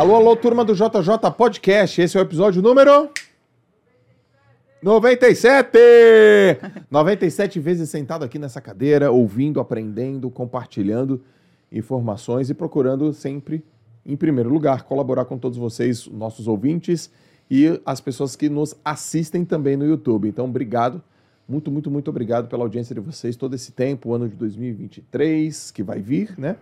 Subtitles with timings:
[0.00, 2.00] Alô, alô, turma do JJ Podcast.
[2.00, 3.10] Esse é o episódio número
[4.82, 5.78] 97!
[6.90, 11.20] 97 vezes sentado aqui nessa cadeira, ouvindo, aprendendo, compartilhando
[11.70, 13.62] informações e procurando sempre,
[14.06, 17.10] em primeiro lugar, colaborar com todos vocês, nossos ouvintes
[17.50, 20.26] e as pessoas que nos assistem também no YouTube.
[20.26, 21.02] Então, obrigado.
[21.46, 25.70] Muito, muito, muito obrigado pela audiência de vocês todo esse tempo, o ano de 2023
[25.70, 26.56] que vai vir, né?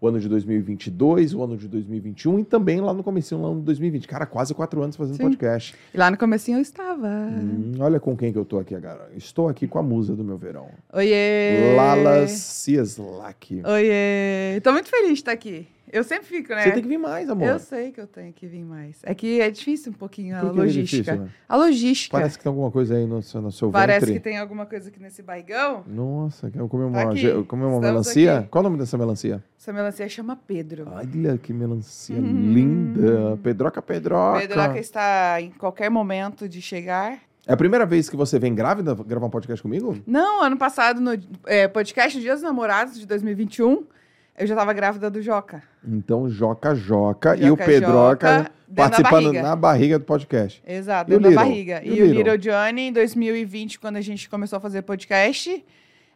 [0.00, 3.60] O ano de 2022, o ano de 2021 e também lá no comecinho, lá no
[3.60, 4.06] 2020.
[4.06, 5.24] Cara, quase quatro anos fazendo Sim.
[5.24, 5.74] podcast.
[5.92, 7.08] E lá no comecinho eu estava.
[7.08, 9.10] Hum, olha com quem que eu tô aqui agora.
[9.16, 10.68] Estou aqui com a musa do meu verão.
[10.92, 11.74] Oiê!
[11.74, 13.62] Lala Cieslak.
[13.64, 14.60] Oiê!
[14.62, 15.66] Tô muito feliz de estar aqui.
[15.92, 16.62] Eu sempre fico, né?
[16.64, 17.48] Você tem que vir mais, amor.
[17.48, 18.98] Eu sei que eu tenho que vir mais.
[19.02, 21.02] É que é difícil um pouquinho a que é logística.
[21.12, 21.30] difícil, né?
[21.48, 22.16] A logística.
[22.16, 24.14] Parece que tem alguma coisa aí no seu, no seu Parece ventre.
[24.14, 25.84] que tem alguma coisa aqui nesse barrigão.
[25.86, 28.38] Nossa, eu comi uma, Aqui, eu comi uma estamos melancia.
[28.40, 28.48] aqui.
[28.48, 29.42] Qual o nome dessa melancia?
[29.58, 30.86] Essa melancia chama Pedro.
[30.90, 32.52] Olha que melancia Hum.
[32.52, 33.38] linda.
[33.42, 34.40] Pedroca, Pedroca.
[34.40, 37.18] Pedroca está em qualquer momento de chegar.
[37.46, 39.96] É a primeira vez que você vem grávida gravar um podcast comigo?
[40.06, 41.12] Não, ano passado, no
[41.46, 43.86] é, podcast Dia dos Namorados de 2021,
[44.38, 45.62] eu já tava grávida do Joca.
[45.86, 49.42] Então, Joca Joca e o Joca, Pedroca Joca, participando barriga.
[49.42, 50.62] na barriga do podcast.
[50.66, 51.80] Exato, E dentro da barriga.
[51.84, 52.14] E o Little?
[52.34, 55.64] Little Johnny, em 2020, quando a gente começou a fazer podcast,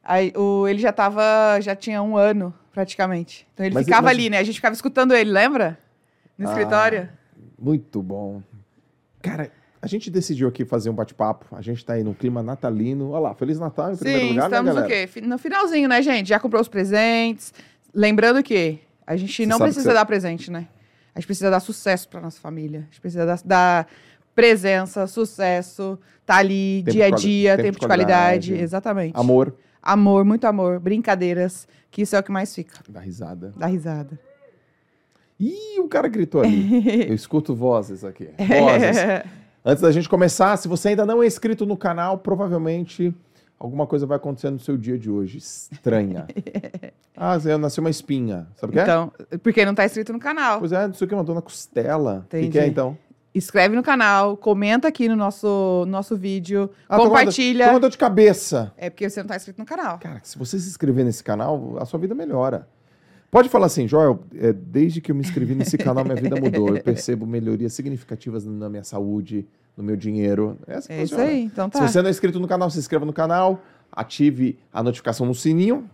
[0.05, 1.23] aí, o, ele já tava,
[1.61, 3.47] já tinha um ano, praticamente.
[3.55, 4.39] Então ele Mas- ficava mas- ali, né?
[4.39, 5.79] A gente ficava escutando ele, lembra?
[6.39, 7.09] No Ah, escritório.
[7.59, 8.43] Muito bom.
[9.21, 11.47] Cara, a gente decidiu aqui fazer um bate-papo.
[11.57, 13.11] A gente tá aí no clima natalino.
[13.11, 15.09] Olha lá, Feliz Natal em primeiro Sim, lugar, estamos né, o quê?
[15.23, 16.29] No finalzinho, né, gente?
[16.29, 17.53] Já comprou os presentes.
[17.95, 20.69] Lembrando que a gente não precisa você- dar presente, né?
[21.15, 22.81] A gente precisa dar sucesso pra nossa família.
[22.81, 23.87] A gente precisa dar, dar
[24.35, 28.47] presença, sucesso, tá ali, Tempo dia a dia, tempo tempo, de de qualidade.
[28.49, 28.63] qualidade.
[28.65, 29.13] Exatamente.
[29.15, 29.55] Amor.
[29.83, 32.79] Amor, muito amor, brincadeiras, que isso é o que mais fica.
[32.89, 33.53] Dá risada.
[33.57, 34.19] Dá risada.
[35.39, 37.09] Ih, o cara gritou ali.
[37.11, 38.29] Eu escuto vozes aqui.
[38.39, 38.97] Vozes.
[39.65, 43.15] Antes da gente começar, se você ainda não é inscrito no canal, provavelmente
[43.63, 45.39] alguma coisa vai acontecer no seu dia de hoje.
[45.39, 46.27] Estranha.
[47.17, 48.49] ah, Zé, nasceu uma espinha.
[48.57, 48.83] Sabe o que é?
[48.83, 49.13] Então,
[49.43, 50.59] porque não tá inscrito no canal.
[50.59, 52.25] Pois é, isso aqui mandou na costela.
[52.27, 52.53] O que, Entendi.
[52.53, 52.99] que é, então?
[53.35, 57.71] Inscreve no canal, comenta aqui no nosso, nosso vídeo, Ah, compartilha.
[57.71, 58.73] uma dor de cabeça.
[58.77, 59.99] É porque você não tá inscrito no canal.
[59.99, 62.69] Cara, se você se inscrever nesse canal, a sua vida melhora.
[63.33, 66.77] Pode falar assim, Joel, é, desde que eu me inscrevi nesse canal, minha vida mudou.
[66.77, 70.59] Eu percebo melhorias significativas na minha saúde, no meu dinheiro.
[70.67, 71.79] É, assim É isso aí, então tá.
[71.87, 75.35] Se você não é inscrito no canal, se inscreva no canal, ative a notificação no
[75.35, 75.89] sininho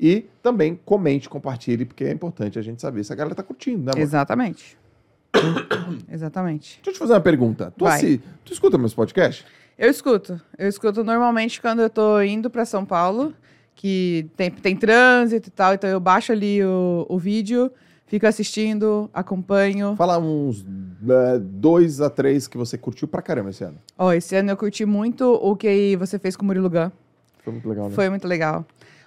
[0.00, 3.84] e também comente, compartilhe, porque é importante a gente saber se a galera tá curtindo,
[3.84, 4.02] né, amor?
[4.02, 4.78] Exatamente.
[6.10, 6.76] Exatamente.
[6.76, 7.70] Deixa eu te fazer uma pergunta.
[7.76, 9.44] Tu, assi- tu escuta meus podcasts?
[9.78, 10.40] Eu escuto.
[10.56, 13.34] Eu escuto normalmente quando eu tô indo pra São Paulo,
[13.82, 17.68] que tem, tem trânsito e tal, então eu baixo ali o, o vídeo,
[18.06, 19.96] fico assistindo, acompanho.
[19.96, 20.64] Fala uns
[21.08, 23.78] é, dois a três que você curtiu pra caramba esse ano.
[23.98, 26.92] Ó, esse ano eu curti muito o que você fez com o Murilo Gun.
[27.42, 27.94] Foi muito legal, né?
[27.96, 28.64] Foi muito legal.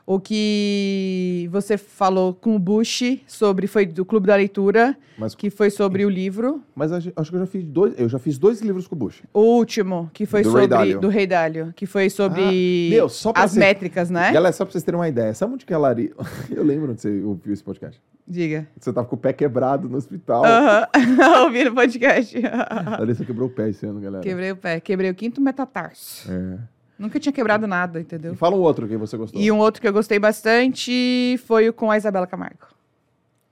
[0.08, 5.50] O que você falou com o Bush sobre foi do Clube da Leitura, Mas, que
[5.50, 6.62] foi sobre o livro.
[6.76, 7.94] mas acho que eu já fiz dois.
[8.00, 9.24] Eu já fiz dois livros com o Bush.
[9.34, 11.00] O último, que foi Do sobre Ray Dalio.
[11.00, 14.32] do Rei Dálio, que foi sobre Ah, meu, as ser- métricas, né?
[14.32, 16.14] Galera, só pra vocês terem uma ideia, sabe onde que a Lari.
[16.56, 18.00] Eu lembro onde você ouviu esse podcast.
[18.28, 18.68] Diga.
[18.80, 20.46] Você tava com o pé quebrado no hospital.
[20.46, 20.88] Aham.
[21.46, 22.36] Ouvindo o podcast.
[22.46, 24.24] A Larissa quebrou o pé esse ano, galera.
[24.24, 24.80] Quebrei o pé.
[24.80, 26.32] Quebrei o quinto metatarso.
[26.32, 26.58] É.
[26.97, 28.35] Nunca tinha quebrado nada, E entendeu?
[28.35, 29.41] fala um outro que você gostou.
[29.41, 32.67] E um outro que eu gostei bastante foi o com a Isabela Camargo.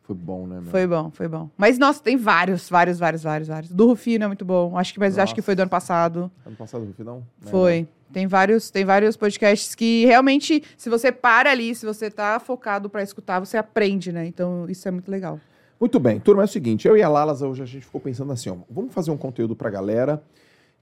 [0.04, 0.70] Foi bom, né, meu?
[0.70, 1.50] Foi bom, foi bom.
[1.58, 3.72] Mas, nossa, tem vários, vários, vários, vários, vários.
[3.72, 4.78] Do Rufino é muito bom.
[4.78, 6.30] Acho que, mas acho que foi do ano passado.
[6.46, 7.24] Ano passado, no final?
[7.40, 7.88] Foi.
[8.12, 12.90] Tem vários, tem vários podcasts que realmente, se você para ali, se você tá focado
[12.90, 14.26] pra escutar, você aprende, né?
[14.28, 15.40] Então, isso é muito legal.
[15.80, 18.32] Muito bem, turma, é o seguinte, eu e a Lalas hoje a gente ficou pensando
[18.32, 20.22] assim, ó, vamos fazer um conteúdo pra galera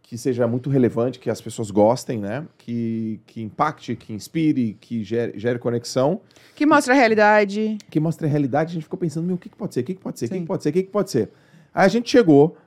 [0.03, 2.45] que seja muito relevante, que as pessoas gostem, né?
[2.57, 6.19] Que, que impacte, que inspire, que gere, gere conexão,
[6.55, 7.77] Que mostra a realidade.
[7.89, 8.71] que mostre a realidade.
[8.71, 9.79] A gente ficou pensando, meu, o que, que pode ser?
[9.81, 10.25] O que, que pode ser?
[10.25, 10.69] O que, que pode ser?
[10.69, 11.29] O que, que pode ser?
[11.73, 12.57] Aí a gente chegou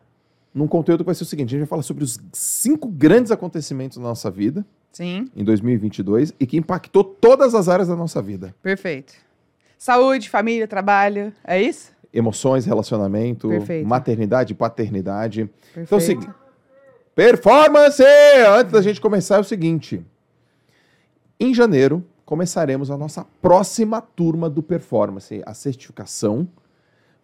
[0.54, 3.30] num conteúdo que vai ser o seguinte, a gente vai falar sobre os cinco grandes
[3.32, 8.22] acontecimentos da nossa vida Sim, em 2022 e que impactou todas as áreas da nossa
[8.22, 8.54] vida.
[8.62, 9.12] perfeito.
[9.76, 11.30] Saúde, família, trabalho.
[11.44, 11.92] É isso?
[12.12, 13.86] Emoções, relacionamento, Perfeito.
[13.86, 15.44] maternidade, paternidade.
[15.74, 15.86] Perfeito.
[15.86, 16.28] Então o seguinte.
[17.14, 18.02] Performance!
[18.02, 20.04] Antes da gente começar, é o seguinte.
[21.38, 26.48] Em janeiro, começaremos a nossa próxima turma do Performance, a certificação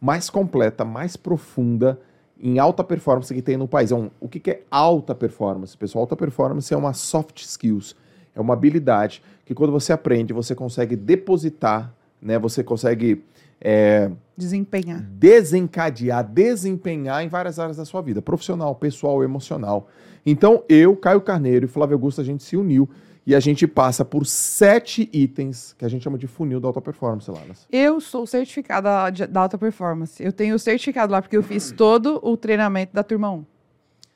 [0.01, 2.01] mais completa, mais profunda
[2.43, 3.93] em alta performance que tem no país.
[3.93, 5.77] Um- o que, que é alta performance?
[5.77, 7.95] Pessoal, alta performance é uma soft skills,
[8.35, 12.39] é uma habilidade que quando você aprende, você consegue depositar né?
[12.39, 13.25] Você consegue
[13.61, 15.03] é, Desempenhar.
[15.03, 19.89] desencadear, desempenhar em várias áreas da sua vida, profissional, pessoal, emocional.
[20.25, 22.89] Então, eu, Caio Carneiro e Flávio Augusto, a gente se uniu
[23.27, 26.81] e a gente passa por sete itens que a gente chama de funil da alta
[26.81, 27.67] performance, Lalas.
[27.71, 30.23] Eu sou certificada da alta performance.
[30.23, 33.45] Eu tenho o certificado lá porque eu fiz todo o treinamento da turma 1.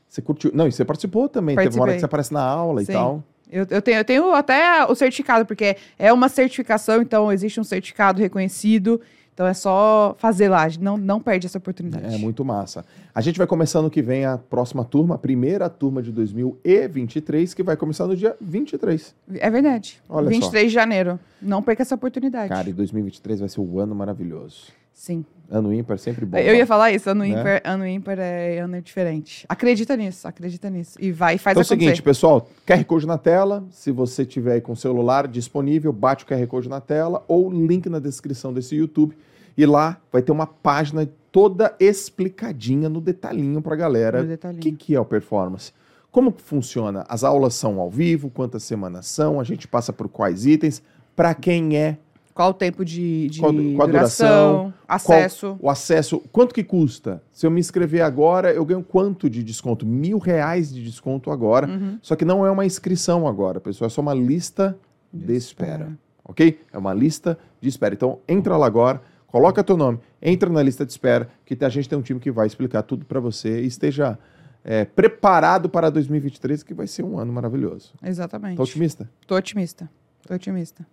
[0.08, 0.50] Você curtiu?
[0.54, 1.56] Não, e você participou também.
[1.56, 1.94] Teve uma hora Participei.
[1.96, 2.92] que você aparece na aula Sim.
[2.92, 3.24] e tal.
[3.50, 7.64] Eu, eu tenho, eu tenho até o certificado, porque é uma certificação, então existe um
[7.64, 9.00] certificado reconhecido.
[9.34, 12.14] Então é só fazer lá, não, não perde essa oportunidade.
[12.14, 12.84] É muito massa.
[13.12, 17.52] A gente vai começar no que vem a próxima turma, a primeira turma de 2023,
[17.52, 19.12] que vai começar no dia 23.
[19.34, 20.00] É verdade.
[20.08, 20.30] Olha só.
[20.30, 21.18] 23 de janeiro.
[21.42, 22.48] Não perca essa oportunidade.
[22.48, 24.68] Cara, e 2023 vai ser o ano maravilhoso.
[24.92, 25.24] Sim.
[25.50, 26.38] Ano ímpar sempre bom.
[26.38, 27.28] Eu ia falar isso, ano Né?
[27.28, 29.44] ímpar, ano ímpar é ano diferente.
[29.48, 30.96] Acredita nisso, acredita nisso.
[31.00, 33.64] E vai, faz Então é o seguinte, pessoal, QR Code na tela.
[33.70, 37.52] Se você tiver aí com o celular disponível, bate o QR Code na tela ou
[37.52, 39.16] link na descrição desse YouTube.
[39.56, 44.22] E lá vai ter uma página toda explicadinha no detalhinho pra galera.
[44.22, 45.72] No O que, que é o performance?
[46.10, 47.04] Como funciona?
[47.08, 48.30] As aulas são ao vivo?
[48.30, 49.40] Quantas semanas são?
[49.40, 50.80] A gente passa por quais itens?
[51.16, 51.98] Pra quem é?
[52.34, 54.74] Qual o tempo de, de Qual- qual a duração, duração?
[54.88, 55.56] acesso.
[55.60, 57.22] O acesso, quanto que custa?
[57.30, 59.86] Se eu me inscrever agora, eu ganho quanto de desconto?
[59.86, 61.68] Mil reais de desconto agora.
[61.68, 61.96] Uhum.
[62.02, 63.86] Só que não é uma inscrição agora, pessoal.
[63.86, 64.76] É só uma lista
[65.12, 65.72] de, De espera.
[65.84, 65.98] espera.
[66.24, 66.60] Ok?
[66.72, 67.94] É uma lista de espera.
[67.94, 71.88] Então, entra lá agora, coloca teu nome, entra na lista de espera, que a gente
[71.88, 74.18] tem um time que vai explicar tudo para você e esteja
[74.64, 77.92] é, preparado para 2023, que vai ser um ano maravilhoso.
[78.02, 78.56] Exatamente.
[78.56, 79.08] Tá otimista?
[79.24, 79.88] Tô otimista.
[80.26, 80.84] Tô otimista.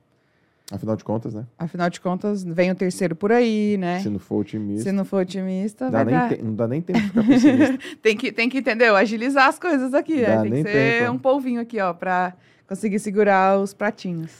[0.71, 1.45] Afinal de contas, né?
[1.59, 3.99] Afinal de contas, vem o terceiro por aí, né?
[3.99, 6.29] Se não for otimista, Se não for otimista, dá vai dar.
[6.29, 7.77] te- não dá nem tempo de ficar pessimista.
[8.01, 8.95] Tem que, tem que, entendeu?
[8.95, 10.49] Agilizar as coisas aqui, Dá né?
[10.49, 11.11] Tem que ser tempo.
[11.11, 12.33] um polvinho aqui, ó, pra
[12.67, 14.31] conseguir segurar os pratinhos.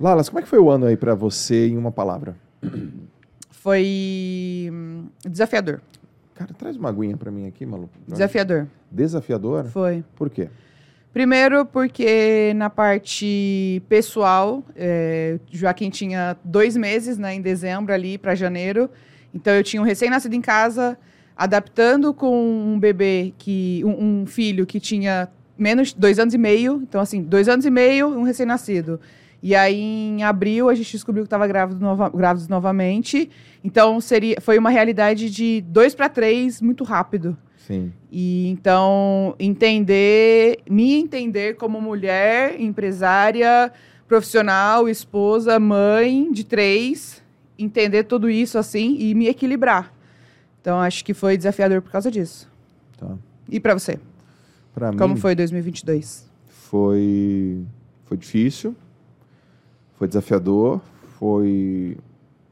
[0.00, 2.34] Lalas, como é que foi o ano aí para você em uma palavra?
[3.50, 5.80] Foi hum, desafiador.
[6.34, 7.92] Cara, traz uma aguinha para mim aqui, maluco.
[8.08, 8.66] Desafiador.
[8.90, 9.66] Desafiador?
[9.66, 10.02] Foi.
[10.16, 10.48] Por quê?
[11.12, 18.34] Primeiro, porque na parte pessoal, é, Joaquim tinha dois meses, né, em dezembro ali para
[18.34, 18.88] janeiro.
[19.34, 20.96] Então eu tinha um recém-nascido em casa,
[21.36, 25.28] adaptando com um bebê que um, um filho que tinha
[25.58, 26.80] menos dois anos e meio.
[26.82, 28.98] Então assim, dois anos e meio, um recém-nascido.
[29.42, 33.28] E aí em abril a gente descobriu que estava grávido nova, grávidos novamente.
[33.62, 37.36] Então seria, foi uma realidade de dois para três muito rápido.
[37.66, 37.92] Sim.
[38.10, 43.72] E então entender, me entender como mulher, empresária,
[44.08, 47.22] profissional, esposa, mãe de três,
[47.58, 49.92] entender tudo isso assim e me equilibrar.
[50.60, 52.48] Então acho que foi desafiador por causa disso.
[52.98, 53.16] Tá.
[53.48, 53.98] E pra você,
[54.74, 56.30] Para como mim foi 2022?
[56.48, 57.64] foi
[58.04, 58.74] foi difícil,
[59.98, 60.80] foi desafiador,
[61.18, 61.96] foi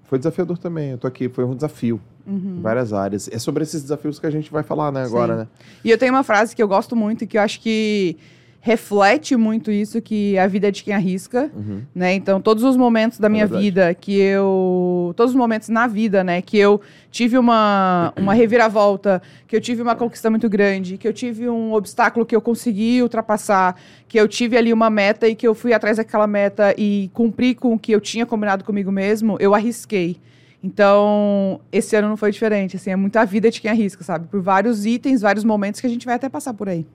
[0.04, 0.90] foi desafiador também.
[0.90, 3.28] Eu tô aqui, foi um desafio em várias áreas.
[3.32, 5.38] É sobre esses desafios que a gente vai falar, né, agora, Sim.
[5.40, 5.46] né?
[5.84, 8.16] E eu tenho uma frase que eu gosto muito e que eu acho que
[8.62, 11.50] reflete muito isso que a vida é de quem arrisca.
[11.56, 11.80] Uhum.
[11.94, 12.12] né?
[12.14, 13.64] Então, todos os momentos da É minha verdade.
[13.64, 15.14] vida que eu.
[15.16, 16.42] Todos os momentos na vida, né?
[16.42, 16.78] Que eu
[17.10, 21.72] tive uma, uma reviravolta, que eu tive uma conquista muito grande, que eu tive um
[21.72, 23.76] obstáculo que eu consegui ultrapassar,
[24.06, 27.54] que eu tive ali uma meta e que eu fui atrás daquela meta e cumpri
[27.54, 30.18] com o que eu tinha combinado comigo mesmo, eu arrisquei.
[30.62, 32.76] Então, esse ano não foi diferente.
[32.76, 34.26] Assim, é muito a vida de quem arrisca, sabe?
[34.28, 36.86] Por vários itens, vários momentos que a gente vai até passar por aí.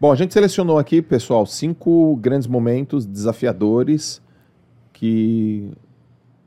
[0.00, 4.20] Bom, a gente selecionou aqui, pessoal, cinco grandes momentos desafiadores
[4.92, 5.70] que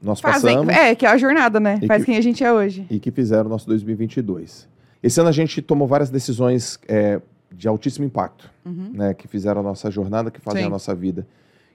[0.01, 1.79] nós Fazem, passamos é, que é a jornada, né?
[1.87, 2.85] Faz que- quem a gente é hoje.
[2.89, 4.67] e que fizeram o nosso 2022.
[5.01, 8.91] Esse ano a gente tomou várias decisões é, de altíssimo impacto, Uhum.
[8.93, 10.67] né, que fizeram a nossa jornada, que fazem Sim.
[10.67, 11.25] a nossa vida.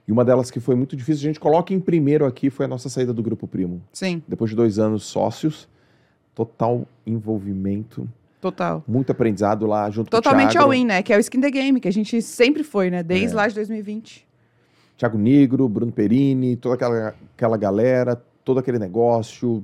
[0.09, 2.67] E uma delas que foi muito difícil, a gente coloca em primeiro aqui, foi a
[2.67, 3.79] nossa saída do Grupo Primo.
[3.93, 5.69] Sim, Depois de dois anos sócios,
[6.33, 8.09] total envolvimento,
[8.41, 8.83] total.
[8.87, 11.03] muito aprendizado lá junto Totalmente com o Thiago, all-in, né?
[11.03, 13.03] Que é o skin the game, que a gente sempre foi, né?
[13.03, 13.35] Desde É.
[13.35, 14.27] lá de 2020.
[14.97, 19.63] Thiago Negro, Bruno Perini, toda aquela, aquela galera, todo aquele negócio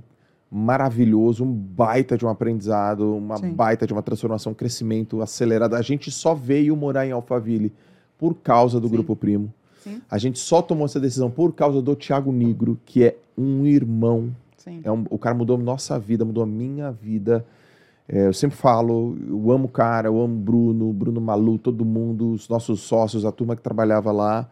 [0.51, 3.51] maravilhoso, um baita de um aprendizado, uma Sim.
[3.51, 5.73] baita de uma transformação, um crescimento acelerado.
[5.73, 7.73] A gente só veio morar em Alphaville
[8.15, 8.93] por causa do Sim.
[8.93, 9.51] Grupo Primo.
[9.85, 10.01] Sim.
[10.09, 14.31] A gente só tomou essa decisão por causa do Thiago Negro, que é um irmão.
[14.57, 14.81] Sim.
[14.83, 17.45] É um- o cara mudou nossa vida, mudou a minha vida.
[18.09, 21.57] É, eu sempre falo, eu amo o cara, eu amo o Bruno, o Bruno Malu,
[21.59, 24.49] todo mundo, os nossos sócios, a turma que trabalhava lá.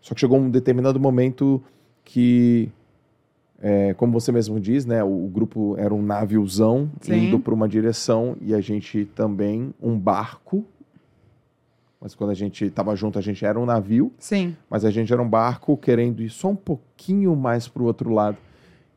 [0.00, 1.62] Só que chegou um determinado momento
[2.04, 2.68] que,
[3.60, 7.26] é, como você mesmo diz, né, o, o grupo era um naviozão Sim.
[7.28, 10.64] indo para uma direção e a gente também um barco
[12.00, 14.56] Mas quando a gente tava junto, a gente era um navio, Sim.
[14.68, 18.36] mas a gente era um barco querendo ir só um pouquinho mais pro outro lado.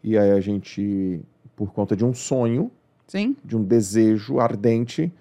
[0.04, 1.22] E aí a gente,
[1.56, 2.70] por conta de um sonho,
[3.08, 3.36] Sim.
[3.44, 5.12] de um desejo ardente,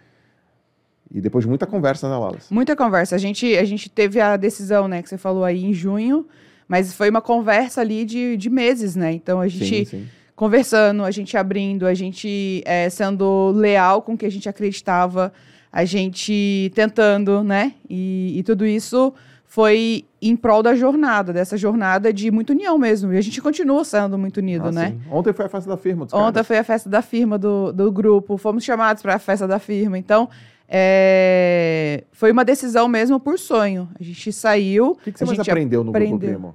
[1.10, 2.52] e depois de muita conversa, né, Wallace?
[2.52, 3.14] Muita conversa.
[3.14, 6.26] A gente, a gente teve a decisão, né, que você falou aí em junho,
[6.66, 9.12] mas foi uma conversa ali de, de meses, né?
[9.12, 10.06] Então a gente Sim, sim.
[10.36, 15.32] conversando, a gente abrindo, a gente eh, sendo leal com o que a gente acreditava,
[15.72, 17.74] a gente tentando, né?
[17.88, 19.12] E, e tudo isso
[19.44, 23.12] foi em prol da jornada, dessa jornada de muita união mesmo.
[23.12, 24.88] E a gente continua sendo muito unido, Ah, né?
[24.90, 25.00] sim.
[25.10, 26.46] Ontem foi a festa da firma dos Ontem caras.
[26.46, 29.96] foi a festa da firma do, do grupo, fomos chamados para a festa da firma.
[29.98, 30.28] Então,
[30.68, 33.88] é, foi uma decisão mesmo por sonho.
[33.98, 34.90] A gente saiu.
[34.90, 36.30] O que, que você a mais gente aprendeu no Grupo aprendeu.
[36.30, 36.54] Primo?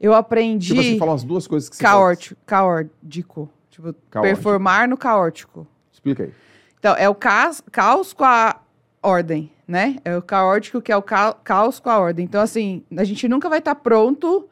[0.00, 2.40] Eu aprendi Tipo assim, fala umas duas coisas que você caótico.
[2.46, 3.50] caórdico.
[3.70, 5.66] Tipo, performar no caótico.
[5.92, 6.30] Explica aí.
[6.80, 8.56] Então, é o caos, caos com a
[9.02, 9.96] ordem, né?
[10.04, 12.24] É o caótico que é o ca- caos com a ordem.
[12.24, 14.48] Então, assim, a gente nunca vai estar pronto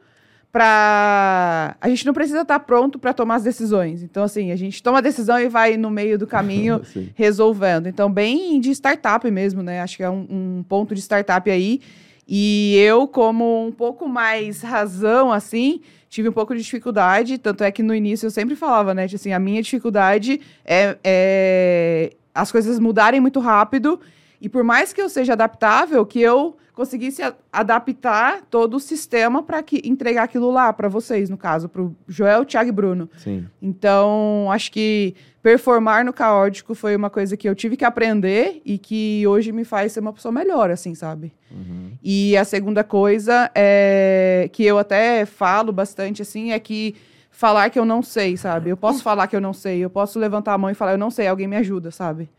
[0.51, 4.01] para A gente não precisa estar pronto para tomar as decisões.
[4.03, 6.81] Então, assim, a gente toma a decisão e vai no meio do caminho
[7.15, 7.87] resolvendo.
[7.87, 9.81] Então, bem de startup mesmo, né?
[9.81, 11.81] Acho que é um, um ponto de startup aí.
[12.27, 17.37] E eu, como um pouco mais razão, assim, tive um pouco de dificuldade.
[17.37, 19.05] Tanto é que no início eu sempre falava, né?
[19.05, 23.99] Assim, a minha dificuldade é, é as coisas mudarem muito rápido.
[24.41, 29.61] E por mais que eu seja adaptável, que eu conseguisse adaptar todo o sistema para
[29.61, 33.09] que entregar aquilo lá para vocês, no caso, para o Joel, Thiago e Bruno.
[33.17, 33.45] Sim.
[33.61, 38.77] Então, acho que performar no caótico foi uma coisa que eu tive que aprender e
[38.77, 41.33] que hoje me faz ser uma pessoa melhor, assim, sabe?
[41.49, 41.91] Uhum.
[42.03, 46.95] E a segunda coisa é que eu até falo bastante, assim, é que
[47.31, 48.69] falar que eu não sei, sabe?
[48.69, 50.97] Eu posso falar que eu não sei, eu posso levantar a mão e falar, eu
[50.97, 52.29] não sei, alguém me ajuda, sabe?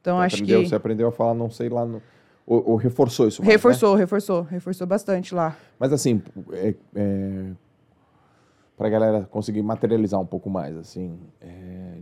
[0.00, 2.00] Então, Você acho aprendeu, que Você aprendeu a falar, não sei lá no.
[2.46, 3.52] Ou, ou reforçou isso mais, né?
[3.54, 5.56] reforçou, reforçou, reforçou bastante lá.
[5.80, 6.22] Mas assim,
[6.52, 7.44] é, é,
[8.76, 11.98] para a galera conseguir materializar um pouco mais, assim, é,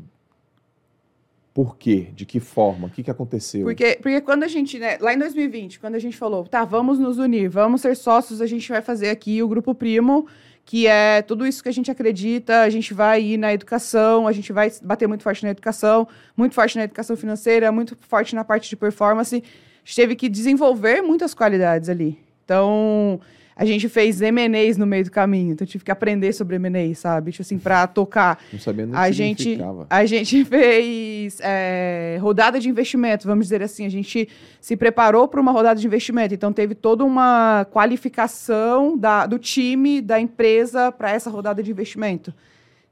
[1.55, 2.09] por quê?
[2.13, 2.89] De que forma?
[2.89, 3.63] O que, que aconteceu?
[3.63, 6.99] Porque, porque quando a gente, né, lá em 2020, quando a gente falou, tá, vamos
[6.99, 10.27] nos unir, vamos ser sócios, a gente vai fazer aqui o Grupo Primo,
[10.65, 14.33] que é tudo isso que a gente acredita, a gente vai ir na educação, a
[14.33, 18.43] gente vai bater muito forte na educação, muito forte na educação financeira, muito forte na
[18.43, 19.37] parte de performance.
[19.37, 22.19] A gente teve que desenvolver muitas qualidades ali.
[22.45, 23.21] Então,
[23.57, 26.99] a gente fez M&As no meio do caminho, então eu tive que aprender sobre M&As,
[26.99, 27.31] sabe?
[27.31, 29.59] Tipo assim, pra tocar Não sabia nem a gente,
[29.89, 33.87] a gente fez é, rodada de investimento, vamos dizer assim.
[33.87, 34.29] A gente
[34.61, 36.35] se preparou para uma rodada de investimento.
[36.35, 42.35] Então, teve toda uma qualificação da, do time, da empresa, para essa rodada de investimento.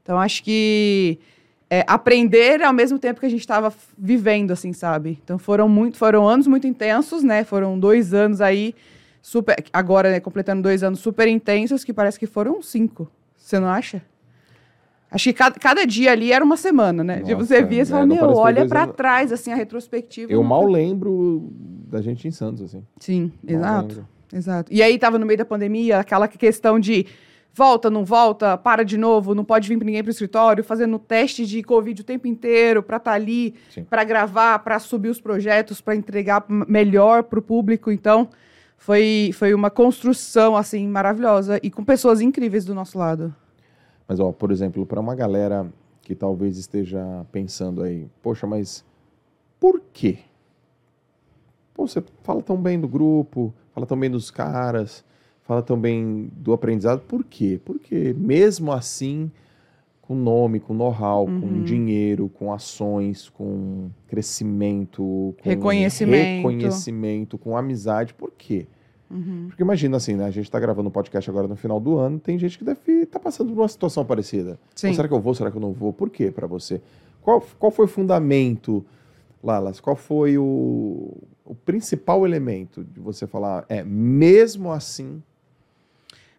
[0.01, 1.19] Então, acho que
[1.69, 5.19] é, aprender ao mesmo tempo que a gente estava vivendo, assim, sabe?
[5.23, 7.43] Então, foram, muito, foram anos muito intensos, né?
[7.43, 8.75] Foram dois anos aí,
[9.23, 9.55] super.
[9.73, 13.09] Agora, né, completando dois anos super intensos, que parece que foram cinco.
[13.35, 14.03] Você não acha?
[15.09, 17.21] Acho que cada, cada dia ali era uma semana, né?
[17.21, 18.95] Tipo, você via e é, fala, meu, olha anos.
[18.95, 20.31] trás, assim, a retrospectiva.
[20.31, 21.49] Eu mal foi- lembro
[21.87, 22.83] da gente em Santos, assim.
[22.99, 23.87] Sim, Mal exato.
[23.87, 24.07] lembro.
[24.33, 24.73] Exato.
[24.73, 27.05] E aí tava no meio da pandemia, aquela questão de
[27.53, 31.61] volta, não volta, para de novo, não pode vir ninguém pro escritório, fazendo teste de
[31.61, 33.83] Covid o tempo inteiro para estar ali, Sim.
[33.83, 37.91] para gravar, para subir os projetos, para entregar melhor pro público.
[37.91, 38.27] Então,
[38.83, 43.33] foi, foi uma construção, assim, maravilhosa e com pessoas incríveis do nosso lado.
[44.05, 45.71] Mas, ó, por exemplo, para uma galera
[46.01, 48.83] que talvez esteja pensando aí, poxa, mas
[49.57, 50.17] por quê?
[51.73, 55.05] Pô, você fala tão bem do grupo, fala tão bem dos caras,
[55.43, 57.61] fala tão bem do aprendizado, por quê?
[57.63, 59.31] Porque mesmo assim,
[60.13, 61.41] com nome, com know-how, Uhum.
[61.41, 65.01] com dinheiro, com ações, com crescimento,
[65.41, 66.37] com Reconhecimento.
[66.37, 68.67] reconhecimento, com amizade, por quê?
[69.09, 69.45] Uhum.
[69.47, 70.25] Porque imagina assim, né?
[70.25, 73.03] A gente tá gravando um podcast agora no final do ano, tem gente que deve
[73.03, 74.59] estar passando por uma situação parecida.
[74.75, 74.93] Sim.
[74.93, 75.33] Será que eu vou?
[75.33, 75.91] Será que eu não vou?
[75.93, 76.81] Por quê para você?
[77.21, 78.83] Qual, qual foi o fundamento,
[79.43, 79.79] Lalas?
[79.79, 81.15] Qual foi o,
[81.45, 85.21] o principal elemento de você falar, é, mesmo assim,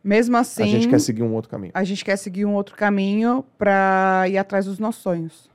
[0.05, 1.73] Mesmo assim, a gente quer seguir um outro caminho?
[1.75, 5.49] a gente quer seguir um outro caminho para ir atrás dos nossos sonhos.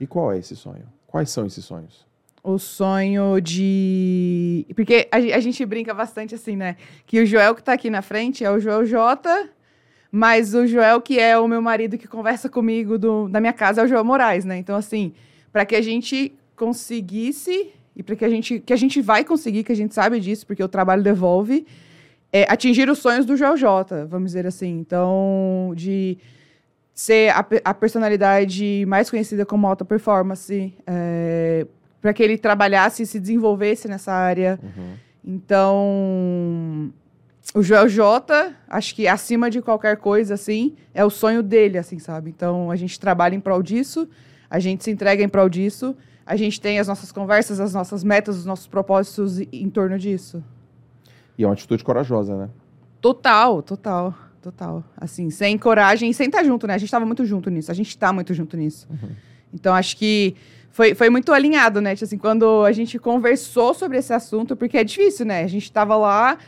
[0.00, 0.84] E qual é esse sonho?
[1.06, 2.06] Quais são esses sonhos?
[2.42, 4.66] O sonho de.
[4.74, 6.76] Porque a, a gente brinca bastante assim, né?
[7.06, 9.50] Que o Joel que tá aqui na frente é o Joel J,
[10.10, 13.82] mas o Joel que é o meu marido que conversa comigo do, da minha casa
[13.82, 14.56] é o Joel Moraes, né?
[14.56, 15.12] Então, assim,
[15.52, 18.58] para que a gente conseguisse, e para que a gente.
[18.58, 21.66] Que a gente vai conseguir, que a gente sabe disso, porque o trabalho devolve,
[22.32, 24.78] é atingir os sonhos do Joel J, vamos dizer assim.
[24.78, 26.16] Então, de
[26.94, 31.66] ser a, a personalidade mais conhecida como alta performance, é,
[32.00, 34.58] para que ele trabalhasse e se desenvolvesse nessa área.
[34.62, 34.94] Uhum.
[35.24, 36.92] Então,
[37.54, 41.98] o Joel J, acho que acima de qualquer coisa, assim, é o sonho dele, assim,
[41.98, 42.30] sabe?
[42.30, 44.08] Então, a gente trabalha em prol disso,
[44.48, 48.02] a gente se entrega em prol disso, a gente tem as nossas conversas, as nossas
[48.02, 50.42] metas, os nossos propósitos em torno disso.
[51.36, 52.48] E é uma atitude corajosa, né?
[53.00, 54.84] Total, total, total.
[54.96, 56.74] Assim, sem coragem e sem estar junto, né?
[56.74, 58.86] A gente estava muito junto nisso, a gente está muito junto nisso.
[58.90, 59.10] Uhum.
[59.52, 60.34] Então, acho que
[60.70, 61.94] foi, foi muito alinhado, né?
[61.94, 65.42] Tipo assim, quando a gente conversou sobre esse assunto, porque é difícil, né?
[65.44, 66.38] A gente estava lá,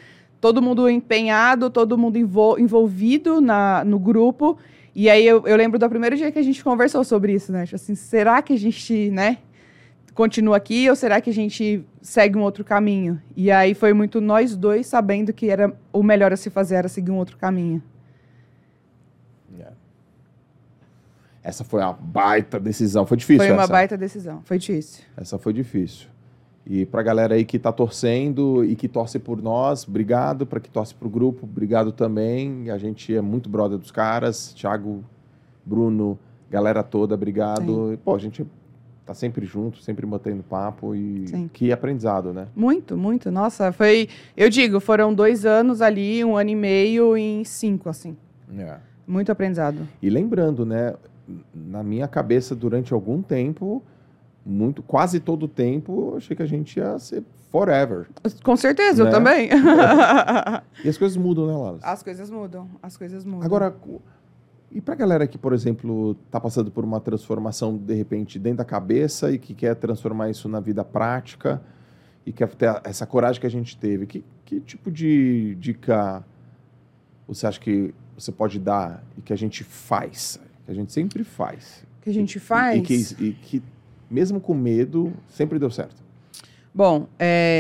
[0.40, 4.58] todo mundo empenhado, todo mundo envol envolvido na, no grupo.
[4.94, 7.64] E aí eu, eu lembro do primeiro dia que a gente conversou sobre isso, né?
[7.64, 9.38] Tipo assim, será que a gente, né?
[10.14, 13.20] Continua aqui ou será que a gente segue um outro caminho?
[13.36, 16.88] E aí foi muito nós dois sabendo que era o melhor a se fazer era
[16.88, 17.82] seguir um outro caminho.
[19.52, 19.74] Yeah.
[21.42, 21.48] É.
[21.48, 23.04] Essa foi uma baita decisão.
[23.04, 23.44] Foi difícil.
[23.44, 23.72] Foi uma essa.
[23.72, 24.40] baita decisão.
[24.44, 25.04] Foi difícil.
[25.16, 26.08] Essa foi difícil.
[26.66, 30.46] E para a galera aí que está torcendo e que torce por nós, obrigado.
[30.46, 32.70] Para que torce para o grupo, obrigado também.
[32.70, 34.54] A gente é muito brother dos caras.
[34.54, 35.04] Thiago,
[35.66, 36.18] Bruno,
[36.50, 37.90] galera toda, obrigado.
[37.90, 37.98] Sim.
[38.02, 38.46] Pô, a gente
[39.04, 41.50] tá sempre junto, sempre mantendo papo e Sim.
[41.52, 42.48] que aprendizado, né?
[42.56, 43.30] Muito, muito.
[43.30, 44.08] Nossa, foi.
[44.36, 48.16] Eu digo, foram dois anos ali, um ano e meio em cinco, assim.
[48.56, 48.76] É.
[49.06, 49.86] Muito aprendizado.
[50.00, 50.94] E lembrando, né?
[51.54, 53.82] Na minha cabeça, durante algum tempo,
[54.44, 58.06] muito, quase todo o tempo, eu achei que a gente ia ser forever.
[58.42, 59.08] Com certeza, né?
[59.08, 59.48] eu também.
[60.84, 61.78] e as coisas mudam, né, Lara?
[61.82, 63.42] As coisas mudam, as coisas mudam.
[63.42, 63.74] Agora,
[64.70, 68.58] e para a galera que, por exemplo, está passando por uma transformação, de repente, dentro
[68.58, 71.62] da cabeça e que quer transformar isso na vida prática
[72.26, 76.24] e quer ter essa coragem que a gente teve, que, que tipo de dica
[77.26, 80.40] você acha que você pode dar e que a gente faz?
[80.64, 81.84] Que a gente sempre faz.
[82.02, 82.76] Que a gente faz?
[82.76, 83.62] E, e, que, e que,
[84.10, 86.03] mesmo com medo, sempre deu certo.
[86.74, 87.06] Bom,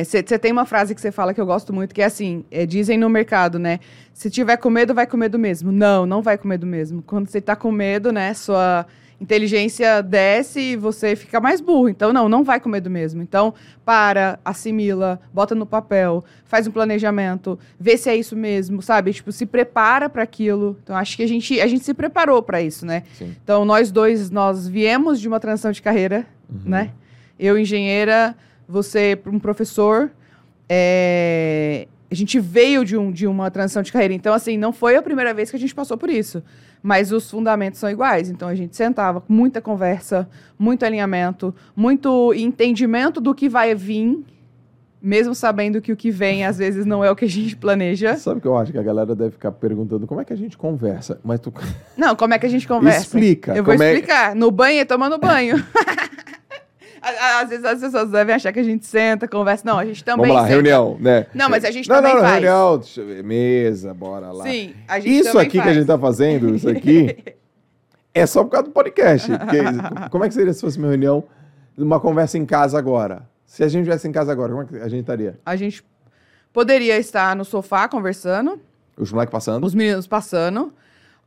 [0.04, 2.44] você é, tem uma frase que você fala que eu gosto muito, que é assim:
[2.50, 3.78] é, dizem no mercado, né?
[4.12, 5.70] Se tiver com medo, vai com medo mesmo.
[5.70, 7.00] Não, não vai com medo mesmo.
[7.00, 8.84] Quando você está com medo, né, sua
[9.20, 11.88] inteligência desce e você fica mais burro.
[11.88, 13.22] Então, não, não vai com medo mesmo.
[13.22, 19.12] Então, para, assimila, bota no papel, faz um planejamento, vê se é isso mesmo, sabe?
[19.12, 20.76] Tipo, se prepara para aquilo.
[20.82, 23.04] Então, acho que a gente, a gente se preparou para isso, né?
[23.16, 23.34] Sim.
[23.42, 26.62] Então, nós dois, nós viemos de uma transição de carreira, uhum.
[26.64, 26.90] né?
[27.38, 28.36] Eu, engenheira
[28.68, 30.10] você um professor.
[30.68, 34.14] É, a gente veio de, um, de uma transição de carreira.
[34.14, 36.42] Então, assim, não foi a primeira vez que a gente passou por isso.
[36.82, 38.30] Mas os fundamentos são iguais.
[38.30, 44.22] Então, a gente sentava com muita conversa, muito alinhamento, muito entendimento do que vai vir,
[45.02, 48.16] mesmo sabendo que o que vem, às vezes, não é o que a gente planeja.
[48.16, 50.06] Sabe o que eu acho que a galera deve ficar perguntando?
[50.06, 51.18] Como é que a gente conversa?
[51.24, 51.52] Mas tu...
[51.96, 53.00] Não, como é que a gente conversa?
[53.00, 53.54] Explica.
[53.54, 54.32] Eu vou é explicar.
[54.32, 54.34] É...
[54.34, 55.56] No banho, tomando banho.
[57.40, 59.62] Às vezes as pessoas devem achar que a gente senta, conversa.
[59.66, 60.26] Não, a gente também.
[60.26, 60.54] Vamos lá, senta.
[60.54, 61.26] reunião, né?
[61.34, 62.42] Não, mas a gente não, também não, não, faz.
[62.96, 64.44] reunião, mesa, bora lá.
[64.44, 65.64] Sim, a gente Isso aqui faz.
[65.64, 67.16] que a gente tá fazendo, isso aqui,
[68.14, 69.30] é só por causa do podcast.
[69.30, 71.22] Porque, como é que seria se fosse uma reunião,
[71.76, 73.28] uma conversa em casa agora?
[73.44, 75.38] Se a gente estivesse em casa agora, como é que a gente estaria?
[75.44, 75.84] A gente
[76.52, 78.58] poderia estar no sofá conversando.
[78.96, 79.64] Os moleques passando?
[79.64, 80.72] Os meninos passando.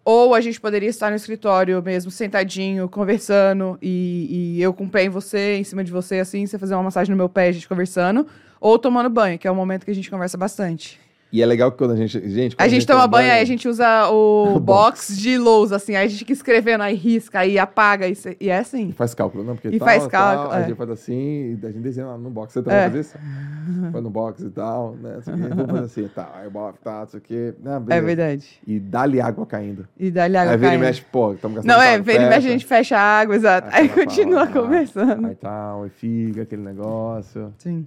[0.09, 4.89] Ou a gente poderia estar no escritório mesmo, sentadinho, conversando, e, e eu com o
[4.89, 7.49] pé em você, em cima de você, assim, você fazer uma massagem no meu pé,
[7.49, 8.25] a gente conversando.
[8.61, 10.97] Ou tomando banho, que é o momento que a gente conversa bastante.
[11.31, 12.13] E é legal que quando a gente.
[12.19, 15.75] Gente, a, gente a gente toma banho, aí a gente usa o, box, de lousa,
[15.75, 15.95] assim.
[15.95, 18.07] Aí a gente fica escrevendo, aí risca, aí apaga.
[18.07, 18.89] E, e é assim.
[18.89, 19.55] E faz cálculo, não?
[19.55, 20.49] Porque e tal, faz cálculo.
[20.49, 20.63] Tal, é.
[20.63, 22.53] A gente faz assim, a gente desenha lá no box.
[22.53, 22.89] Você também é.
[22.89, 23.17] faz isso?
[23.91, 25.19] Faz no box e tal, né?
[25.25, 26.31] Vamos fazer assim, tal.
[26.35, 27.53] Aí o box, tal, isso aqui.
[27.61, 28.47] Né, é verdade.
[28.65, 29.87] E dá-lhe água caindo.
[29.99, 30.71] E dá-lhe água aí caindo.
[30.71, 32.97] Aí vem e mexe, pô, estamos gastando Não, é, vem e mexe, a gente fecha
[32.97, 33.67] a água, exato.
[33.71, 35.27] Aí, aí continua fala, conversando.
[35.27, 37.53] Aí tal, e fica aquele negócio.
[37.57, 37.85] Sim.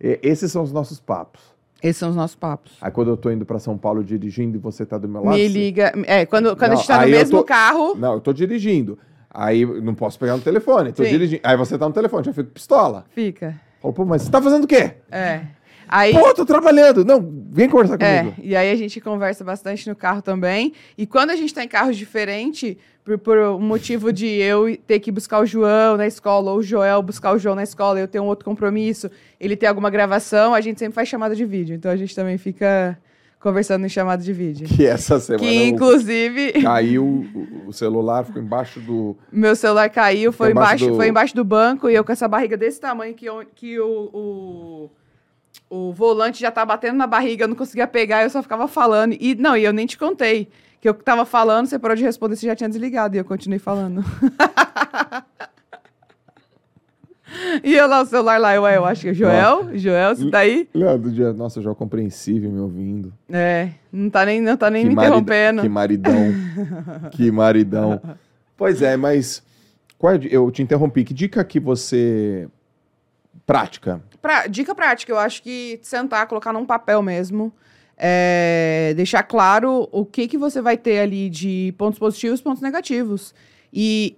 [0.00, 1.40] E, esses são os nossos papos.
[1.82, 2.72] Esses são os nossos papos.
[2.80, 5.36] Aí quando eu tô indo para São Paulo dirigindo e você tá do meu lado.
[5.36, 5.48] Me você...
[5.48, 5.92] liga.
[6.06, 7.44] É, quando, quando não, a gente tá no mesmo tô...
[7.44, 7.94] carro.
[7.96, 8.98] Não, eu tô dirigindo.
[9.30, 10.92] Aí não posso pegar no telefone.
[10.92, 11.10] Tô Sim.
[11.10, 11.40] dirigindo.
[11.44, 13.04] Aí você tá no telefone, já fico pistola.
[13.10, 13.58] Fica.
[13.80, 14.94] Falo, pô, mas você tá fazendo o quê?
[15.10, 15.42] É.
[15.90, 17.04] Aí, Pô, tô trabalhando.
[17.04, 18.36] Não, vem conversar é, comigo.
[18.40, 20.72] É, e aí a gente conversa bastante no carro também.
[20.96, 25.00] E quando a gente tá em carros diferentes, por, por um motivo de eu ter
[25.00, 28.06] que buscar o João na escola, ou o Joel buscar o João na escola, eu
[28.06, 31.74] tenho um outro compromisso, ele tem alguma gravação, a gente sempre faz chamada de vídeo.
[31.74, 32.96] Então a gente também fica
[33.40, 34.68] conversando em chamada de vídeo.
[34.68, 35.44] Que essa semana.
[35.44, 36.52] Que inclusive.
[36.62, 37.26] Caiu
[37.66, 39.16] o celular, ficou embaixo do.
[39.32, 40.96] Meu celular caiu, foi, embaixo, embaixo do...
[40.96, 44.10] foi embaixo do banco e eu com essa barriga desse tamanho que, eu, que o,
[44.12, 44.90] o
[45.70, 49.16] o volante já tá batendo na barriga, eu não conseguia pegar, eu só ficava falando.
[49.18, 50.48] E não, e eu nem te contei.
[50.80, 53.58] Que eu tava falando, você parou de responder, você já tinha desligado, e eu continuei
[53.60, 54.04] falando.
[57.62, 60.38] E eu lá, o celular lá, eu, eu acho que é Joel, Joel, você tá
[60.40, 60.68] aí?
[60.74, 63.12] Leandro nossa, já compreensível me ouvindo.
[63.28, 65.62] É, não tá nem, não tá nem me marida- interrompendo.
[65.62, 66.34] Que maridão.
[67.12, 68.00] que maridão.
[68.56, 69.42] Pois é, mas
[69.96, 71.04] qual é, eu te interrompi.
[71.04, 72.48] Que dica que você
[73.46, 74.02] prática?
[74.20, 77.52] Pra- dica prática, eu acho que sentar, colocar num papel mesmo,
[77.96, 82.62] é, deixar claro o que, que você vai ter ali de pontos positivos e pontos
[82.62, 83.34] negativos.
[83.72, 84.16] E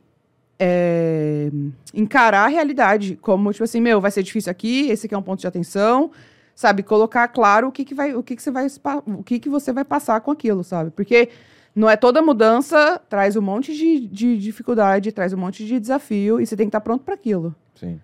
[0.59, 1.51] é,
[1.93, 5.23] encarar a realidade, como, tipo assim, meu, vai ser difícil aqui, esse aqui é um
[5.23, 6.13] ponto de atenção,
[6.55, 6.83] sabe?
[6.83, 8.67] Colocar claro o que, que, vai, o que, que, você, vai,
[9.07, 10.91] o que, que você vai passar com aquilo, sabe?
[10.91, 11.31] Porque
[11.75, 16.41] não é toda mudança, traz um monte de, de dificuldade, traz um monte de desafio,
[16.41, 17.55] e você tem que estar pronto para aquilo.
[17.75, 17.99] Sim.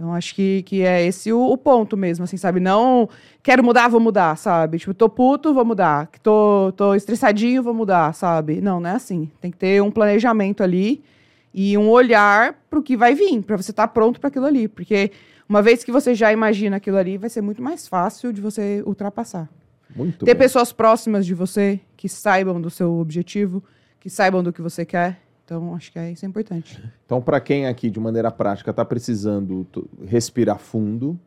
[0.00, 2.58] Então, acho que, que é esse o, o ponto mesmo, assim, sabe?
[2.58, 3.06] Não
[3.42, 4.78] quero mudar, vou mudar, sabe?
[4.78, 6.08] Tipo, tô puto, vou mudar.
[6.22, 8.62] Tô, tô estressadinho, vou mudar, sabe?
[8.62, 9.30] Não, não é assim.
[9.42, 11.04] Tem que ter um planejamento ali
[11.52, 14.68] e um olhar pro que vai vir, para você estar pronto para aquilo ali.
[14.68, 15.12] Porque
[15.46, 18.82] uma vez que você já imagina aquilo ali, vai ser muito mais fácil de você
[18.86, 19.50] ultrapassar.
[19.94, 20.44] Muito ter bem.
[20.44, 23.62] pessoas próximas de você que saibam do seu objetivo,
[24.00, 25.20] que saibam do que você quer.
[25.50, 26.80] Então, acho que é, isso é importante.
[27.04, 29.66] Então, para quem aqui, de maneira prática, está precisando
[30.06, 31.18] respirar fundo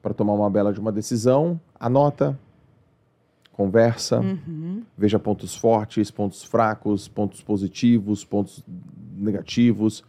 [0.00, 2.38] para tomar uma bela de uma decisão, anota,
[3.52, 4.82] conversa, Uhum.
[4.96, 8.64] veja pontos fortes, pontos fracos, pontos positivos, pontos
[9.14, 10.02] negativos.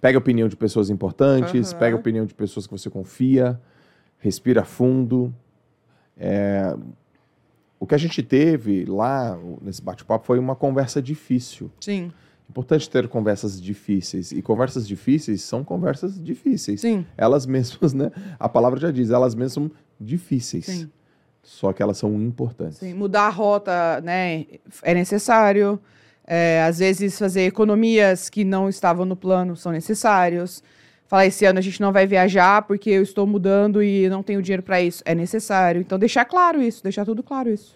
[0.00, 1.80] Pega a opinião de pessoas importantes, Aham.
[1.80, 3.60] pega a opinião de pessoas que você confia,
[4.18, 5.34] respira fundo.
[6.16, 6.76] É,
[7.80, 11.68] O que a gente teve lá nesse bate-papo foi uma conversa difícil.
[11.80, 12.12] Sim,
[12.48, 14.30] Importante ter conversas difíceis.
[14.32, 16.80] E conversas difíceis são conversas difíceis.
[16.80, 18.10] sim, Elas mesmas, né?
[18.38, 20.66] A palavra já diz, elas mesmas são difíceis.
[20.66, 20.90] sim.
[21.42, 22.78] Só que elas são importantes.
[22.78, 24.46] Sim, mudar a rota, né,
[24.82, 25.78] é necessário.
[26.26, 30.62] É, às vezes fazer economias que não estavam no plano são necessários.
[31.06, 34.40] Falar esse ano a gente não vai viajar porque eu estou mudando e não tenho
[34.40, 35.82] dinheiro para isso, é necessário.
[35.82, 37.74] Então deixar claro isso, deixar tudo claro isso.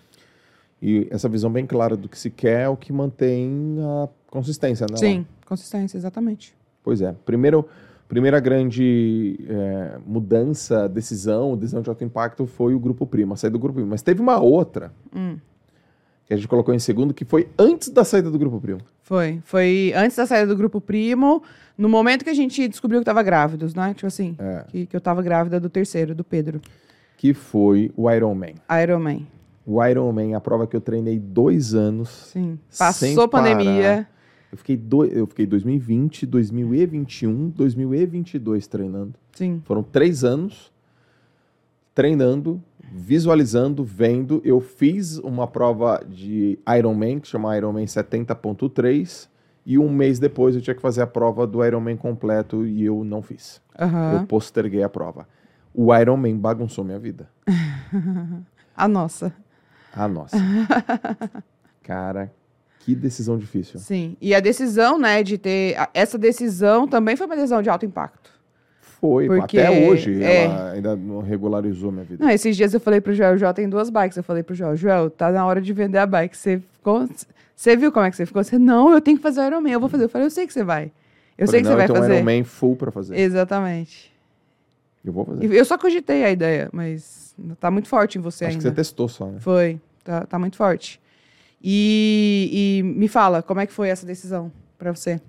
[0.80, 4.86] E essa visão bem clara do que se quer é o que mantém a consistência,
[4.90, 4.96] né?
[4.96, 6.54] Sim, consistência, exatamente.
[6.84, 7.12] Pois é.
[7.26, 7.66] Primeiro,
[8.08, 13.54] primeira grande é, mudança, decisão, decisão de alto impacto foi o Grupo Primo, a saída
[13.54, 13.90] do Grupo Primo.
[13.90, 15.36] Mas teve uma outra Hum,
[16.26, 18.80] que a gente colocou em segundo, que foi antes da saída do Grupo Primo.
[19.02, 21.42] foi, foi antes da saída do grupo primo,
[21.76, 23.94] no momento que a gente descobriu que tava grávidos, né?
[23.94, 24.64] Tipo assim, É.
[24.68, 26.60] que, que eu tava grávida do terceiro, do Pedro,
[27.16, 28.54] Que foi o Ironman.
[28.82, 29.20] Iron Man.
[29.70, 32.08] O Ironman, a prova que eu treinei dois anos.
[32.32, 32.58] Sim.
[32.78, 33.54] Passou parar.
[33.54, 34.08] pandemia.
[34.50, 39.12] Eu fiquei, do, eu fiquei 2020, 2021, 2022 treinando.
[39.34, 39.60] Sim.
[39.66, 40.72] Foram três anos
[41.94, 44.40] treinando, visualizando, vendo.
[44.42, 49.28] Eu fiz uma prova de Ironman, que chama Ironman 70.3,
[49.66, 53.04] e um mês depois eu tinha que fazer a prova do Ironman completo e eu
[53.04, 53.60] não fiz.
[53.78, 54.12] Aham.
[54.14, 55.28] Eu posterguei a prova.
[55.74, 57.28] O Ironman bagunçou minha vida.
[58.74, 59.34] A nossa.
[59.92, 60.36] Ah, nossa.
[61.82, 62.32] Cara,
[62.80, 63.78] que decisão difícil.
[63.80, 64.16] Sim.
[64.20, 65.76] E a decisão, né, de ter.
[65.92, 68.30] Essa decisão também foi uma decisão de alto impacto.
[69.00, 70.44] Foi, Porque, até hoje é.
[70.46, 72.24] ela ainda não regularizou minha vida.
[72.24, 74.16] Não, esses dias eu falei pro Joel, o Joel tem duas bikes.
[74.16, 76.36] Eu falei pro Joel, Joel, tá na hora de vender a bike.
[76.36, 77.08] Você ficou.
[77.54, 78.42] Você viu como é que você ficou?
[78.42, 80.04] Você, não, eu tenho que fazer o Ironman, eu vou fazer.
[80.04, 80.90] Eu falei, eu sei que você vai.
[81.36, 82.12] Eu sei Falei, que não, você vai eu tenho fazer.
[82.12, 83.16] um Ironman full pra fazer.
[83.18, 84.12] Exatamente.
[85.04, 85.52] Eu vou fazer.
[85.52, 87.27] Eu só cogitei a ideia, mas
[87.60, 88.70] tá muito forte em você Acho que ainda.
[88.70, 89.38] você testou só, né?
[89.40, 91.00] Foi, tá, tá muito forte.
[91.62, 95.20] E, e me fala, como é que foi essa decisão pra você?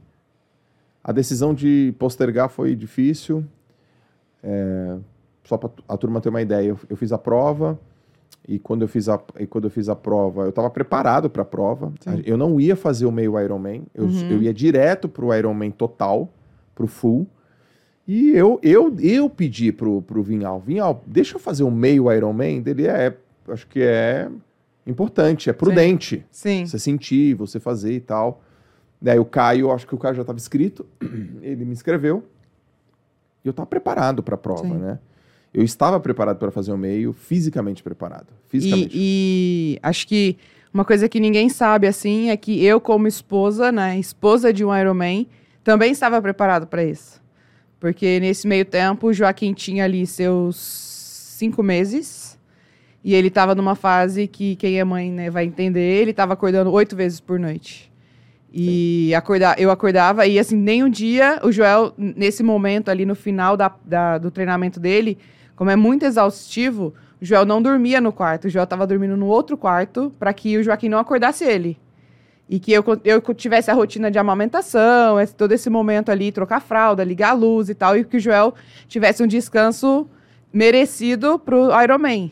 [1.04, 3.44] A decisão de postergar foi difícil.
[4.44, 4.98] É,
[5.44, 7.80] só para a turma ter uma ideia, eu, eu fiz a prova
[8.48, 11.42] e quando eu fiz a, e quando eu fiz a prova, eu estava preparado para
[11.42, 11.92] a prova.
[12.00, 12.22] Sim.
[12.26, 14.30] Eu não ia fazer o meio Ironman, eu, Uhum.
[14.32, 16.30] eu ia direto para o Ironman total,
[16.76, 17.28] para o full.
[18.12, 22.60] E eu, eu, eu pedi pro, pro Vinhal, Vinhal, deixa eu fazer o meio Ironman
[22.60, 22.88] dele.
[22.88, 23.16] É,
[23.48, 24.28] acho que é
[24.88, 26.26] importante, é prudente.
[26.32, 26.66] Sim.
[26.66, 28.42] Você sentir, você fazer e tal.
[29.00, 30.88] Daí o Caio, acho que o Caio já estava inscrito,
[31.44, 32.24] ele me inscreveu.
[33.46, 34.80] E eu estava preparado para a prova, Sim.
[34.80, 34.98] né?
[35.54, 38.34] Eu estava preparado para fazer o meio, fisicamente preparado.
[38.48, 38.98] Fisicamente.
[38.98, 40.36] E, e acho que
[40.74, 44.76] uma coisa que ninguém sabe, assim, é que eu, como esposa, né, esposa de um
[44.76, 45.28] Ironman,
[45.64, 47.19] também estava preparado para isso.
[47.80, 50.56] Porque nesse meio tempo, o Joaquim tinha ali seus
[51.38, 52.38] cinco meses.
[53.04, 56.02] E ele estava numa fase que quem é mãe né, vai entender.
[56.02, 57.90] Ele estava acordando oito vezes por noite.
[58.52, 63.14] E acordar, eu acordava, e assim, nem um dia o Joel, nesse momento ali no
[63.16, 65.20] final da, da- do treinamento dele,
[65.56, 68.46] como é muito exaustivo, o Joel não dormia no quarto.
[68.46, 71.78] O Joel estava dormindo no outro quarto para que o Joaquim não acordasse ele.
[72.50, 76.60] E que eu, eu tivesse a rotina de amamentação, esse- todo esse momento ali, trocar
[76.60, 78.56] fralda, ligar a luz e tal, e que o Joel
[78.88, 80.10] tivesse um descanso
[80.52, 82.32] merecido pro Ironman.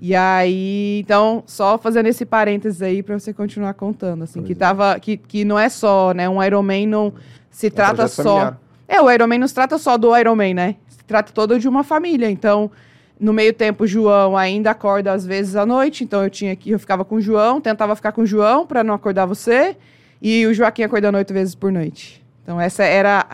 [0.00, 4.52] E aí, então, só fazendo esse parênteses aí para você continuar contando, assim, Pois que
[4.52, 4.56] é.
[4.56, 7.12] tava, que, que não é só, né, um Ironman não
[7.50, 8.22] se É trata só...
[8.22, 8.60] familiar.
[8.86, 10.76] É, o Ironman não se trata só do Ironman, né?
[10.88, 12.30] Se trata todo de uma família.
[12.30, 12.70] Então,
[13.18, 16.04] no meio tempo, o João ainda acorda às vezes à noite.
[16.04, 18.82] Então, eu tinha que eu ficava com o João, tentava ficar com o João para
[18.84, 19.76] não acordar você.
[20.20, 22.24] E o Joaquim acordando oito vezes por noite.
[22.42, 23.26] Então, essa era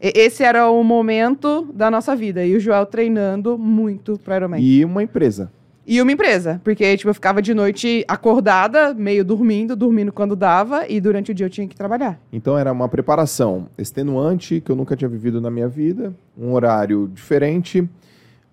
[0.00, 2.44] e- esse era o momento da nossa vida.
[2.44, 4.60] E o Joel treinando muito pro Ironman.
[4.60, 5.50] E, E uma empresa.
[5.88, 6.60] uma empresa.
[6.62, 10.84] Porque, tipo, eu ficava de noite acordada, meio dormindo, dormindo quando dava.
[10.88, 12.20] E durante o dia eu tinha que trabalhar.
[12.32, 17.08] Então era uma preparação extenuante que eu nunca tinha vivido na minha vida, um horário
[17.12, 17.88] diferente,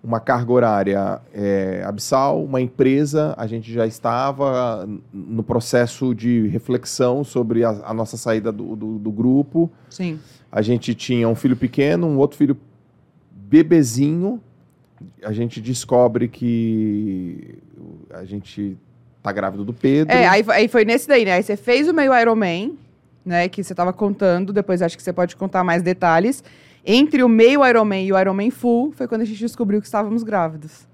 [0.04, 3.34] uma carga horária é, abissal, uma empresa.
[3.38, 8.98] A gente já estava no processo de reflexão sobre a, a nossa saída do, do-
[8.98, 9.70] do grupo.
[9.88, 10.20] Sim.
[10.52, 12.56] A gente tinha um filho pequeno, um outro filho
[13.32, 14.40] bebezinho.
[15.22, 17.58] A gente descobre que
[18.10, 18.76] a gente
[19.22, 20.14] tá grávido do Pedro.
[20.14, 21.32] É, aí, aí foi nesse daí, né?
[21.32, 22.76] Aí você fez o meio Ironman,
[23.24, 23.48] né?
[23.48, 26.42] Que você tava contando, depois acho que você pode contar mais detalhes.
[26.84, 30.22] Entre o meio Ironman e o Ironman Full, foi quando a gente descobriu que estávamos
[30.22, 30.86] grávidos.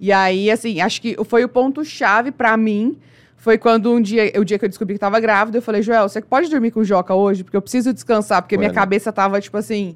[0.00, 2.98] E aí, assim, acho que foi o ponto-chave pra mim.
[3.36, 6.08] Foi quando um dia, o dia que eu descobri que tava grávida, eu falei, Joel,
[6.08, 7.44] você pode dormir com o Joca hoje?
[7.44, 8.80] Porque eu preciso descansar, porque minha Bueno.
[8.80, 9.94] cabeça tava, tipo assim,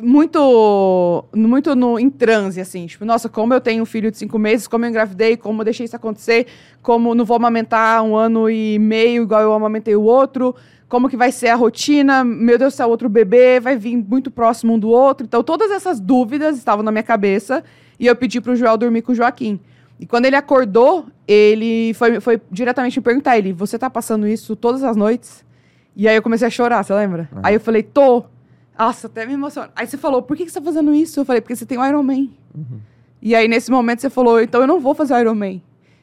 [0.00, 2.86] muito, muito no, em transe, assim.
[2.86, 5.64] Tipo, nossa, como eu tenho um filho de cinco meses, como eu engravidei, como eu
[5.64, 6.46] deixei isso acontecer,
[6.82, 10.54] como não vou amamentar um ano e meio igual eu amamentei o outro,
[10.88, 14.30] como que vai ser a rotina, meu Deus do céu, outro bebê vai vir muito
[14.30, 15.26] próximo um do outro.
[15.26, 17.62] Então, todas essas dúvidas estavam na minha cabeça
[18.00, 19.60] e eu pedi pro Joel dormir com o Joaquim.
[20.00, 24.56] E quando ele acordou, ele foi, foi diretamente me perguntar, ele, você tá passando isso
[24.56, 25.44] todas as noites?
[25.94, 27.28] E aí eu comecei a chorar, você lembra?
[27.32, 27.40] Aham.
[27.42, 28.24] Aí eu falei, tô.
[28.78, 29.70] Nossa, até me emociona.
[29.74, 31.18] Aí você falou, por que, que você tá fazendo isso?
[31.18, 32.28] Eu falei, porque você tem o Iron Man.
[33.20, 35.60] E aí, nesse momento, você falou, então eu não vou fazer o Iron Man.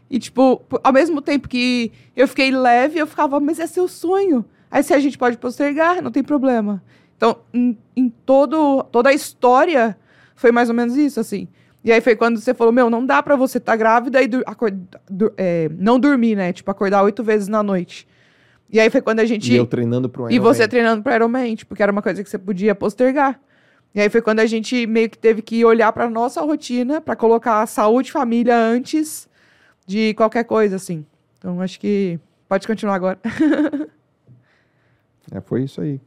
[0.10, 4.43] E, tipo, ao mesmo tempo que eu fiquei leve, eu ficava, mas é seu sonho.
[4.69, 6.82] Aí, se a gente pode postergar, não tem problema.
[7.17, 9.97] Então, em, em todo, toda a história,
[10.36, 11.47] foi mais ou menos isso, assim.
[11.84, 14.28] E aí foi quando você falou, meu, não dá pra você estar tá grávida e
[15.38, 16.51] é, não dormir, né?
[16.51, 18.08] Tipo, acordar oito vezes na noite.
[18.71, 19.54] E aí foi quando a gente...
[19.54, 20.54] E eu treinando pro E Ironman.
[20.54, 23.39] você treinando pro Ironman, tipo, que era uma coisa que você podia postergar.
[23.93, 27.15] E aí foi quando a gente meio que teve que olhar pra nossa rotina, pra
[27.15, 29.30] colocar a saúde e família antes
[29.86, 31.06] de qualquer coisa, assim.
[31.38, 33.19] Então acho que pode continuar agora.
[35.31, 35.99] É, foi isso aí.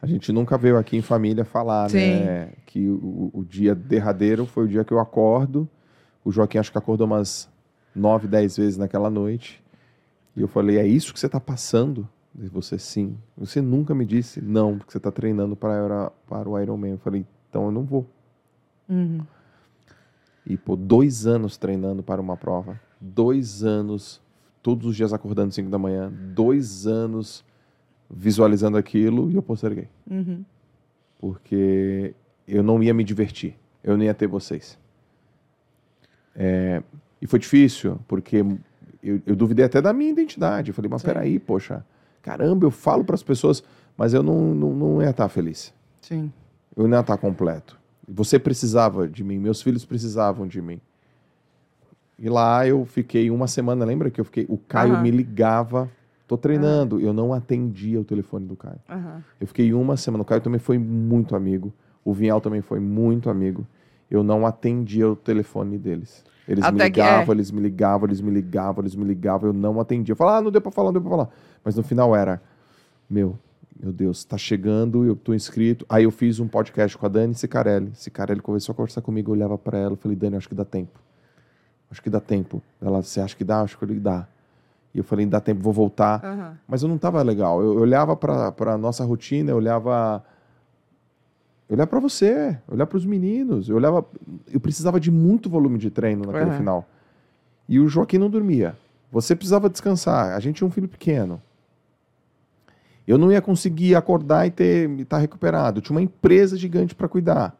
[0.00, 2.20] A gente nunca veio aqui em família falar, Sim.
[2.20, 2.52] né?
[2.64, 5.68] Que o, o dia derradeiro foi o dia que eu acordo.
[6.24, 7.48] O Joaquim acho que acordou umas
[7.94, 9.62] nove, dez vezes naquela noite.
[10.36, 12.08] E eu falei, é isso que você está passando?
[12.38, 13.18] E você, sim.
[13.36, 16.92] Você nunca me disse, não, porque você está treinando para, para o Ironman.
[16.92, 18.06] Eu falei, então eu não vou.
[18.88, 19.20] Uhum.
[20.46, 22.80] E, pô, dois anos treinando para uma prova.
[23.00, 24.22] Dois anos,
[24.62, 26.12] todos os dias acordando 5 da manhã.
[26.32, 27.44] Dois anos
[28.10, 29.88] visualizando aquilo e eu posterguei.
[30.10, 30.44] Uhum.
[31.18, 32.14] Porque
[32.46, 33.54] eu não ia me divertir.
[33.82, 34.78] Eu não ia ter vocês.
[36.34, 36.82] É,
[37.20, 38.44] e foi difícil, porque
[39.02, 40.70] eu, eu duvidei até da minha identidade.
[40.70, 41.08] Eu falei, mas Sim.
[41.08, 41.84] peraí, poxa,
[42.22, 43.62] caramba, eu falo para as pessoas,
[43.96, 45.74] mas eu não, não, não ia estar feliz.
[46.00, 46.32] Sim.
[46.76, 47.78] Eu não ia estar completo.
[48.06, 50.80] Você precisava de mim, meus filhos precisavam de mim.
[52.18, 54.46] E lá eu fiquei uma semana, lembra que eu fiquei.
[54.48, 55.02] O Caio Aham.
[55.02, 55.90] me ligava,
[56.28, 58.78] tô treinando, eu não atendia o telefone do Caio.
[58.88, 59.24] Aham.
[59.40, 61.72] Eu fiquei uma semana, o Caio também foi muito amigo,
[62.04, 63.66] o Vinhal também foi muito amigo.
[64.10, 66.24] Eu não atendia o telefone deles.
[66.46, 67.36] Eles me Até que- ligavam, é.
[67.36, 70.12] eles me ligavam, eles me ligavam, eles me ligavam, eu não atendia.
[70.12, 71.28] Eu falava, ah, não deu pra falar, não deu pra falar.
[71.64, 72.40] Mas no final era,
[73.08, 73.38] meu,
[73.78, 75.84] meu Deus, tá chegando, eu tô inscrito.
[75.88, 77.90] Aí eu fiz um podcast com a Dani Cicarelli.
[77.94, 80.64] Cicarelli começou a conversar comigo, eu olhava pra ela, eu falei, Dani, acho que dá
[80.64, 80.98] tempo.
[81.90, 82.62] Acho que dá tempo.
[82.80, 83.60] Ela, você acha que dá?
[83.60, 84.26] Acho que ele dá.
[84.94, 86.24] E eu falei, dá tempo, vou voltar.
[86.24, 86.58] Aham.
[86.66, 87.60] Mas eu não tava legal.
[87.62, 90.24] Eu, eu olhava pra, pra nossa rotina, eu olhava.
[91.68, 94.04] Eu olhava pra você, eu olhava pros meninos, eu olhava.
[94.50, 96.56] Eu precisava de muito volume de treino naquele Uhum.
[96.56, 96.88] final.
[97.68, 98.76] E o Joaquim não dormia.
[99.12, 100.34] Você precisava descansar.
[100.34, 101.40] A gente tinha um filho pequeno.
[103.06, 105.78] Eu não ia conseguir acordar e ter estar recuperado.
[105.78, 107.54] Eu tinha uma empresa gigante para cuidar.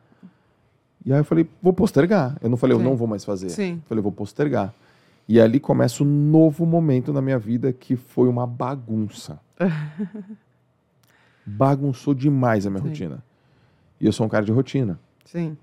[1.04, 2.36] E aí eu falei, vou postergar.
[2.42, 2.82] Eu não falei, Sim.
[2.82, 3.48] eu não vou mais fazer.
[3.50, 3.74] Sim.
[3.74, 4.74] Eu falei, vou postergar.
[5.28, 9.38] E ali começa um novo momento na minha vida que foi uma bagunça.
[11.44, 12.88] Bagunçou demais a minha Sim.
[12.88, 13.22] rotina.
[14.00, 14.98] E eu sou um cara de rotina.
[15.26, 15.56] Sim.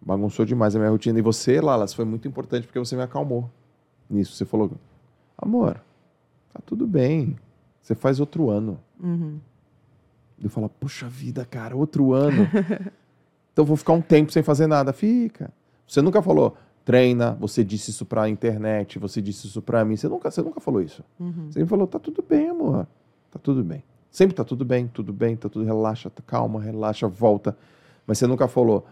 [0.00, 1.18] Bagunçou demais a minha rotina.
[1.18, 3.48] E você, Lalas, foi muito importante porque você me acalmou
[4.10, 4.34] nisso.
[4.34, 4.72] Você falou,
[5.38, 5.80] amor,
[6.52, 7.36] tá tudo bem.
[7.80, 8.78] Você faz outro ano.
[9.00, 9.38] Uhum.
[10.42, 12.42] Eu falo, puxa vida, cara, outro ano.
[13.52, 14.92] então eu vou ficar um tempo sem fazer nada.
[14.92, 15.50] Fica.
[15.86, 19.96] Você nunca falou, treina, você disse isso pra internet, você disse isso pra mim.
[19.96, 21.04] Você nunca, você nunca falou isso.
[21.18, 21.46] Uhum.
[21.46, 22.86] Você sempre falou, tá tudo bem, amor.
[23.30, 23.82] Tá tudo bem.
[24.10, 27.56] Sempre tá tudo bem, tudo bem, tá tudo, relaxa, tá calma, relaxa, volta.
[28.06, 28.84] Mas você nunca falou,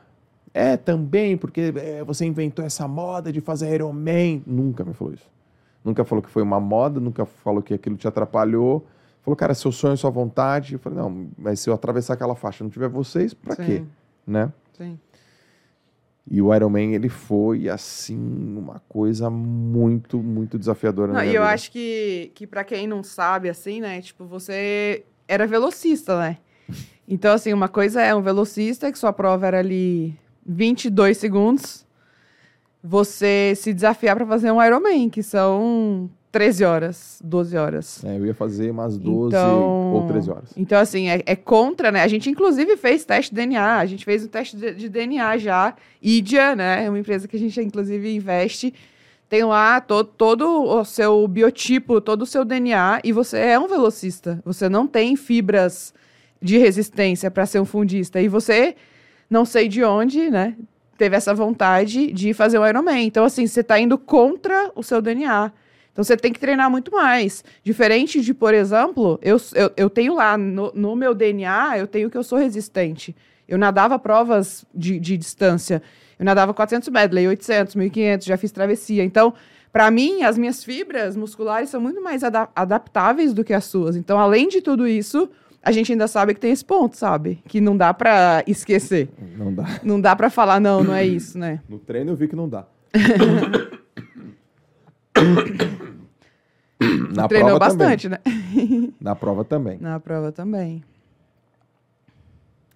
[0.52, 4.42] é, também, porque é, você inventou essa moda de fazer Iron Man.
[4.46, 5.30] Nunca me falou isso.
[5.84, 8.86] Nunca falou que foi uma moda, nunca falou que aquilo te atrapalhou.
[9.22, 10.74] Falou, cara, seu sonho, sua vontade.
[10.74, 13.64] Eu falei, não, mas se eu atravessar aquela faixa e não tiver vocês, pra Sim.
[13.64, 13.82] quê?
[14.26, 14.52] Né?
[14.76, 14.98] Sim.
[16.28, 18.16] E o Iron Man, ele foi, assim,
[18.56, 21.46] uma coisa muito, muito desafiadora Não, e eu vida.
[21.46, 24.00] acho que, que para quem não sabe, assim, né?
[24.00, 26.38] Tipo, você era velocista, né?
[27.12, 31.84] Então, assim, uma coisa é um velocista, que sua prova era ali 22 segundos.
[32.84, 38.04] Você se desafiar para fazer um Ironman, que são 13 horas, 12 horas.
[38.04, 40.50] É, eu ia fazer umas 12 Então- ou 13 horas.
[40.56, 42.02] Então, assim, é, é contra, né?
[42.02, 43.78] A gente, inclusive, fez teste de DNA.
[43.78, 45.74] A gente fez um teste de, de DNA já.
[46.00, 46.84] Idia, né?
[46.84, 48.72] É uma empresa que a gente, inclusive, investe.
[49.28, 53.00] Tem lá to, todo o seu biotipo, todo o seu DNA.
[53.02, 54.40] E você é um velocista.
[54.44, 55.92] Você não tem fibras
[56.40, 58.20] de resistência para ser um fundista.
[58.20, 58.76] E você,
[59.28, 60.54] não sei de onde, né?
[60.96, 63.04] Teve essa vontade de fazer o Ironman.
[63.04, 65.50] Então, assim, você está indo contra o seu DNA.
[65.92, 67.44] Então você tem que treinar muito mais.
[67.62, 72.08] Diferente de, por exemplo, eu, eu, eu tenho lá no, no meu DNA, eu tenho
[72.08, 73.14] que eu sou resistente.
[73.48, 75.82] Eu nadava provas de, de distância.
[76.18, 79.02] Eu nadava 400 medley, 800, 1500, já fiz travessia.
[79.02, 79.34] Então,
[79.72, 83.96] para mim, as minhas fibras musculares são muito mais ada- adaptáveis do que as suas.
[83.96, 85.28] Então, além de tudo isso,
[85.62, 87.42] a gente ainda sabe que tem esse ponto, sabe?
[87.48, 89.08] Que não dá para esquecer.
[89.36, 89.80] Não dá.
[89.82, 91.60] Não dá para falar, não, não é isso, né?
[91.68, 92.64] No treino eu vi que não dá.
[97.14, 98.16] Na Treinou prova bastante, né?
[98.18, 98.94] Também.
[99.00, 99.78] Na prova também.
[99.78, 100.82] Na prova também.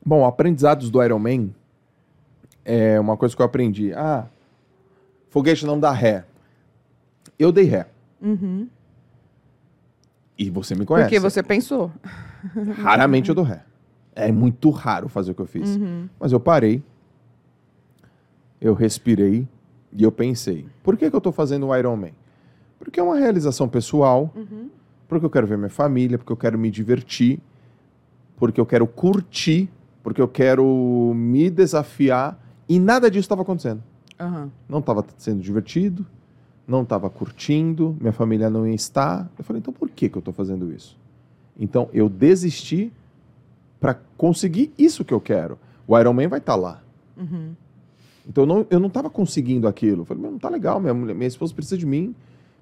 [0.05, 1.49] Bom, aprendizados do Iron Man
[2.65, 3.93] é uma coisa que eu aprendi.
[3.95, 4.27] Ah,
[5.31, 6.25] foguete não dá ré.
[7.39, 7.87] Eu dei ré.
[8.21, 8.69] Uhum.
[10.39, 11.09] E você me conhece.
[11.09, 11.91] Porque você pensou.
[12.83, 13.63] Raramente eu dou ré.
[14.15, 15.77] É muito raro fazer o que eu fiz.
[15.77, 16.09] Uhum.
[16.21, 16.83] Mas eu parei,
[18.61, 19.49] eu respirei
[19.93, 22.11] e eu pensei: por que, que eu estou fazendo o Iron Man?
[22.85, 24.69] Porque é uma realização pessoal, Uhum.
[25.09, 27.41] porque eu quero ver minha família, porque eu quero me divertir,
[28.37, 29.69] porque eu quero curtir,
[30.03, 33.83] porque eu quero me desafiar e nada disso estava acontecendo.
[34.21, 34.51] Aham.
[34.69, 36.05] Não estava sendo divertido,
[36.69, 39.29] não estava curtindo, minha família não ia estar.
[39.39, 40.97] Eu falei: então por que, que eu estou fazendo isso?
[41.59, 42.93] Então eu desisti
[43.81, 45.59] para conseguir isso que eu quero.
[45.87, 46.81] O Iron Man vai estar lá.
[47.17, 47.51] Uhum.
[48.27, 50.03] Então eu não, eu não tava conseguindo aquilo.
[50.03, 52.15] Eu falei, "Meu, não tá legal, minha, mulher- minha esposa precisa de mim,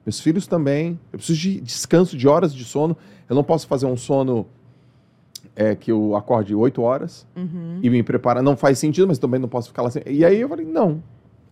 [0.05, 0.99] meus filhos também.
[1.13, 2.97] Eu preciso de descanso, de horas de sono.
[3.29, 4.47] Eu não posso fazer um sono
[5.55, 7.79] é, que eu acorde oito horas Uhum.
[7.83, 8.43] e me preparar.
[8.43, 10.03] Não faz sentido, mas também não posso ficar lá sem.
[10.07, 11.03] E aí eu falei, não.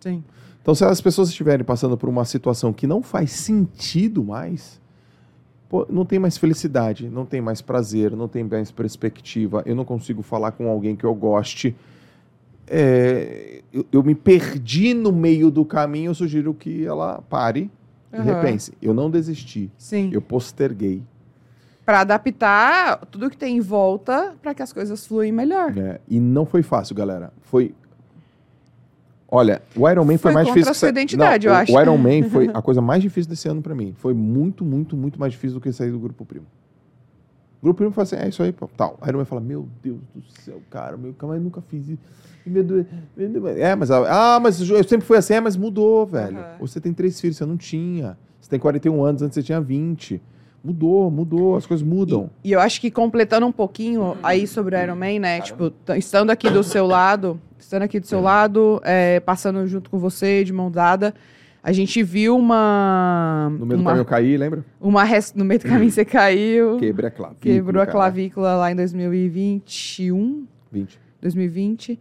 [0.00, 0.22] Sim.
[0.62, 4.80] Então se as pessoas estiverem passando por uma situação que não faz sentido mais,
[5.68, 9.84] pô, não tem mais felicidade, não tem mais prazer, não tem mais perspectiva, eu não
[9.84, 11.74] consigo falar com alguém que eu goste.
[12.66, 17.70] É, eu, eu me perdi no meio do caminho, eu sugiro que ela pare
[18.12, 18.22] Aham.
[18.24, 18.72] repense.
[18.82, 20.10] Eu não desisti, Sim.
[20.12, 21.02] eu posterguei.
[21.86, 25.72] Pra adaptar tudo que tem em volta para que as coisas fluem melhor.
[25.72, 25.98] né?
[26.08, 27.32] E não foi fácil, galera.
[27.42, 27.74] Foi.
[29.32, 30.70] Olha, o Iron Man foi, Foi mais difícil.
[30.70, 31.72] a sua que identidade, Não, eu o- acho.
[31.72, 33.94] O Iron Man foi a coisa mais difícil desse ano pra mim.
[33.96, 36.46] Foi muito, muito, muito mais difícil do que sair do grupo primo.
[37.60, 38.96] O grupo primo fala assim: é isso aí, pô, tal.
[39.00, 42.02] Aí Iron Man fala: Meu Deus do céu, cara, meu, calma, eu nunca fiz isso.
[42.46, 45.56] E Meu Deus, meu Deus, é, mas, ah, mas eu sempre fui assim, é, mas
[45.56, 46.38] mudou, velho.
[46.38, 46.56] Aham.
[46.60, 48.16] Você tem três filhos, você não tinha.
[48.40, 50.22] Você tem 41 anos, antes você tinha 20.
[50.64, 52.30] Mudou, mudou, as coisas mudam.
[52.44, 55.40] E eu acho que completando um pouquinho aí sobre o Iron Man, né?
[55.40, 59.88] Tipo, t- estando aqui do seu lado, estando aqui do seu lado, é, passando junto
[59.90, 61.14] com você, de mão dada,
[61.62, 63.48] a gente viu uma.
[63.58, 64.64] No meio do uma, caminho eu caí, lembra?
[64.80, 66.78] uma res- No meio do caminho você caiu.
[66.78, 67.40] Quebrei a clavícula.
[67.54, 67.98] Quebrou a cara.
[67.98, 70.46] clavícula lá em 2021.
[70.72, 70.98] 20.
[71.20, 71.98] 2020.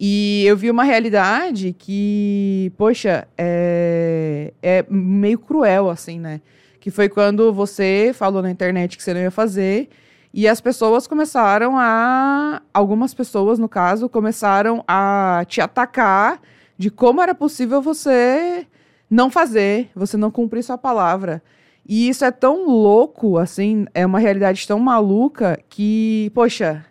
[0.00, 6.40] E eu vi uma realidade que, poxa, é, é meio cruel, assim, né?
[6.80, 9.88] Que foi quando você falou na internet que você não ia fazer.
[10.34, 12.62] E as pessoas começaram a.
[12.72, 16.40] Algumas pessoas, no caso, começaram a te atacar
[16.78, 18.66] de como era possível você
[19.12, 21.42] não fazer, você não cumprir sua palavra.
[21.86, 26.86] E isso é tão louco, assim, é uma realidade tão maluca que, poxa,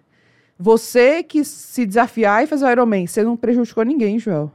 [0.58, 4.52] você que se desafiar e fazer o Iron Man, você não prejudicou ninguém, Joel,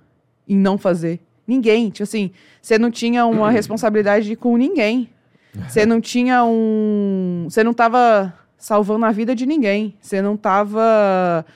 [0.48, 1.18] em não fazer.
[1.44, 1.90] Ninguém.
[1.90, 2.30] Tipo assim,
[2.62, 5.10] você não tinha uma responsabilidade com ninguém.
[5.68, 7.46] Você não tinha um.
[7.48, 9.94] Você não tava salvando a vida de ninguém.
[10.02, 11.46] Você não tava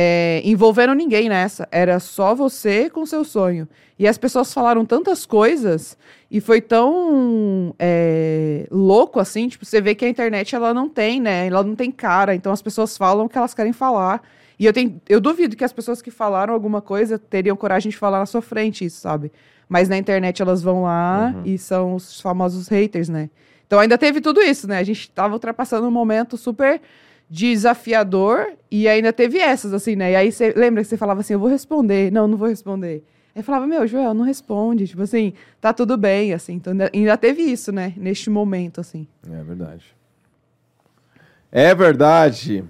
[0.00, 1.66] é, envolvendo ninguém nessa.
[1.72, 3.66] Era só você com seu sonho.
[3.98, 5.98] E as pessoas falaram tantas coisas
[6.30, 9.48] e foi tão é, louco assim.
[9.48, 11.48] Tipo, você vê que a internet ela não tem, né?
[11.48, 12.32] Ela não tem cara.
[12.32, 14.22] Então as pessoas falam o que elas querem falar.
[14.56, 17.96] E eu, tenho, eu duvido que as pessoas que falaram alguma coisa teriam coragem de
[17.96, 19.32] falar na sua frente isso, sabe?
[19.68, 21.42] Mas na internet elas vão lá Uhum.
[21.44, 23.30] e são os famosos haters, né?
[23.66, 24.78] Então ainda teve tudo isso, né?
[24.78, 26.80] A gente tava ultrapassando um momento super
[27.28, 30.12] desafiador e ainda teve essas, assim, né?
[30.12, 32.10] E aí você lembra que você falava assim, eu vou responder.
[32.10, 33.04] Não, não vou responder.
[33.34, 34.88] Aí falava, meu, Joel, não responde.
[34.88, 36.54] Tipo assim, tá tudo bem, assim.
[36.54, 37.92] Então ainda, ainda teve isso, né?
[37.96, 39.06] Neste momento, assim.
[39.30, 39.84] É verdade.
[41.52, 42.64] É verdade.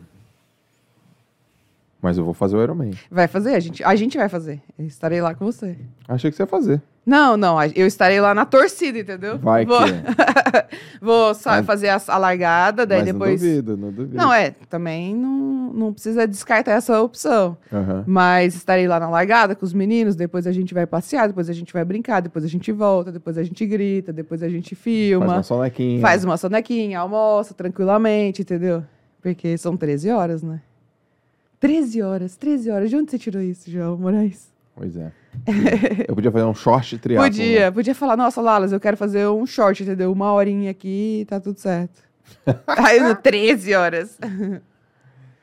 [2.01, 2.90] Mas eu vou fazer o Iron Man.
[3.11, 3.55] Vai fazer?
[3.55, 4.62] A gente, a gente vai fazer.
[4.78, 5.76] Eu estarei lá com você.
[6.07, 6.80] Achei que você ia fazer.
[7.05, 9.38] Não, não, eu estarei lá na torcida, entendeu?
[9.38, 9.92] Vai vou, que.
[11.01, 13.42] vou só Mas- fazer a, a largada, daí Mas depois.
[13.42, 14.16] não duvido, não duvido.
[14.16, 17.57] Não, é, também não, não precisa descartar essa opção.
[17.72, 18.05] Aham.
[18.07, 21.53] Mas estarei lá na largada com os meninos, depois a gente vai passear, depois a
[21.55, 24.82] gente vai brincar, depois a gente volta, depois a gente grita, depois a gente Faz
[24.84, 26.01] filma, uma sonequinha.
[26.01, 28.84] faz uma sonequinha, almoça tranquilamente, entendeu?
[29.22, 30.61] Porque são 13 horas, né?
[31.61, 32.91] 13 horas, 13 horas.
[32.91, 34.49] De onde você tirou isso, João Moraes?
[34.75, 35.11] Pois é.
[36.07, 37.29] Eu podia fazer um short triatlo.
[37.29, 40.13] Podia, podia falar, nossa, Lalas, eu quero fazer um short, entendeu?
[40.13, 42.01] Uma horinha aqui e tá tudo certo.
[42.67, 44.19] Aí, no 13 horas.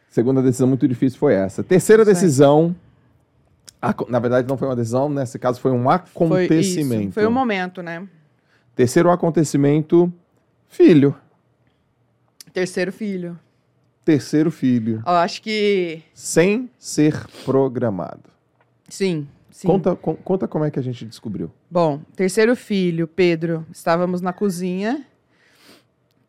[0.09, 1.63] Segunda decisão muito difícil foi essa.
[1.63, 2.73] Terceira decisão.
[4.07, 7.03] Na verdade, não foi uma decisão, nesse caso foi um Foi acontecimento.
[7.03, 8.07] isso, foi um momento, né?
[8.73, 10.11] Terceiro acontecimento,
[10.67, 11.15] filho.
[12.53, 13.37] Terceiro filho.
[14.05, 15.01] Terceiro filho.
[15.05, 16.01] Eu acho que.
[16.13, 18.29] Sem ser programado.
[18.87, 19.27] Sim.
[19.49, 19.67] sim.
[19.67, 21.51] Conta, con- conta como é que a gente descobriu.
[21.69, 23.65] Bom, terceiro filho, Pedro.
[23.71, 25.03] Estávamos na cozinha.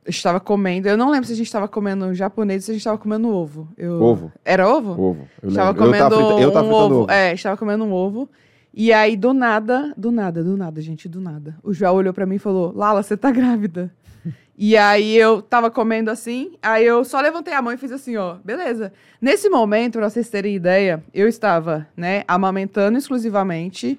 [0.06, 0.88] Estava comendo.
[0.88, 3.28] Eu não lembro se a gente estava comendo japonês ou se a gente estava comendo
[3.28, 3.68] ovo.
[3.76, 4.32] Eu- Ovo.
[4.44, 4.92] Era ovo?
[4.92, 5.28] Ovo.
[5.42, 5.84] Eu estava lembro.
[5.84, 6.94] comendo eu tava, frita- eu tava um ovo.
[7.02, 7.10] ovo.
[7.10, 8.28] É, estava comendo um ovo.
[8.72, 11.56] E aí, do nada, do nada, do nada, gente, do nada.
[11.62, 13.92] O João olhou pra mim e falou: Lala, você tá grávida.
[14.56, 18.16] e aí eu tava comendo assim, aí eu só levantei a mão e fiz assim,
[18.16, 18.92] ó, beleza.
[19.20, 23.98] Nesse momento, pra vocês terem ideia, eu estava, né, amamentando exclusivamente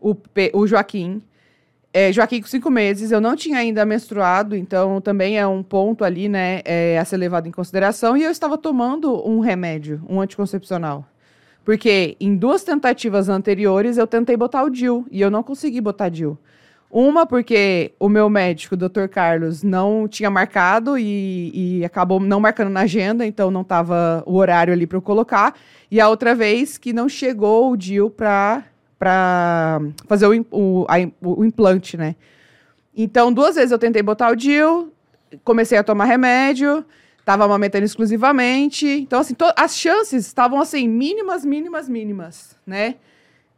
[0.00, 0.16] o,
[0.52, 1.22] o Joaquim.
[1.92, 6.04] É, Joaquim com cinco meses, eu não tinha ainda menstruado, então também é um ponto
[6.04, 8.16] ali, né, é, a ser levado em consideração.
[8.16, 11.06] E eu estava tomando um remédio, um anticoncepcional.
[11.64, 16.08] Porque em duas tentativas anteriores eu tentei botar o DIL e eu não consegui botar
[16.08, 16.38] DIL.
[16.90, 19.08] Uma porque o meu médico, o Dr.
[19.10, 24.36] Carlos, não tinha marcado e, e acabou não marcando na agenda, então não estava o
[24.36, 25.54] horário ali para eu colocar.
[25.90, 28.62] E a outra vez que não chegou o DIL para
[30.06, 32.16] fazer o, o, a o implante, né?
[32.96, 34.92] Então, duas vezes eu tentei botar o DIL,
[35.44, 36.84] comecei a tomar remédio,
[37.24, 38.86] tava amamentando exclusivamente.
[38.86, 42.96] Então, assim, as chances estavam, assim, mínimas, mínimas, mínimas, né?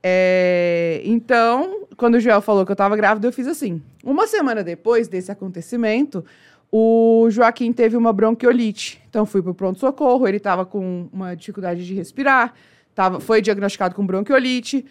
[0.02, 3.82] É, então, quando o Joel falou que eu tava grávida, eu fiz assim.
[4.02, 6.24] Uma semana depois desse acontecimento,
[6.72, 9.02] o Joaquim teve uma bronquiolite.
[9.08, 12.54] Então, fui pro pronto-socorro, ele tava com uma dificuldade de respirar,
[12.94, 14.86] tava, foi diagnosticado com bronquiolite.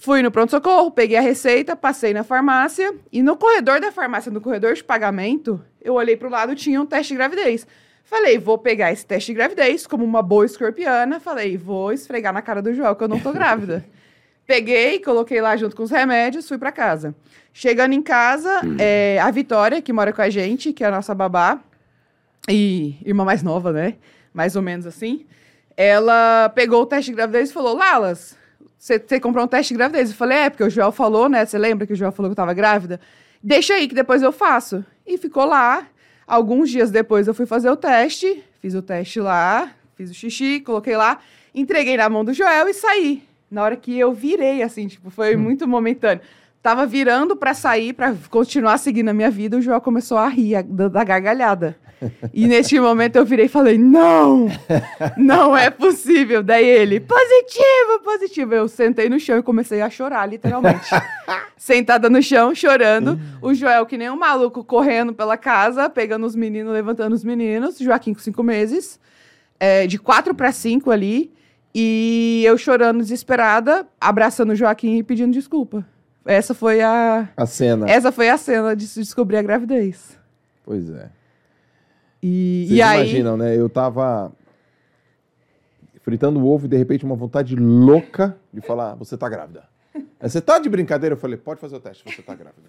[0.00, 4.40] Fui no pronto-socorro, peguei a receita, passei na farmácia e no corredor da farmácia, no
[4.40, 7.66] corredor de pagamento, eu olhei pro lado tinha um teste de gravidez.
[8.04, 11.20] Falei, vou pegar esse teste de gravidez como uma boa escorpiana.
[11.20, 13.84] Falei, vou esfregar na cara do Joel que eu não tô grávida.
[14.48, 17.14] Peguei, coloquei lá junto com os remédios, fui pra casa.
[17.52, 21.14] Chegando em casa, é, a Vitória, que mora com a gente, que é a nossa
[21.14, 21.60] babá,
[22.48, 23.96] e irmã mais nova, né?
[24.32, 25.26] Mais ou menos assim.
[25.76, 28.38] Ela pegou o teste de gravidez e falou: Lalas,
[28.78, 30.08] você comprou um teste de gravidez?
[30.08, 31.44] Eu falei: É, porque o Joel falou, né?
[31.44, 32.98] Você lembra que o Joel falou que eu tava grávida?
[33.42, 34.82] Deixa aí que depois eu faço.
[35.06, 35.86] E ficou lá.
[36.26, 40.60] Alguns dias depois eu fui fazer o teste, fiz o teste lá, fiz o xixi,
[40.60, 41.18] coloquei lá,
[41.54, 43.27] entreguei na mão do Joel e saí.
[43.50, 46.20] Na hora que eu virei, assim, tipo, foi muito momentâneo.
[46.62, 50.56] Tava virando pra sair, pra continuar seguindo a minha vida, o Joel começou a rir
[50.56, 51.76] a- da, da gargalhada.
[52.34, 54.48] E neste momento eu virei e falei: Não!
[55.16, 56.42] Não é possível.
[56.42, 58.54] Daí ele, positivo, positivo.
[58.54, 60.88] Eu sentei no chão e comecei a chorar, literalmente.
[61.56, 63.18] Sentada no chão, chorando.
[63.40, 67.78] O Joel, que nem um maluco, correndo pela casa, pegando os meninos, levantando os meninos.
[67.78, 68.98] Joaquim com cinco meses.
[69.60, 71.32] é, de quatro para cinco ali.
[71.80, 75.86] E eu chorando desesperada, abraçando o Joaquim e pedindo desculpa.
[76.24, 77.28] Essa foi a.
[77.36, 77.88] A cena.
[77.88, 80.18] Essa foi a cena de se descobrir a gravidez.
[80.64, 81.08] Pois é.
[82.20, 82.98] E, Vocês e aí.
[83.00, 83.56] imaginam, né?
[83.56, 84.32] Eu tava
[86.02, 89.62] fritando o ovo e de repente uma vontade louca de falar, você tá grávida.
[90.20, 91.14] Você tá de brincadeira?
[91.14, 92.68] Eu falei, pode fazer o teste, você tá grávida.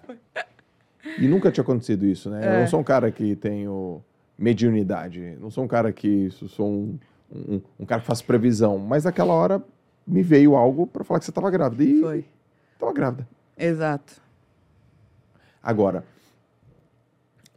[1.18, 2.44] E nunca tinha acontecido isso, né?
[2.44, 2.60] Eu É.
[2.60, 4.02] não sou um cara que tenho
[4.38, 5.36] mediunidade.
[5.40, 6.98] Não sou um cara que sou um,
[7.32, 8.78] um, um cara que faz previsão.
[8.78, 9.62] Mas naquela hora
[10.06, 11.84] me veio algo pra falar que você tava grávida.
[11.84, 12.24] E Foi.
[12.78, 13.28] tava grávida.
[13.58, 14.20] Exato.
[15.62, 16.04] Agora,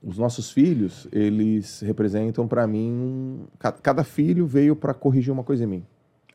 [0.01, 3.45] os nossos filhos, eles representam pra mim.
[3.57, 5.85] ca- Cada filho veio pra corrigir uma coisa em mim.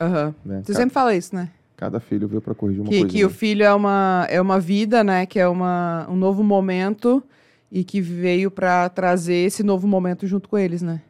[0.00, 0.34] Aham.
[0.44, 0.62] Né?
[0.64, 1.50] Você Ca- sempre fala isso, né?
[1.76, 3.32] Cada filho veio pra corrigir uma Que, coisa que em o mim.
[3.34, 5.26] filho é uma, é uma vida, né?
[5.26, 7.22] Que é uma, um novo momento
[7.70, 11.02] e que veio pra trazer esse novo momento junto com eles, né?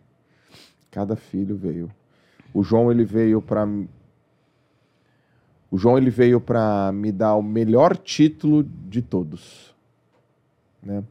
[0.91, 1.89] Cada filho veio.
[2.59, 3.65] O João ele veio para
[5.71, 9.73] O João ele veio para me dar o melhor título de todos,
[10.83, 11.05] né?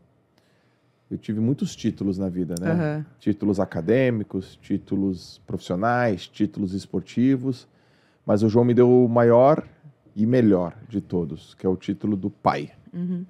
[1.09, 2.71] Eu tive muitos títulos na vida, né?
[2.71, 3.05] Aham.
[3.17, 7.65] Títulos acadêmicos, títulos profissionais, títulos esportivos,
[8.25, 9.65] mas o João me deu o maior
[10.17, 12.73] e melhor de todos, que é o título do pai.
[12.91, 13.25] Uhum.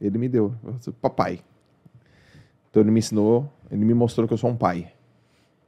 [0.00, 0.54] Ele me deu,
[1.02, 1.40] papai.
[2.70, 4.92] Então ele me ensinou, ele me mostrou que eu sou um pai.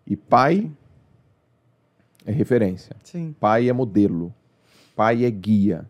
[0.06, 0.70] E pai
[2.28, 2.94] é referência.
[3.02, 3.34] Sim.
[3.40, 4.34] Pai é modelo.
[4.94, 5.86] Pai é guia.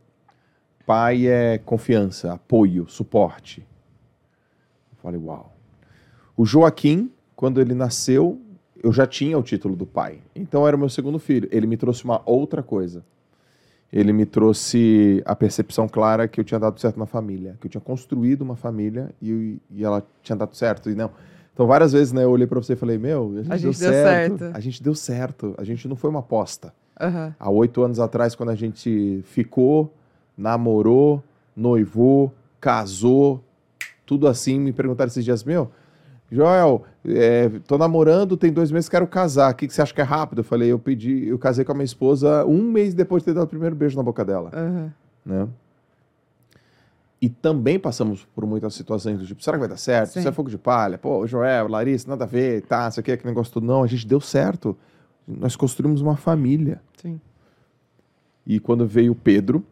[0.86, 3.66] Pai é confiança, apoio, suporte.
[4.93, 5.53] Eu falei, uau.
[6.36, 8.41] O Joaquim, quando ele nasceu,
[8.80, 10.20] eu já tinha o título do pai.
[10.34, 11.49] Então era o meu segundo filho.
[11.51, 13.05] Ele me trouxe uma outra coisa.
[13.93, 17.70] Ele me trouxe a percepção clara que eu tinha dado certo na família, que eu
[17.70, 20.89] tinha construído uma família e, e ela tinha dado certo.
[20.89, 21.11] E não.
[21.59, 23.92] Então várias vezes, né, eu olhei para você e falei, meu, a gente, gente deu,
[23.92, 24.38] certo.
[24.38, 24.56] certo.
[24.56, 25.54] A gente deu certo.
[25.59, 27.34] A gente não foi uma aposta Aham.
[27.36, 29.92] há oito anos atrás, quando a gente ficou,
[30.36, 31.20] namorou,
[31.56, 33.42] noivou, casou,
[34.06, 35.68] tudo assim, me perguntaram esses dias, meu,
[36.30, 40.00] Joel, é, tô namorando, tem dois meses, quero casar, o que, que você acha que
[40.00, 40.38] é rápido?
[40.38, 43.34] Eu falei, eu pedi, eu casei com a minha esposa um mês depois de ter
[43.34, 44.92] dado o primeiro beijo na boca dela, Aham.
[45.26, 45.48] né?
[47.21, 50.11] E também passamos por muitas situações do tipo, será que vai dar certo?
[50.12, 50.21] Sim.
[50.21, 50.97] Isso é fogo de palha?
[50.97, 53.66] Pô, Joel, Larissa, nada a ver, tá, isso aqui, aquele negócio tudo.
[53.66, 54.77] Não, a gente deu certo.
[55.27, 56.81] Nós construímos uma família.
[57.03, 57.21] Sim.
[58.47, 59.64] E quando veio o Pedro,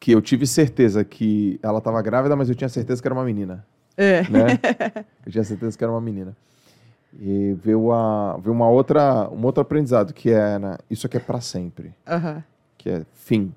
[0.00, 3.24] que eu tive certeza que ela estava grávida, mas eu tinha certeza que era uma
[3.24, 3.66] menina,
[3.96, 4.22] É.
[4.22, 4.58] né?
[5.26, 6.34] eu tinha certeza que era uma menina.
[7.20, 11.40] E veio, a, veio uma outra, um outro aprendizado, que era, isso aqui é para
[11.40, 12.42] sempre, Aham.
[12.78, 13.52] que é fim,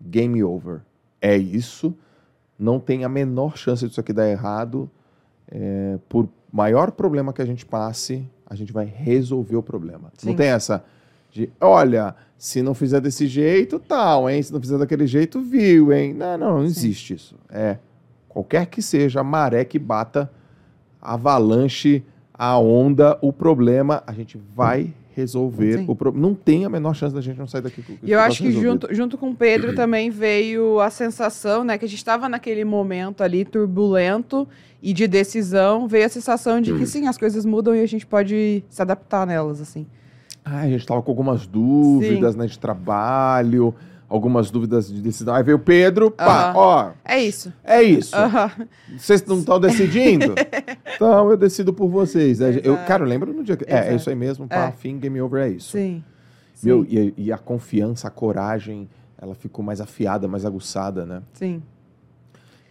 [0.00, 0.80] game over.
[1.26, 1.94] É isso,
[2.58, 4.90] não tem a menor chance disso aqui dar errado.
[5.48, 10.12] É, por maior problema que a gente passe, a gente vai resolver o problema.
[10.16, 10.28] Sim.
[10.28, 10.84] Não tem essa
[11.30, 14.42] de, olha, se não fizer desse jeito, tal, hein?
[14.42, 16.14] Se não fizer daquele jeito, viu, hein?
[16.14, 16.66] Não, não, não Sim.
[16.66, 17.36] existe isso.
[17.50, 17.78] É
[18.36, 20.30] qualquer que seja a maré que bata,
[21.00, 22.04] avalanche,
[22.34, 25.86] a onda, o problema, a gente vai resolver Sim.
[25.88, 26.28] o problema.
[26.28, 28.70] Não tem a menor chance da gente não sair daqui E eu acho que resolvido.
[28.70, 32.66] junto, junto com o Pedro também veio a sensação, né, que a gente estava naquele
[32.66, 34.46] momento ali turbulento
[34.82, 38.06] e de decisão, veio a sensação de que sim, as coisas mudam e a gente
[38.06, 39.86] pode se adaptar nelas, assim.
[40.44, 43.74] Ah, a gente tava com algumas dúvidas, né, de trabalho,
[44.08, 45.34] algumas dúvidas de decisão.
[45.34, 47.52] Aí veio o Pedro, pá, ó, É isso.
[47.64, 48.14] é isso.
[48.96, 50.34] Vocês não estão decidindo?
[50.94, 52.40] então eu decido por vocês.
[52.40, 52.86] É, Eu, Exato.
[52.86, 53.64] cara, eu lembro no dia que.
[53.64, 53.96] É, é Exato.
[53.96, 54.72] isso aí mesmo, pá, É.
[54.72, 55.72] fim, game over, é isso.
[55.72, 56.02] Sim.
[56.62, 56.88] Meu, Sim.
[57.16, 58.88] e, e a confiança, a coragem,
[59.20, 61.22] ela ficou mais afiada, mais aguçada, né?
[61.34, 61.62] Sim.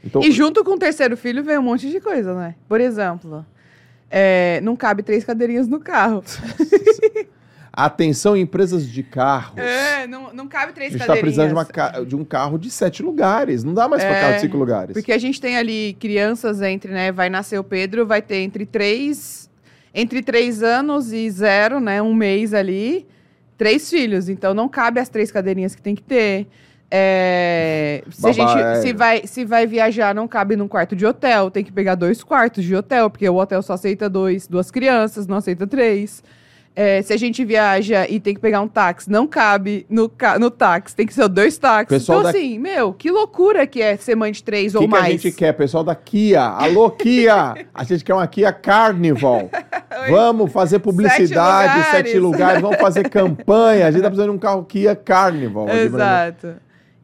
[0.03, 2.55] Então, E junto com o terceiro filho veio um monte de coisa, né?
[2.67, 3.43] Por exemplo,
[4.09, 6.23] é, não cabe três cadeirinhas no carro.
[7.75, 9.57] atenção, empresas de carros.
[9.57, 11.57] É, não, não cabe A três gente está cadeirinhas.
[11.67, 13.63] precisando de, de um carro de sete lugares.
[13.63, 14.93] Não dá mais para É, carro de cinco lugares.
[14.93, 17.11] Porque a gente tem ali crianças entre, né?
[17.11, 19.49] Vai nascer o Pedro, vai ter entre três,
[19.93, 22.01] entre três anos e zero, né?
[22.01, 23.05] Um mês ali,
[23.57, 24.29] três filhos.
[24.29, 26.47] Então não cabe as três cadeirinhas que tem que ter.
[26.89, 28.75] É, se a Babá, gente é.
[28.81, 32.23] se vai, se vai viajar, não cabe num quarto de hotel, tem que pegar dois
[32.23, 36.23] quartos de hotel, porque o hotel só aceita dois, duas crianças, não aceita três.
[36.75, 40.51] É, se a gente viaja e tem que pegar um táxi, não cabe no, no
[40.51, 41.99] táxi, tem que ser dois táxis.
[41.99, 44.81] Pessoal então, da- assim, meu, que loucura que é ser mãe de três O ou
[44.83, 45.05] que, que mais.
[45.05, 46.41] a gente quer, pessoal da Kia?
[46.41, 47.65] Alô, Kia!
[47.73, 49.49] A gente quer uma Kia Carnival.
[50.09, 52.21] Vamos fazer publicidade, Sete sete lugares.
[52.21, 52.61] lugares.
[52.61, 53.87] vamos fazer campanha.
[53.87, 55.69] A gente tá precisando de um carro Kia Carnival.
[55.69, 56.55] Exato.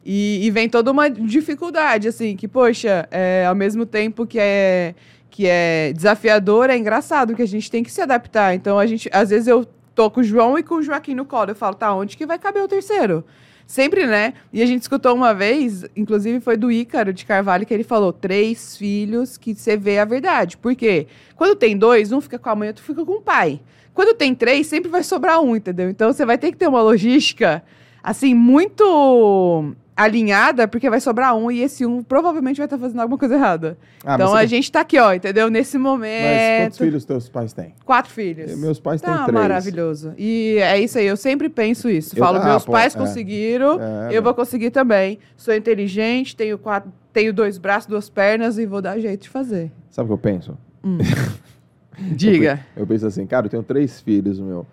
[0.04, 4.94] E, e vem toda uma dificuldade, assim, que, poxa, é, ao mesmo tempo que é,
[5.32, 8.54] que é desafiador, é engraçado, que a gente tem que se adaptar.
[8.54, 11.24] Então, a gente, às vezes eu tô com o João e com o Joaquim no
[11.24, 11.50] colo.
[11.50, 13.24] Eu falo, tá, onde que vai caber o terceiro?
[13.66, 14.34] Sempre, né?
[14.52, 18.12] E a gente escutou uma vez, inclusive foi do Ícaro de Carvalho, que ele falou:
[18.12, 20.58] três filhos que você vê a verdade.
[20.58, 21.06] Por quê?
[21.34, 23.60] Quando tem dois, um fica com a mãe, outro fica com o pai.
[23.94, 25.88] Quando tem três, sempre vai sobrar um, entendeu?
[25.88, 27.62] Então você vai ter que ter uma logística,
[28.02, 33.18] assim, muito alinhada, porque vai sobrar um e esse um provavelmente vai estar fazendo alguma
[33.18, 33.76] coisa errada.
[34.04, 35.50] Ah, então a você- gente tá aqui, ó, entendeu?
[35.50, 36.76] Nesse Mas quantos momento.
[36.78, 37.74] filhos teus pais têm?
[37.84, 38.58] Quatro filhos.
[38.58, 39.38] Meus pais têm Tá três.
[39.40, 40.14] maravilhoso.
[40.16, 42.16] E é isso aí, eu sempre penso isso.
[42.16, 42.98] Eu- Falo, ah, meus pô, pais é.
[42.98, 45.18] conseguiram, É, eu vou conseguir também.
[45.36, 49.70] Sou inteligente, tenho quatro, tenho dois braços, duas pernas e vou dar jeito de fazer.
[49.90, 50.56] Sabe o que eu penso?
[52.16, 52.60] Diga.
[52.76, 54.66] Eu penso assim, cara, eu tenho três filhos, meu.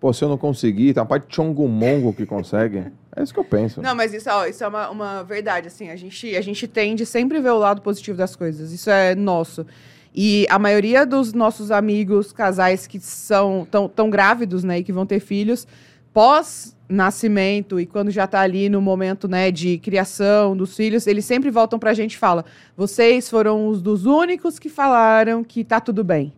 [0.00, 2.84] Pô, se eu não conseguir, tem uma parte de chongumongo que consegue.
[3.14, 3.82] É isso que eu penso.
[3.82, 7.04] Não, mas isso, ó, isso é uma, uma verdade, assim, a gente, a gente tende
[7.04, 9.66] sempre ver o lado positivo das coisas, isso é nosso.
[10.14, 14.92] E a maioria dos nossos amigos, casais que são tão, tão grávidos, né, e que
[14.92, 15.66] vão ter filhos,
[16.12, 21.50] pós-nascimento e quando já tá ali no momento, né, de criação dos filhos, eles sempre
[21.50, 22.44] voltam pra gente e falam,
[22.76, 26.32] vocês foram os dos únicos que falaram que tá tudo bem.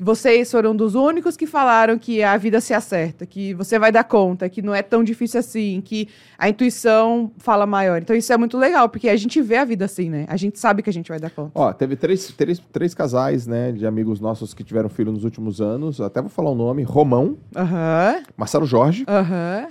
[0.00, 4.04] Vocês foram dos únicos que falaram que a vida se acerta, que você vai dar
[4.04, 8.00] conta, que não é tão difícil assim, que a intuição fala maior.
[8.00, 10.24] Então isso é muito legal, porque a gente vê a vida assim, né?
[10.28, 11.50] A gente sabe que a gente vai dar conta.
[11.54, 15.60] Ó, teve três, três, três casais, né, de amigos nossos que tiveram filho nos últimos
[15.60, 16.00] anos.
[16.00, 16.84] Até vou falar o nome.
[16.84, 19.66] Romão, Aham, Marcelo Jorge, aham.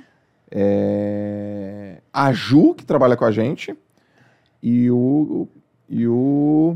[0.51, 3.73] é, a Ju, que trabalha com a gente,
[4.61, 5.47] e o...
[5.89, 6.75] E o...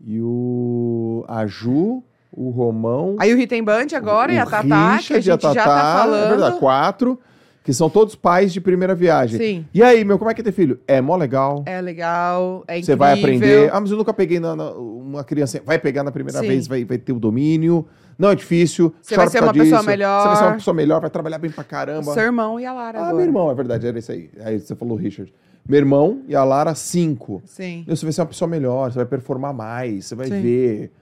[0.00, 1.24] E o...
[1.28, 3.16] A Ju, o Romão...
[3.18, 5.38] Aí o Ritem Band agora e a o Tatá, que a gente e a já
[5.38, 6.24] Tatá, tá falando.
[6.26, 7.18] É verdade, quatro,
[7.64, 9.38] que são todos pais de primeira viagem.
[9.38, 9.66] Sim.
[9.74, 10.78] E aí, meu, como é que é ter filho?
[10.86, 11.62] É mó legal.
[11.66, 12.84] É legal, é incrível.
[12.94, 13.70] Você vai aprender.
[13.72, 15.60] Ah, mas eu nunca peguei na, na- uma criança.
[15.66, 16.46] Vai pegar na primeira Sim.
[16.48, 17.86] vez, vai, vai ter o domínio.
[18.18, 18.92] Não é difícil.
[19.00, 19.90] Você vai ser uma causa pessoa disso.
[19.90, 20.22] melhor.
[20.22, 22.12] Você vai ser uma pessoa melhor, vai trabalhar bem pra caramba.
[22.14, 23.16] Seu irmão e a Lara Ah, agora.
[23.16, 24.30] meu irmão, é verdade, era isso aí.
[24.44, 25.32] Aí você falou Richard.
[25.68, 27.42] Meu irmão e a Lara, cinco.
[27.44, 27.84] Sim.
[27.86, 30.40] Você vai ser uma pessoa melhor, você vai performar mais, você vai Sim.
[30.40, 30.92] ver.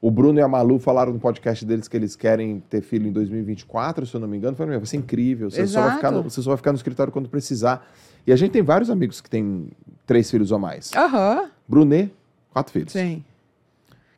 [0.00, 3.12] O Bruno e a Malu falaram no podcast deles que eles querem ter filho em
[3.12, 4.56] 2024, se eu não me engano.
[4.58, 5.48] "Meu, vai ser incrível.
[5.48, 7.86] Você só, vai ficar no, você só vai ficar no escritório quando precisar.
[8.26, 9.68] E a gente tem vários amigos que têm
[10.04, 10.90] três filhos ou mais.
[10.96, 12.12] Aham, Brunet,
[12.50, 12.92] quatro filhos.
[12.92, 13.24] sim.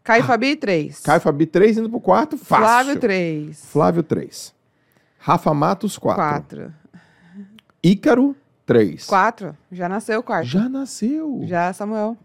[0.02, 1.00] Caio e Fabi, três.
[1.00, 2.64] Caio Fabi, três, indo pro quarto, fácil.
[2.66, 3.64] Flávio, três.
[3.66, 4.54] Flávio, três.
[5.18, 6.22] Rafa Matos, quatro.
[6.22, 6.74] Quatro.
[7.82, 8.36] Ícaro,
[8.66, 9.04] três.
[9.06, 9.56] Quatro.
[9.70, 10.46] Já nasceu o quarto.
[10.46, 11.40] Já nasceu.
[11.44, 12.16] Já, Samuel.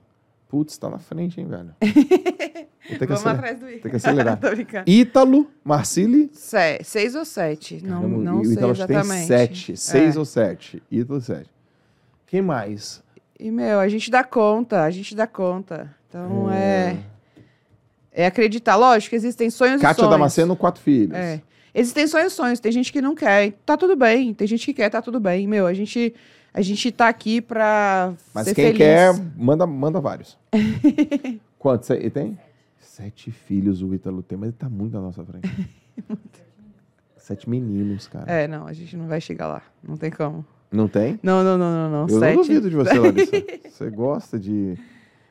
[0.47, 1.75] Putz, tá na frente, hein, velho.
[2.99, 3.35] Vamos acelerar.
[3.37, 3.79] atrás do I.
[3.79, 4.37] Tem que acelerar.
[4.41, 4.83] Tô brincando.
[4.89, 6.29] Ítalo, Marcili.
[6.33, 7.79] Se- seis ou sete?
[7.85, 9.07] Não, Caramba, não e o sei Ítalo exatamente.
[9.17, 9.77] tem sete.
[9.77, 10.19] Seis É.
[10.19, 10.83] ou sete.
[10.91, 11.49] Ítalo, sete.
[12.25, 13.03] Quem mais?
[13.39, 15.93] E, meu, a gente dá conta, a gente dá conta.
[16.07, 16.97] Então, é...
[18.11, 18.75] É acreditar.
[18.75, 20.11] Lógico, existem sonhos e Kátia sonhos.
[20.11, 21.15] Damasceno, quatro filhos.
[21.15, 21.41] É.
[21.73, 22.59] Existem sonhos e sonhos.
[22.59, 23.53] Tem gente que não quer.
[23.65, 24.33] Tá tudo bem.
[24.33, 25.47] Tem gente que quer, tá tudo bem.
[25.47, 26.13] Meu, a gente,
[26.53, 28.77] a gente tá aqui pra Mas ser quem feliz.
[28.79, 30.37] quer, manda, manda vários.
[31.59, 31.89] Quantos?
[31.89, 32.39] Ele tem?
[32.79, 35.49] Sete filhos o Ítalo tem, mas ele tá muito na nossa frente.
[37.17, 38.31] Sete meninos, cara.
[38.31, 39.61] É, não, a gente não vai chegar lá.
[39.87, 40.43] Não tem como.
[40.71, 41.19] Não tem?
[41.21, 42.01] Não, não, não, não, não.
[42.13, 43.31] Eu Sete, não duvido de você, Larissa.
[43.69, 44.75] Você gosta de...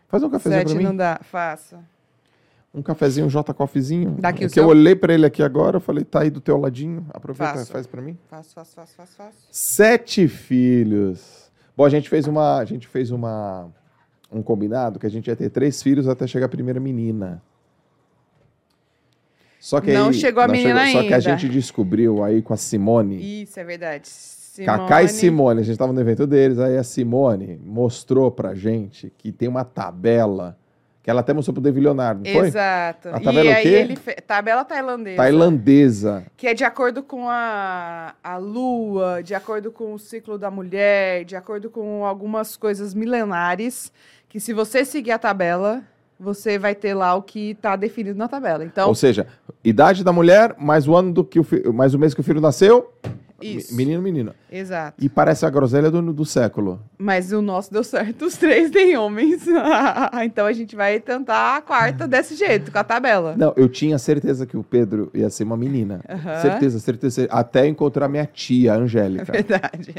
[0.09, 0.85] Faz um cafezinho sete pra mim.
[0.85, 1.21] não dá.
[1.23, 1.81] Faça.
[2.75, 4.11] Um cafezinho, um J Coffeezinho.
[4.19, 4.63] Daqui É o que seu?
[4.65, 7.07] eu olhei pra ele aqui agora, eu falei, tá aí do teu ladinho.
[7.11, 7.73] Aproveita, Faço.
[7.73, 8.17] faz pra mim.
[8.29, 9.37] Faço, faço, faço, faço, faço.
[9.51, 11.51] Sete filhos.
[11.77, 13.69] Bom, a gente fez uma, a gente fez uma
[14.31, 17.41] um combinado que a gente ia ter três filhos até chegar a primeira menina.
[19.59, 21.21] Só que Não aí- chegou a menina Só que a ainda.
[21.21, 24.09] gente descobriu aí com a Simone, Isso, é verdade.
[24.65, 29.13] Cacá e Simone, a gente tava no evento deles, aí a Simone mostrou pra gente
[29.17, 30.57] que tem uma tabela
[31.09, 32.49] que ela até mostrou pro David Leonardo, não foi?
[32.49, 33.09] Exato.
[33.09, 33.69] A tabela e o aí quê?
[33.69, 34.13] ele fe...
[34.17, 35.17] tabela tailandesa.
[35.17, 36.25] Tailandesa.
[36.37, 41.25] Que é de acordo com a, a lua, de acordo com o ciclo da mulher,
[41.25, 43.91] de acordo com algumas coisas milenares,
[44.29, 45.83] que se você seguir a tabela,
[46.21, 48.63] você vai ter lá o que está definido na tabela.
[48.63, 49.27] Então, Ou seja,
[49.65, 52.23] idade da mulher, mais o ano do que o fi- mais o mês que o
[52.23, 52.93] filho nasceu,
[53.47, 53.73] isso.
[53.75, 54.35] me- menino, menina.
[54.51, 54.97] Exato.
[55.03, 56.81] E parece a groselha do, do século.
[56.99, 59.45] Mas o nosso deu certo, os três têm homens.
[60.25, 63.35] então a gente vai tentar a quarta desse jeito, com a tabela.
[63.37, 66.01] Não, eu tinha certeza que o Pedro ia ser uma menina.
[66.09, 66.41] Aham.
[66.43, 67.27] Certeza, certeza.
[67.31, 69.33] Até encontrar minha tia, a É Angélica.
[69.33, 69.95] verdade.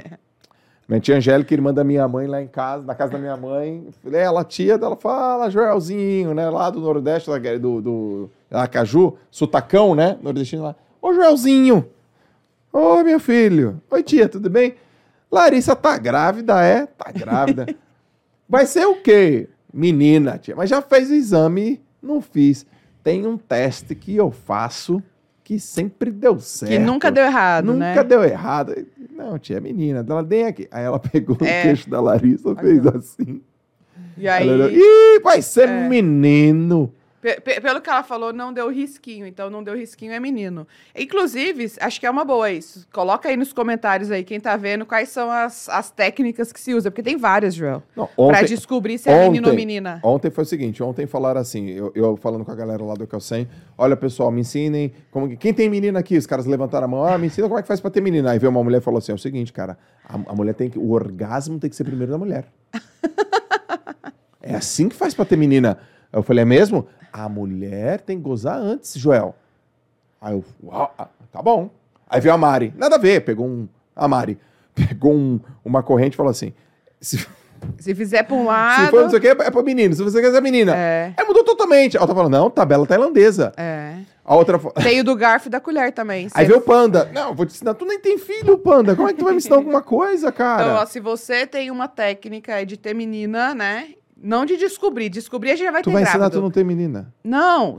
[0.87, 3.87] minha tia Angélica, irmã da minha mãe lá em casa, na casa da minha mãe.
[4.03, 6.49] Falei, ela, tia dela, fala, Joelzinho, né?
[6.49, 10.17] Lá do Nordeste, lá do, do Aracaju, sotacão, né?
[10.21, 10.75] Nordestino lá.
[11.01, 11.85] Ô, Joelzinho!
[12.71, 13.81] Ô, meu filho!
[13.89, 14.75] Oi, tia, tudo bem?
[15.31, 16.85] Larissa tá grávida, é?
[16.85, 17.65] Tá grávida.
[18.47, 19.47] Vai ser o quê?
[19.73, 20.55] Menina, tia.
[20.55, 21.81] Mas já fez o exame?
[22.01, 22.65] Não fiz.
[23.03, 25.01] Tem um teste que eu faço
[25.43, 26.71] que sempre deu certo.
[26.71, 28.03] Que nunca deu errado, Nunca né?
[28.03, 28.75] deu errado.
[29.11, 30.05] Não, tia, é menina.
[30.07, 30.67] Ela tem aqui.
[30.71, 31.59] Aí ela pegou É.
[31.59, 33.41] o queixo da Larissa, fez assim.
[34.17, 35.87] E aí, Ih, vai ser É.
[35.89, 36.93] menino.
[37.21, 39.25] Pe- pe- pelo que ela falou, não deu risquinho.
[39.27, 40.65] Então, não deu risquinho é menino.
[40.95, 42.87] Inclusive, acho que é uma boa isso.
[42.93, 46.73] Coloca aí nos comentários aí, quem tá vendo, quais são as, as técnicas que se
[46.73, 46.89] usa.
[46.89, 47.83] Porque tem várias, Joel.
[47.95, 49.99] Não, Pra ontem, descobrir se é menino ou ontem- menina.
[50.03, 53.05] Ontem foi o seguinte, ontem falaram assim, eu, eu falando com a galera lá do
[53.05, 53.47] Kelsen,
[53.77, 56.17] olha pessoal, me ensinem, como, que- quem tem menina aqui?
[56.17, 58.31] Os caras levantaram a mão, ah, me ensina como é que faz pra ter menina.
[58.31, 60.69] Aí veio uma mulher e falou assim, é o seguinte, cara, a, a mulher tem
[60.69, 62.45] que, o orgasmo tem que ser primeiro da mulher.
[64.41, 65.77] é assim que faz pra ter menina.
[66.11, 66.87] Eu falei, é mesmo?
[67.11, 69.35] A mulher tem que gozar antes, Joel.
[70.21, 71.69] Aí eu, uau, ah, tá bom.
[72.09, 74.37] Aí veio a Mari, nada a ver, pegou um, a Mari,
[74.75, 76.53] pegou um- uma corrente e falou assim,
[76.99, 77.25] se,
[77.77, 78.89] Se fizer pra um se lado.
[78.89, 79.93] for não sei o que, é pra menino.
[79.93, 80.73] Se você quiser menina.
[80.75, 81.13] É.
[81.17, 81.97] Aí mudou totalmente.
[81.97, 83.51] A outra falou, não, tabela tailandesa.
[83.57, 83.95] É.
[84.23, 84.73] A outra falou...
[84.81, 86.29] Tem o do garfo e da colher também.
[86.33, 87.09] Aí Se- veio o panda.
[87.13, 87.73] Não, vou te ensinar.
[87.73, 88.95] Tu nem tem filho, panda.
[88.95, 90.63] Como é que tu vai me ensinar alguma coisa, cara?
[90.63, 93.89] Então, ó, se você tem uma técnica de ter menina, né?
[94.21, 95.09] Não de descobrir.
[95.09, 96.39] Descobrir a gente já vai tu ter vai ensinar grávido.
[96.39, 97.13] tu não ter menina.
[97.23, 97.77] Não,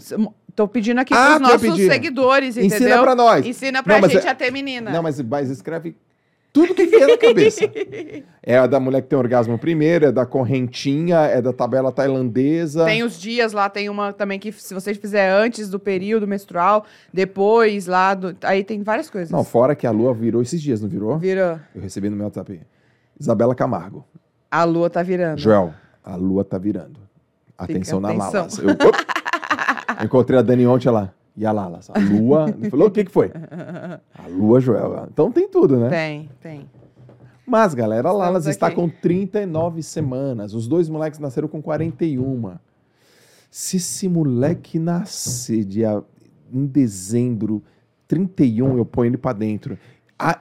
[0.54, 2.76] tô pedindo aqui Ah, pros nossos seguidores, entendeu?
[2.78, 3.46] Ensina pra nós.
[3.46, 4.90] Ensina pra Não, gente é- a ter menina.
[4.90, 5.96] Não, mas, mas escreve
[6.52, 7.60] tudo que vier na cabeça.
[8.42, 12.84] É a da mulher que tem orgasmo primeiro, é da correntinha, é da tabela tailandesa.
[12.86, 16.84] Tem os dias lá, tem uma também que se você fizer antes do período menstrual,
[17.12, 19.30] depois lá, do, aí tem várias coisas.
[19.30, 21.18] Não, fora que a lua virou esses dias, não virou?
[21.18, 22.60] Vira, Eu recebi no meu WhatsApp.
[23.20, 24.04] Isabela Camargo.
[24.50, 25.38] a lua tá virando.
[25.38, 25.72] Joel,
[26.04, 27.00] a lua tá virando.
[27.56, 28.32] Atenção na atenção.
[28.32, 28.58] Lalas.
[28.58, 28.98] Eu, Op!
[30.04, 31.12] Encontrei a Dani ontem lá.
[31.36, 31.90] E a Lalas.
[31.90, 32.46] A lua.
[32.70, 33.30] Falou: o que, que foi?
[34.14, 35.08] A lua, Joel.
[35.12, 35.88] Então tem tudo, né?
[35.88, 36.70] Tem, tem.
[37.46, 38.76] Mas, galera, a Lalas está aqui.
[38.76, 40.54] com 39 semanas.
[40.54, 42.54] Os dois moleques nasceram com 41.
[43.50, 46.02] Se esse moleque nascer dia,
[46.52, 47.62] em dezembro,
[48.06, 49.76] 31, eu ponho ele pra dentro.
[50.16, 50.38] Ah,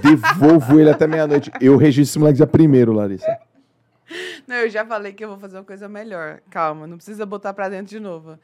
[0.00, 1.50] devolvo ele até meia-noite.
[1.60, 3.36] Eu registro esse moleque dia primeiro, Larissa.
[4.46, 6.40] Não, eu já falei que eu vou fazer uma coisa melhor.
[6.50, 8.38] Calma, não precisa botar pra dentro de novo.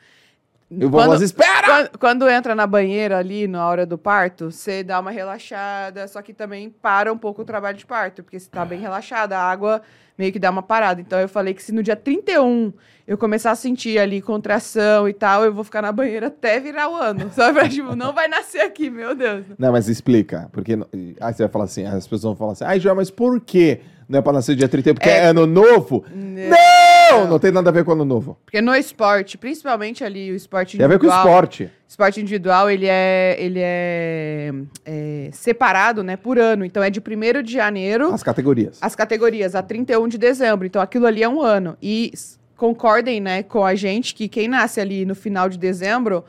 [0.71, 1.67] Eu vou, mas espera!
[1.67, 6.23] Quando, quando entra na banheira ali, na hora do parto, você dá uma relaxada, só
[6.23, 9.43] que também para um pouco o trabalho de parto, porque você tá bem relaxada, a
[9.43, 9.83] água
[10.17, 11.01] meio que dá uma parada.
[11.01, 12.73] Então eu falei que se no dia 31
[13.07, 16.89] eu começar a sentir ali contração e tal, eu vou ficar na banheira até virar
[16.89, 17.31] o ano.
[17.35, 19.45] Só pra, tipo, não vai nascer aqui, meu Deus.
[19.59, 20.49] Não, mas explica.
[20.53, 20.73] Porque.
[21.21, 23.81] Aí você vai falar assim, as pessoas vão falar assim, ai, Joel, mas por quê?
[24.09, 26.05] Não é pra nascer dia 31, porque é, É- ano novo?
[26.15, 27.29] Não!
[27.29, 28.37] Não tem nada a ver com ano novo.
[28.45, 31.71] Porque no esporte, principalmente ali o esporte Tem a ver com o individual, esporte.
[31.89, 34.53] esporte individual, ele é, ele é,
[34.85, 36.65] é separado, né, por ano.
[36.65, 38.79] Então é de 1 de janeiro As categorias.
[38.81, 40.67] as categorias a 31 de dezembro.
[40.67, 41.77] Então aquilo ali é um ano.
[41.81, 42.13] E
[42.57, 46.25] concordem, né, com a gente que quem nasce ali no final de dezembro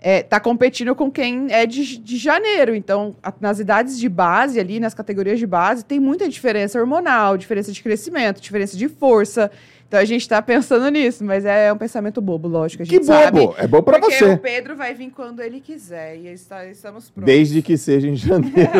[0.00, 2.74] é, tá competindo com quem é de, de janeiro.
[2.74, 7.36] Então, a- nas idades de base ali, nas categorias de base, tem muita diferença hormonal,
[7.36, 9.50] diferença de crescimento, diferença de força.
[9.90, 12.84] Então a gente tá pensando nisso, mas é um pensamento bobo, lógico.
[12.84, 13.40] A gente Que sabe.
[13.40, 13.56] bobo!
[13.58, 14.24] É bom pra porque você.
[14.34, 17.26] o Pedro vai vir quando ele quiser e está- estamos prontos.
[17.26, 18.54] Desde que seja em janeiro.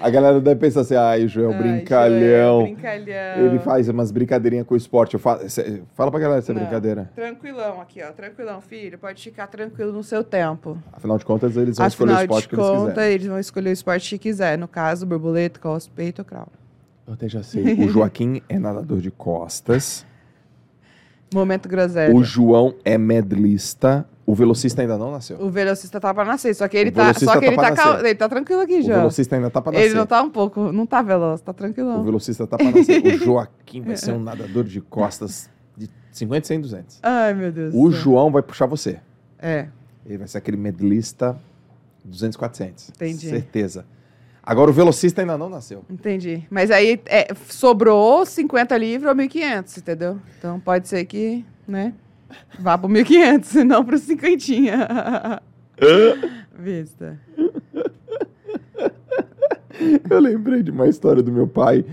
[0.00, 2.60] a galera deve pensar assim, ai, Joel, Ai, brincalhão.
[2.60, 3.46] Joel, brincalhão.
[3.46, 5.14] Ele faz umas brincadeirinhas com o esporte.
[5.14, 5.40] Eu falo,
[5.94, 6.60] fala pra galera essa Não.
[6.60, 7.10] brincadeira.
[7.16, 8.12] Tranquilão aqui, ó.
[8.12, 8.96] Tranquilão, filho.
[8.96, 10.78] Pode ficar tranquilo no seu tempo.
[10.92, 13.12] Afinal de contas, eles vão escolher o Afinal esporte de que eles contas, quiserem.
[13.14, 14.56] eles vão escolher o esporte que quiser.
[14.56, 16.46] No caso, borboleta, cospe, peito ou crawl.
[17.06, 17.74] Eu até já sei.
[17.74, 20.06] O Joaquim é nadador de costas.
[21.32, 22.14] Momento groselha.
[22.14, 24.06] O João é medlista.
[24.26, 25.38] O velocista ainda não nasceu.
[25.38, 27.70] O velocista tá pra nascer, só que ele O tá, só que tá ele pra
[27.70, 28.96] tá, cal- ele tá tranquilo aqui O já.
[28.96, 29.84] velocista ainda tá pra nascer.
[29.84, 32.02] Ele não tá um pouco, não tá veloz, tá O tranquilão.
[32.02, 33.04] velocista tá pra nascer.
[33.04, 37.00] O Joaquim vai ser um nadador de costas de 50, 100, 200.
[37.02, 37.74] Ai, meu Deus.
[37.74, 37.90] O.
[37.90, 38.98] João vai puxar você.
[39.38, 39.68] É,
[40.06, 41.36] Ele vai ser aquele medlista
[42.02, 42.88] 200, 400.
[42.90, 43.28] Entendi.
[43.28, 43.84] Certeza.
[44.46, 45.84] Agora o velocista ainda não nasceu.
[45.90, 46.44] entendi.
[46.50, 50.18] Mas aí é, sobrou 50 livros ou 1.500, entendeu?
[50.38, 51.94] Então pode ser que, né,
[52.58, 55.42] vá pro 1.500 e não pro 50.
[56.58, 57.18] Vista.
[60.08, 61.84] Eu lembrei de uma história do meu pai,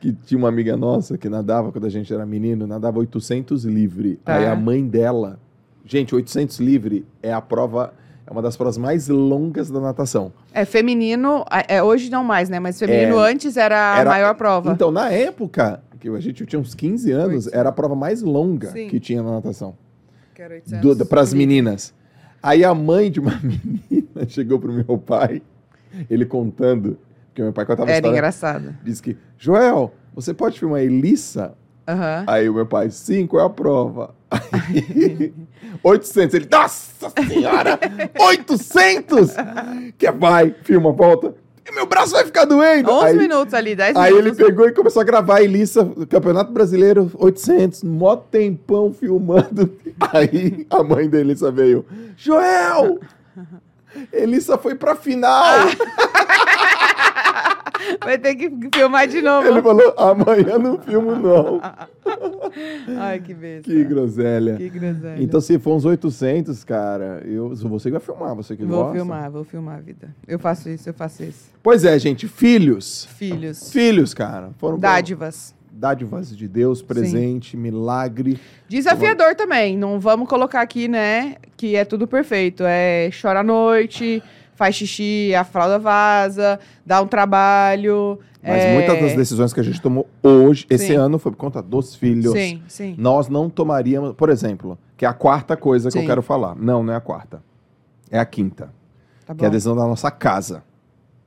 [0.00, 4.16] que tinha uma amiga nossa que nadava quando a gente era menino, nadava 800 livre.
[4.24, 4.36] Tá.
[4.36, 5.38] Aí a mãe dela...
[5.86, 7.92] Gente, 800 livre é a prova...
[8.26, 10.32] É uma das provas mais longas da natação.
[10.52, 12.58] É, feminino, é, hoje não mais, né?
[12.58, 14.72] Mas feminino É, antes era a era- maior prova.
[14.72, 17.56] Então, na época, que a gente tinha uns 15 anos, Oito.
[17.56, 18.88] era a prova mais longa Sim.
[18.88, 19.74] que tinha na natação.
[20.34, 21.92] Que era 800 Para as meninas.
[22.42, 25.42] Aí a mãe de uma menina chegou pro meu pai,
[26.10, 26.98] ele contando,
[27.28, 28.74] porque meu pai contava a Era engraçado.
[28.82, 31.54] disse que, Joel, você pode filmar a Elissa?
[31.86, 32.24] Aham.
[32.26, 34.14] Aí o meu pai, sim, qual é a prova?
[34.52, 35.32] Aí,
[35.82, 36.34] 800.
[36.34, 37.78] Ele, nossa senhora,
[38.18, 39.30] 800!
[39.98, 41.34] Que vai, filma, volta.
[41.74, 42.90] meu braço vai ficar doendo.
[42.90, 44.38] 11 aí, minutos ali, 10 aí minutos.
[44.38, 49.74] ele pegou e começou a gravar a Elissa, Campeonato Brasileiro 800, mó tempão filmando.
[50.12, 51.84] Aí a mãe da Elissa veio,
[52.16, 52.98] Joel,
[54.12, 55.68] Elissa foi pra final.
[58.02, 59.48] Vai ter que filmar de novo.
[59.48, 61.60] Ele falou, amanhã não filmo não.
[62.98, 63.70] Ai, que besta.
[63.70, 64.56] Que groselha.
[64.56, 65.22] Que groselha.
[65.22, 68.94] Então, se for uns 800, cara, eu, você vai filmar, você que Vou gosta.
[68.94, 70.14] filmar, vou filmar a vida.
[70.26, 71.50] Eu faço isso, eu faço isso.
[71.62, 73.06] Pois é, gente, filhos.
[73.16, 73.72] Filhos.
[73.72, 74.50] Filhos, cara.
[74.58, 75.54] Foram Dádivas.
[75.72, 78.38] dádivas de Deus, presente, milagre.
[78.68, 79.76] Desafiador também.
[79.76, 82.62] Não vamos colocar aqui, né, que é tudo perfeito.
[82.66, 84.22] É chora à noite,
[84.54, 88.18] faz xixi, a fralda vaza, dá um trabalho.
[88.42, 88.74] Mas é...
[88.74, 90.96] muitas das decisões que a gente tomou hoje, esse Sim.
[90.96, 92.32] ano, foi por conta dos filhos.
[92.32, 92.94] Sim, sim.
[92.98, 96.06] Nós não tomaríamos, por exemplo, que é a quarta coisa que eu Sim.
[96.06, 96.54] quero falar.
[96.54, 97.42] Não, não é a quarta.
[98.10, 98.72] É a quinta.
[99.26, 100.62] Tá Que é a decisão da nossa casa.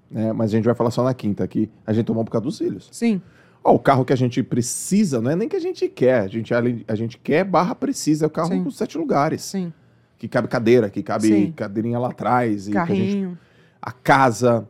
[0.09, 0.32] Né?
[0.32, 1.69] Mas a gente vai falar só na quinta aqui.
[1.86, 2.88] A gente tomou por causa dos filhos.
[2.91, 3.21] Sim,
[3.67, 6.21] Ó, o carro que a gente precisa, não é nem que a gente quer.
[6.21, 8.25] A gente, a gente quer barra precisa.
[8.25, 8.63] É o carro Sim.
[8.63, 9.41] com sete lugares.
[9.41, 9.73] sim.
[10.18, 11.53] Que cabe cadeira, que cabe Sim.
[11.55, 12.68] cadeirinha lá atrás.
[12.68, 13.38] E a, gente- Carrinho.
[13.82, 14.68] a casa,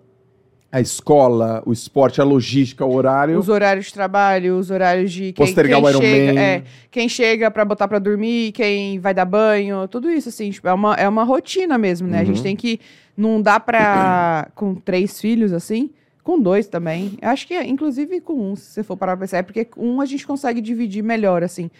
[0.69, 3.39] a escola, o esporte, a logística, o horário.
[3.39, 6.39] Os horários de trabalho, os horários de quem, Postergar quem o Iron chega, Man.
[6.39, 10.67] é, quem chega pra botar pra dormir, quem vai dar banho, tudo isso assim, tipo,
[10.67, 12.19] é uma, é uma rotina mesmo, né?
[12.19, 12.43] A gente Uhum.
[12.43, 12.79] tem que
[13.15, 15.89] não dá pra com três filhos assim,
[16.23, 17.17] com dois também.
[17.21, 20.05] Acho que inclusive com um, se você for parar pra pensar, é porque um a
[20.05, 21.71] gente consegue dividir melhor assim.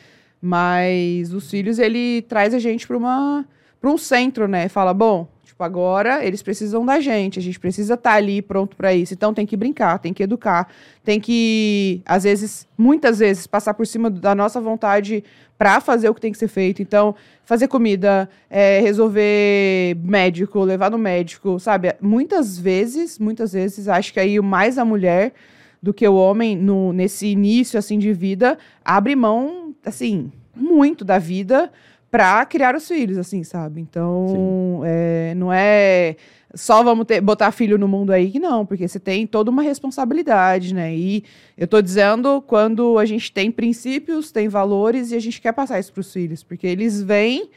[0.42, 3.46] Mas os filhos ele traz a gente pra uma
[3.88, 4.68] para um centro, né?
[4.68, 8.94] Fala, bom, tipo, agora eles precisam da gente, a gente precisa estar ali pronto para
[8.94, 9.14] isso.
[9.14, 10.68] Então tem que brincar, tem que educar,
[11.06, 15.24] tem que, às vezes, muitas vezes, passar por cima da nossa vontade
[15.58, 16.82] para fazer o que tem que ser feito.
[16.82, 17.16] Então,
[17.46, 21.96] fazer comida, é, resolver médico, levar no médico, sabe?
[22.02, 25.32] Muitas vezes, muitas vezes, acho que aí mais a mulher
[25.82, 31.18] do que o homem no, nesse início assim de vida abre mão, assim, muito da
[31.18, 31.72] vida
[32.10, 33.82] para criar os filhos, assim, sabe?
[33.82, 36.16] Então, é, não é
[36.54, 39.62] só vamos ter, botar filho no mundo aí que não, porque você tem toda uma
[39.62, 40.96] responsabilidade, né?
[40.96, 41.24] E
[41.58, 45.80] eu tô dizendo quando a gente tem princípios, tem valores e a gente quer passar
[45.80, 47.50] isso para os filhos, porque eles vêm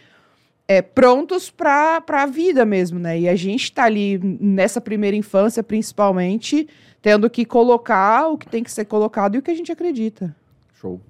[0.66, 3.18] é, prontos para a vida mesmo, né?
[3.20, 6.68] E a gente tá ali nessa primeira infância, principalmente,
[7.00, 10.34] tendo que colocar o que tem que ser colocado e o que a gente acredita.
[10.74, 11.00] Show.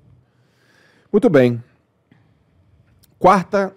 [1.12, 1.62] Muito bem.
[3.21, 3.75] Quarta,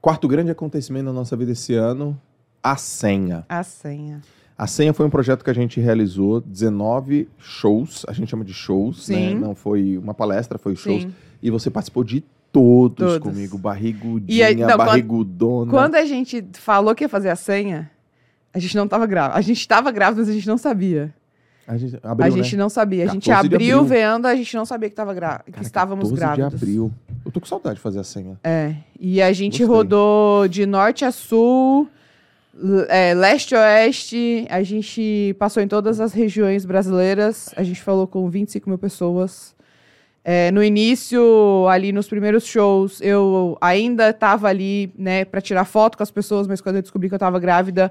[0.00, 2.16] quarto grande acontecimento na nossa vida esse ano,
[2.62, 3.44] a senha.
[3.48, 4.20] A senha.
[4.56, 8.54] A senha foi um projeto que a gente realizou, 19 shows, a gente chama de
[8.54, 9.30] shows, né?
[9.30, 9.34] Sim.
[9.34, 11.02] Não foi uma palestra, foi shows.
[11.02, 11.12] Sim.
[11.42, 13.18] E você participou de todos, Todos.
[13.18, 15.70] comigo, barrigudinha, E aí- não, quando- barrigudona.
[15.72, 17.90] Quando a gente falou que ia fazer a senha,
[18.54, 19.34] a gente não tava grávida.
[19.36, 21.12] A gente tava grávida, mas a gente não sabia.
[21.66, 22.62] A gente abriu, a gente né?
[22.62, 23.04] não sabia.
[23.04, 23.88] A gente 14 de abriu abril.
[23.88, 25.40] vendo, a gente não sabia que, tava gra...
[25.44, 26.60] que Cara, estávamos 14 grávidos.
[26.60, 26.92] de abril.
[27.30, 28.36] Eu tô com saudade de fazer a senha.
[28.42, 28.74] É.
[28.98, 29.66] E a gente Gostei.
[29.66, 31.88] rodou de norte a sul,
[32.88, 34.46] é, leste a oeste.
[34.50, 37.50] A gente passou em todas as regiões brasileiras.
[37.56, 39.54] A gente falou com 25 mil pessoas.
[40.24, 45.96] É, no início, ali nos primeiros shows, eu ainda estava ali, né, para tirar foto
[45.96, 47.90] com as pessoas, mas quando eu descobri que eu estava grávida,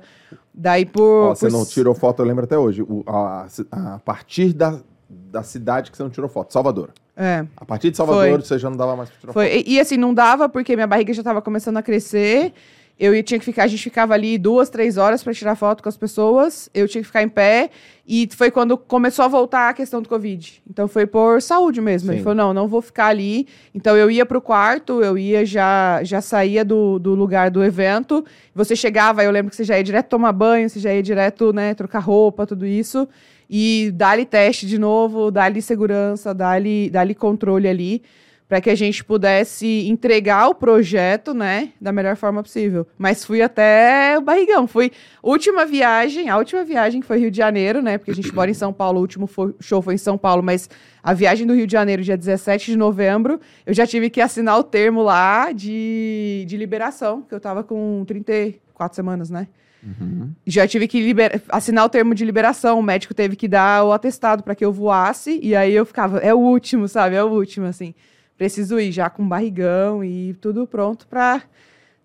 [0.54, 1.30] daí por.
[1.30, 2.84] Você por não tirou foto, eu lembro até hoje.
[2.84, 4.80] O- a, a partir da,
[5.10, 6.92] da cidade que você não tirou foto, Salvador.
[7.18, 7.46] É.
[7.58, 8.42] A partir de Salvador, Foi.
[8.42, 10.88] você já não dava mais pra tirar Foi, e, e, assim, não dava porque minha
[10.88, 12.54] barriga já estava começando a crescer.
[12.98, 15.82] Eu ia- tinha que ficar, a gente ficava ali duas, três horas para tirar foto
[15.82, 16.70] com as pessoas.
[16.74, 17.70] Eu tinha que ficar em pé.
[18.06, 20.62] E foi quando começou a voltar a questão do Covid.
[20.70, 22.12] Então foi por saúde mesmo.
[22.12, 22.24] Ele Sim.
[22.24, 23.48] falou: não, não vou ficar ali.
[23.74, 28.26] Então eu ia pro quarto, eu ia já, já saía do, do lugar do evento.
[28.54, 31.54] Você chegava, eu lembro que você já ia direto tomar banho, você já ia direto,
[31.54, 33.08] né, trocar roupa, tudo isso.
[33.50, 38.04] E dá-lhe teste de novo, dá-lhe segurança, dá-lhe dá controle ali
[38.48, 42.88] para que a gente pudesse entregar o projeto, né, da melhor forma possível.
[42.98, 44.92] Mas fui até o barrigão, fui
[45.22, 48.50] última viagem, a última viagem que foi Rio de Janeiro, né, porque a gente mora
[48.50, 50.68] em São Paulo, o último fo- show foi em São Paulo, mas
[51.04, 54.58] a viagem do Rio de Janeiro, dia 17 de novembro, eu já tive que assinar
[54.58, 59.48] o termo lá de, de liberação, que eu tava com 34 semanas, né?
[59.82, 60.34] Uhum.
[60.46, 62.80] já tive que liber- assinar o termo de liberação.
[62.80, 65.40] O médico teve que dar o atestado para que eu voasse.
[65.42, 67.16] E aí eu ficava, é o último, sabe?
[67.16, 67.94] É o último, assim.
[68.38, 71.42] Preciso ir já com barrigão e tudo pronto para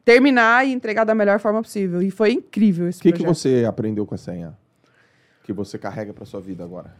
[0.04, 2.02] terminar e entregar da melhor forma possível.
[2.02, 4.56] E foi incrível esse O que, que você aprendeu com a senha?
[5.44, 6.94] Que você carrega pra sua vida agora?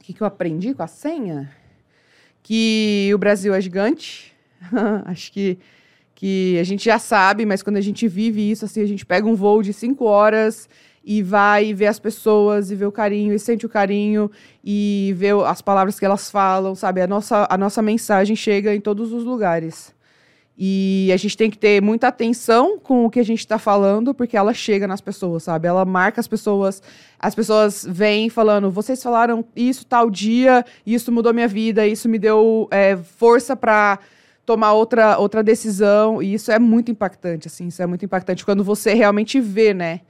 [0.00, 1.50] O que, que eu aprendi com a senha?
[2.42, 4.34] Que o Brasil é gigante.
[5.06, 5.58] Acho que,
[6.20, 9.26] que a gente já sabe, mas quando a gente vive isso, assim, a gente pega
[9.26, 10.68] um voo de cinco horas
[11.02, 14.30] e vai ver as pessoas e vê o carinho e sente o carinho
[14.62, 17.00] e vê as palavras que elas falam, sabe?
[17.00, 19.94] A nossa, a nossa mensagem chega em todos os lugares.
[20.58, 24.12] E a gente tem que ter muita atenção com o que a gente está falando,
[24.12, 25.68] porque ela chega nas pessoas, sabe?
[25.68, 26.82] Ela marca as pessoas,
[27.18, 32.18] as pessoas vêm falando, vocês falaram isso tal dia, isso mudou minha vida, isso me
[32.18, 33.98] deu é, força para
[34.44, 38.64] tomar outra, outra decisão, e isso é muito impactante, assim, isso é muito impactante quando
[38.64, 40.00] você realmente vê, né?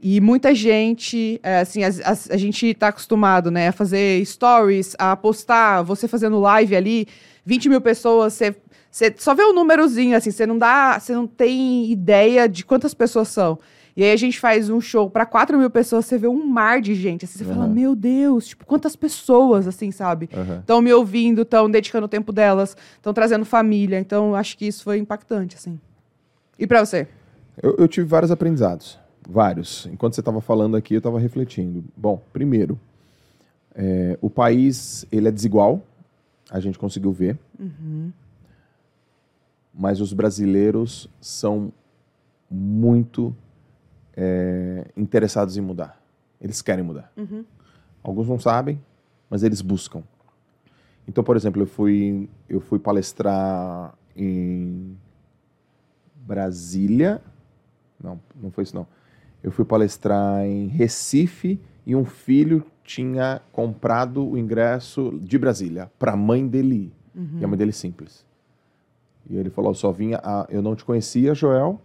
[0.00, 4.96] E muita gente, é, assim, as- as- a, gente tá acostumado, né, a fazer stories,
[4.98, 7.06] a postar, você fazendo live ali,
[7.46, 8.56] 20 mil pessoas, você,
[8.90, 12.94] você só vê o númerozinho, assim, você não dá, você não tem ideia de quantas
[12.94, 13.58] pessoas são.
[13.96, 16.80] E aí a gente faz um show para 4 mil pessoas, você vê um mar
[16.80, 17.72] de gente, assim, você fala, Aham.
[17.74, 20.30] meu Deus, tipo, quantas pessoas, assim, sabe?
[20.60, 24.82] Estão me ouvindo, estão dedicando o tempo delas, estão trazendo família, então acho que isso
[24.82, 25.78] foi impactante, assim.
[26.58, 27.06] E para você?
[27.62, 28.98] Eu, eu tive vários aprendizados.
[29.28, 29.86] Vários.
[29.92, 31.84] Enquanto você estava falando aqui, eu estava refletindo.
[31.96, 32.80] Bom, primeiro,
[33.74, 35.82] é, o país ele é desigual,
[36.50, 37.38] a gente conseguiu ver.
[39.72, 41.72] Mas os brasileiros são
[42.50, 43.34] muito
[44.16, 46.00] é, interessados em mudar.
[46.40, 47.12] Eles querem mudar.
[48.02, 48.80] Alguns não sabem,
[49.30, 50.02] mas eles buscam.
[51.06, 54.96] Então, por exemplo, eu fui, eu fui palestrar em
[56.26, 57.20] Brasília.
[58.02, 58.86] Não, não foi isso não.
[59.42, 66.12] Eu fui palestrar em Recife e um filho tinha comprado o ingresso de Brasília para
[66.12, 66.92] a mãe dele ir.
[67.40, 68.24] E a mãe dele simples.
[69.28, 71.80] E ele falou: "Eu só vinha, a- eu não te conhecia, Joel.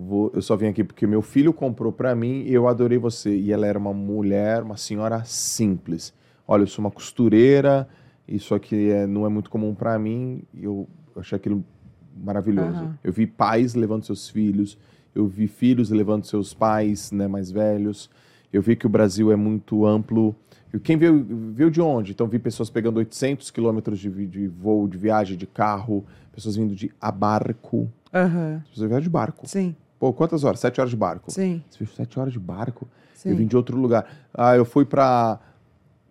[0.00, 3.36] Vou- eu só vim aqui porque meu filho comprou para mim e eu adorei você.
[3.36, 6.14] E ela era uma mulher, uma senhora simples.
[6.46, 7.88] Olha, eu sou uma costureira,
[8.26, 10.42] isso aqui é- não é muito comum para mim.
[10.54, 11.64] Eu achei aquilo
[12.16, 12.84] maravilhoso.
[12.84, 12.98] Aham.
[13.02, 14.78] Eu vi pais levando seus filhos,
[15.14, 18.08] eu vi filhos levando seus pais né, mais velhos.
[18.52, 20.34] Eu vi que o Brasil é muito amplo.
[20.72, 22.12] E Quem veio, veio de onde?
[22.12, 26.74] Então, vi pessoas pegando 800 quilômetros de, de voo, de viagem, de carro, pessoas vindo
[26.74, 27.90] de a barco.
[28.62, 29.46] As pessoas viajam de barco.
[29.48, 30.60] Sim, Pô, quantas horas?
[30.60, 31.30] Sete horas de barco.
[31.30, 32.86] sim, Você viu sete horas de barco?
[33.14, 33.30] sim.
[33.30, 34.06] Eu vim de outro lugar.
[34.32, 35.40] Ah, eu fui pra.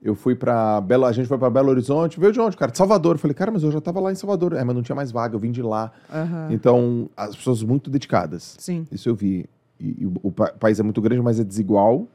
[0.02, 1.06] Eu fui pra Belo.
[1.06, 2.20] A gente foi pra Belo Horizonte.
[2.20, 2.72] Veio de onde, cara?
[2.72, 3.16] De Salvador.
[3.16, 4.54] Eu falei, cara, mas eu já tava lá em Salvador.
[4.54, 5.92] É, mas não tinha mais vaga, eu vim de lá.
[6.14, 6.50] Aham.
[6.52, 8.56] Então, as pessoas muito dedicadas.
[8.60, 8.86] Sim.
[8.92, 9.50] Isso eu vi.
[9.80, 12.08] E, e o, o pa- país é muito grande, mas é desigual.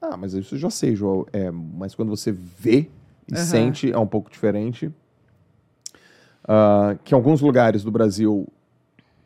[0.00, 1.26] Ah, mas isso eu já sei, João.
[1.32, 2.88] É, mas quando você vê
[3.30, 3.44] e Aham.
[3.44, 4.90] sente, é um pouco diferente.
[6.46, 8.46] Ah, que em alguns lugares do Brasil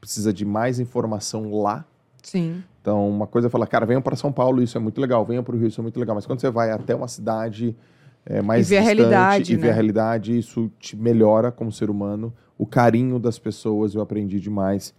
[0.01, 1.85] precisa de mais informação lá.
[2.23, 2.63] Sim.
[2.81, 5.25] Então, uma coisa é falar, cara, venham para São Paulo, isso é muito legal.
[5.25, 6.15] Venham para o Rio, isso é muito legal.
[6.15, 7.77] Mas quando você vai até uma cidade
[8.25, 9.71] é, mais E vê a distante realidade, e vê né?
[9.71, 12.33] a realidade, isso te melhora como ser humano.
[12.57, 14.95] O carinho das pessoas, eu aprendi demais.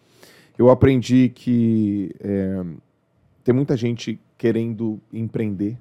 [0.57, 2.63] Eu aprendi que é,
[3.43, 5.77] tem muita gente querendo empreender.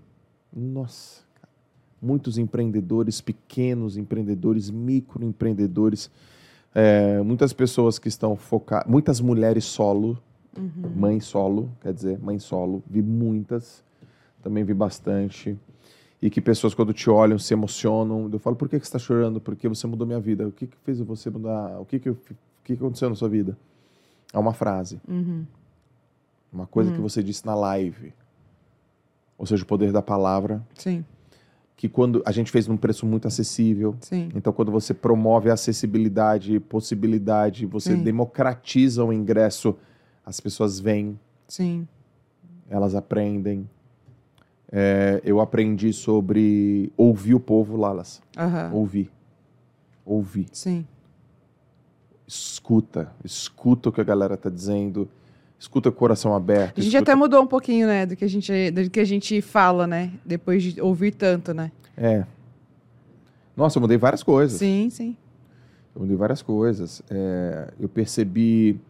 [0.54, 1.52] Nossa, cara.
[2.00, 6.10] muitos empreendedores, pequenos empreendedores, microempreendedores,
[6.74, 10.18] é, muitas pessoas que estão focadas, muitas mulheres solo,
[10.96, 13.82] mãe solo, quer dizer, mãe solo, vi muitas,
[14.42, 15.56] também vi bastante.
[16.20, 18.30] E que pessoas, quando te olham, se emocionam.
[18.32, 19.40] Eu falo, por que, que você está chorando?
[19.40, 20.46] Porque você mudou minha vida.
[20.46, 21.80] O que, que fez você mudar?
[21.80, 23.58] O que, que, eu o que, que aconteceu na sua vida?
[24.32, 25.00] É uma frase.
[25.08, 25.44] Uhum.
[26.52, 28.12] Uma coisa que você disse na live.
[29.36, 30.62] Ou seja, o poder da palavra.
[30.76, 31.04] Sim,
[31.76, 33.96] Que quando a gente fez num preço muito acessível.
[34.00, 34.28] sim.
[34.32, 38.02] Então, quando você promove a acessibilidade, possibilidade, você Sim.
[38.04, 39.74] democratiza o ingresso,
[40.24, 41.18] as pessoas vêm,
[41.48, 41.86] Sim.
[42.68, 43.68] elas aprendem.
[44.70, 48.22] É, eu aprendi sobre ouvir o povo, Lalas.
[48.36, 48.70] Aham.
[48.72, 49.10] Ouvir.
[50.04, 50.46] Ouvir.
[50.52, 50.86] Sim.
[52.26, 53.12] Escuta.
[53.24, 55.08] Escuta o que a galera tá dizendo.
[55.58, 56.78] Escuta o coração aberto.
[56.78, 59.04] A gente escuta- até mudou um pouquinho, né, do que a gente, do que a
[59.04, 61.70] gente fala, né, depois de ouvir tanto, né?
[61.96, 62.24] É.
[63.56, 64.58] Nossa, eu mudei várias coisas.
[64.58, 65.16] Sim, sim.
[65.94, 67.02] Eu mudei várias coisas.
[67.10, 68.80] É, eu percebi,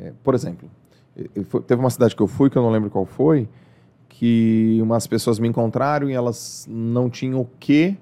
[0.00, 0.68] é, por exemplo,
[1.66, 3.48] teve uma cidade que eu fui, que eu não lembro qual foi,
[4.08, 7.96] que umas pessoas me encontraram e elas não tinham o que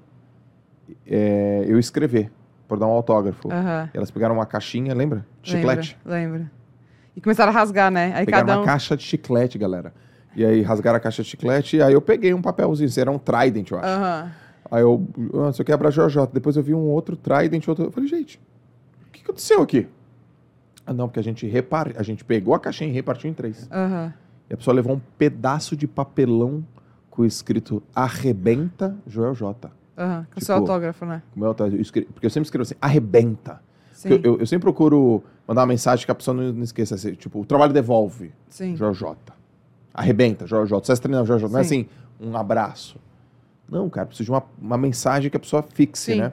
[1.05, 2.31] é, eu escrever,
[2.67, 3.51] por dar um autógrafo.
[3.51, 3.89] Aham.
[3.93, 5.25] Elas pegaram uma caixinha, lembra?
[5.41, 5.97] De Chiclete.
[6.05, 6.49] Lembra.
[7.15, 8.13] E começaram a rasgar, né?
[8.15, 8.65] Aí Pegaram cada uma um.
[8.65, 9.93] caixa de chiclete, galera.
[10.35, 13.17] E aí rasgaram a caixa de chiclete e aí eu peguei um papelzinho, era um
[13.19, 13.87] Trident, eu acho.
[13.87, 14.31] Aham.
[14.71, 15.07] Aí eu,
[15.45, 16.27] ah, isso aqui é pra JJ.
[16.31, 17.85] Depois eu vi um outro Trident, outro.
[17.85, 18.39] Eu falei, gente,
[19.07, 19.87] o que aconteceu aqui?
[20.89, 21.93] Ah, não, porque a gente repar...
[21.95, 23.69] a gente pegou a caixinha e repartiu em três.
[23.71, 24.11] Aham.
[24.49, 26.65] E a pessoa levou um pedaço de papelão
[27.11, 29.71] com escrito Arrebenta Joel J.
[29.95, 30.23] Aham.
[30.23, 31.21] Com Tipo, seu autógrafo, né?
[31.31, 33.61] Como eu, eu escre- porque eu sempre escrevo assim, arrebenta.
[34.03, 36.95] Eu, eu, eu sempre procuro mandar uma mensagem que a pessoa não, não esqueça.
[36.95, 38.75] Assim, tipo, o trabalho devolve, Sim.
[38.75, 39.15] Joel J.
[39.93, 40.79] arrebenta, Jota.
[40.85, 41.53] Sucesso treinando, Jorge Jota.
[41.53, 41.87] Não é Sim.
[42.19, 42.97] assim, um abraço.
[43.69, 46.19] Não, cara, precisa de uma, uma mensagem que a pessoa fixe, Sim.
[46.21, 46.31] né?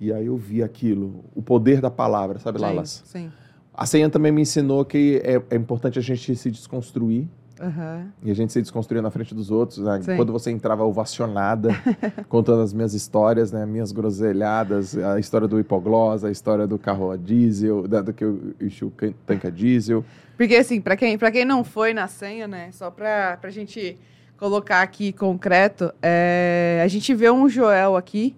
[0.00, 3.02] E aí eu vi aquilo, o poder da palavra, sabe, Lalas?
[3.04, 3.30] Sim.
[3.74, 7.28] A senha também me ensinou que é, é importante a gente se desconstruir
[7.60, 8.06] Aham.
[8.22, 9.78] e a gente se desconstruir na frente dos outros.
[9.78, 10.00] né?
[10.00, 10.16] Sim.
[10.16, 11.68] Quando você entrava ovacionada,
[12.30, 13.66] contando as minhas histórias, né?
[13.66, 18.24] Minhas groselhadas, a história do hipoglós, a história do carro a diesel, da, do que
[18.24, 18.92] eu enchi o
[19.26, 20.02] tanque a diesel.
[20.36, 22.70] Porque, assim, pra quem, pra quem não foi na senha, né?
[22.72, 23.98] Só pra, pra gente
[24.38, 28.34] colocar aqui concreto, é, a gente vê um Joel aqui,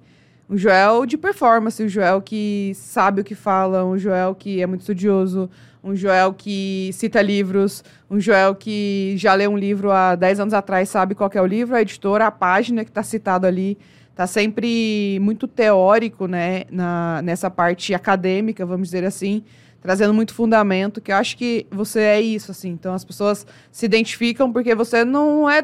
[0.53, 4.67] um Joel de performance, um Joel que sabe o que fala, um Joel que é
[4.67, 5.49] muito estudioso,
[5.83, 10.53] um Joel que cita livros, um Joel que já leu um livro há 10 anos
[10.53, 13.79] atrás, sabe qual é o livro, a editora, a página que está citado ali.
[14.15, 19.43] Tá sempre muito teórico, né, na, nessa parte acadêmica, vamos dizer assim,
[19.81, 22.69] trazendo muito fundamento, que eu acho que você é isso, assim.
[22.69, 25.63] Então as pessoas se identificam porque você não é.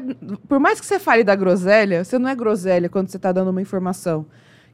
[0.48, 3.50] Por mais que você fale da groselha, você não é groselha quando você está dando
[3.50, 4.24] uma informação.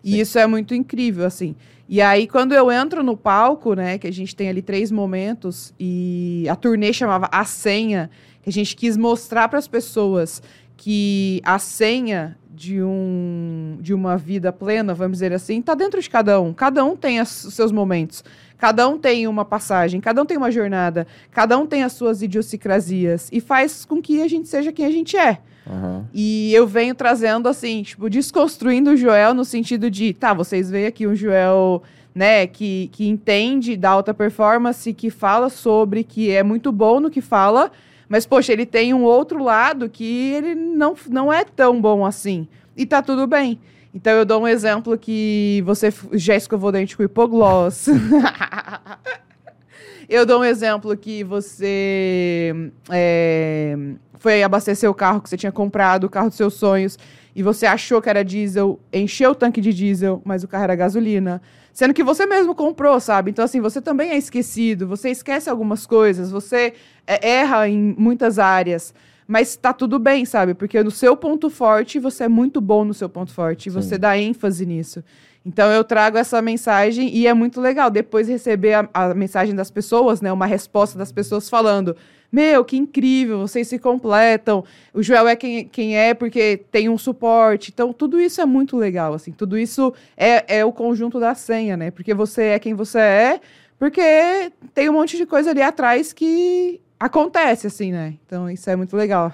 [0.05, 1.57] E isso é muito incrível, assim.
[1.89, 5.75] E aí, quando eu entro no palco, né, que a gente tem ali três momentos,
[5.79, 8.11] e a turnê chamava A Senha,
[8.43, 10.43] que a gente quis mostrar para as pessoas
[10.77, 16.09] que a senha de, um, de uma vida plena, vamos dizer assim, está dentro de
[16.09, 16.53] cada um.
[16.53, 18.23] Cada um tem as- os seus momentos.
[18.59, 22.23] Cada um tem uma passagem, cada um tem uma jornada, cada um tem as suas
[22.23, 25.39] idiosincrasias e faz com que a gente seja quem a gente é.
[25.67, 26.05] Aham.
[26.13, 30.87] E eu venho trazendo, assim, tipo, desconstruindo o Joel no sentido de, tá, vocês veem
[30.87, 31.83] aqui um Joel,
[32.15, 37.11] né, que, que entende da alta performance, que fala sobre, que é muito bom no
[37.11, 37.71] que fala,
[38.09, 42.47] mas, poxa, ele tem um outro lado que ele não, não é tão bom assim.
[42.77, 43.59] E tá tudo bem.
[43.95, 47.87] Então eu dou um exemplo que você já escovou dente com hipogloss.
[50.09, 53.77] Eu dou um exemplo que você é,
[54.19, 56.99] foi abastecer o carro que você tinha comprado, o carro dos seus sonhos,
[57.35, 60.77] e você achou que era diesel, encheu o tanque de diesel, mas o carro era
[60.77, 61.43] gasolina.
[61.73, 63.31] Sendo que você mesmo comprou, sabe?
[63.33, 66.75] Então, assim, você também é esquecido, você esquece algumas coisas, você
[67.07, 68.95] é, erra em muitas áreas.
[69.27, 70.55] Mas tá tudo bem, sabe?
[70.55, 73.67] Porque no seu ponto forte, você é muito bom no seu ponto forte.
[73.67, 75.03] E você dá ênfase nisso.
[75.45, 79.71] Então eu trago essa mensagem e é muito legal depois receber a, a mensagem das
[79.71, 80.33] pessoas, né?
[80.33, 81.95] Uma resposta das pessoas falando:
[82.33, 84.65] Meu, que incrível, vocês se completam.
[84.95, 87.71] O Joel é quem, quem é porque tem um suporte.
[87.75, 89.33] Então, tudo isso é muito legal, assim.
[89.33, 91.91] Tudo isso é, é o conjunto da senha, né?
[91.91, 93.41] Porque você é quem você é,
[93.79, 98.15] porque tem um monte de coisa ali atrás que acontece, assim, né?
[98.25, 99.31] Então, isso é muito legal.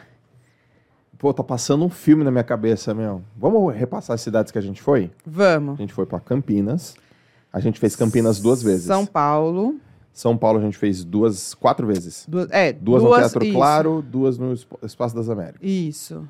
[1.21, 3.23] Pô, tá passando um filme na minha cabeça, meu.
[3.37, 5.11] Vamos repassar as cidades que a gente foi?
[5.25, 5.75] Vamos.
[5.79, 6.97] A gente foi pra Campinas.
[7.53, 8.87] A gente fez Campinas duas vezes.
[8.87, 9.77] São Paulo.
[10.15, 12.25] São Paulo a gente fez duas, quatro vezes.
[12.27, 15.61] Duas, é, Duas, no Teatro isso, Claro, duas no Esp- Espaço das Américas.
[15.63, 16.27] Isso.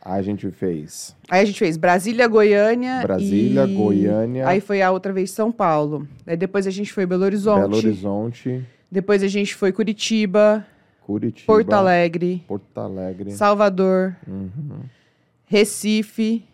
[0.00, 3.02] Aí a gente fez Aí a gente fez Brasília, Goiânia.
[3.02, 6.08] Brasília, e- Goiânia, Aí foi a outra vez São Paulo.
[6.26, 7.60] Aí depois a gente foi Belo Horizonte.
[7.60, 10.64] Belo Horizonte, Depois a gente foi Curitiba,
[11.06, 13.30] Curitiba, Porto Alegre, Porto Alegre.
[13.30, 14.80] Salvador, Uhum.
[15.44, 16.44] Recife,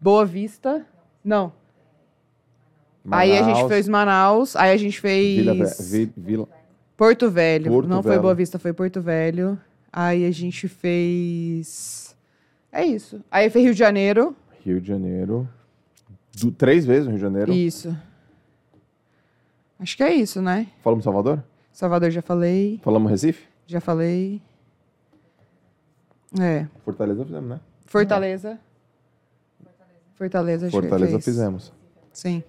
[0.00, 0.84] Boa Vista.
[1.24, 1.52] Não.
[3.08, 4.56] Aí a gente Manaus, fez Manaus.
[4.56, 6.48] Aí a gente fez Vila, Vila,
[6.96, 7.70] Porto Velho.
[7.70, 8.22] Porto Não foi Velho.
[8.22, 9.56] Boa Vista, foi Porto Velho.
[9.92, 12.16] Aí a gente fez.
[12.72, 13.20] É isso.
[13.30, 14.34] Aí foi Rio de Janeiro.
[14.64, 15.48] Rio de Janeiro.
[16.36, 17.52] Du- três vezes no Rio de Janeiro.
[17.52, 17.96] Isso.
[19.78, 20.66] Acho que é isso, né?
[20.82, 21.44] Falamos Salvador?
[21.74, 22.78] Salvador já falei.
[22.84, 23.42] Falamos Recife?
[23.66, 24.40] Já falei.
[26.40, 26.66] É.
[26.84, 27.60] Fortaleza fizemos, né?
[27.84, 28.58] Fortaleza.
[30.14, 31.24] Fortaleza, acho que Fortaleza fez.
[31.24, 31.72] fizemos.
[32.12, 32.44] Sim.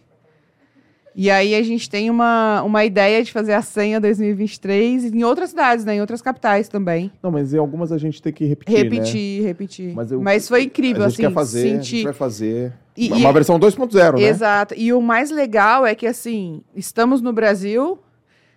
[1.16, 5.50] E aí a gente tem uma, uma ideia de fazer a senha 2023 em outras
[5.50, 5.96] cidades, né?
[5.96, 7.12] Em outras capitais também.
[7.24, 8.84] Não, mas em algumas a gente tem que repetir, né?
[8.84, 9.96] Repetir, repetir.
[9.96, 12.04] Mas Mas, eu- foi incrível, a gente assim, quer fazer, a gente sentir.
[12.04, 12.74] vai fazer.
[12.96, 14.24] E- uma e- versão 2.0, né?
[14.24, 14.76] Exato.
[14.78, 17.98] E o mais legal é que, assim, estamos no Brasil,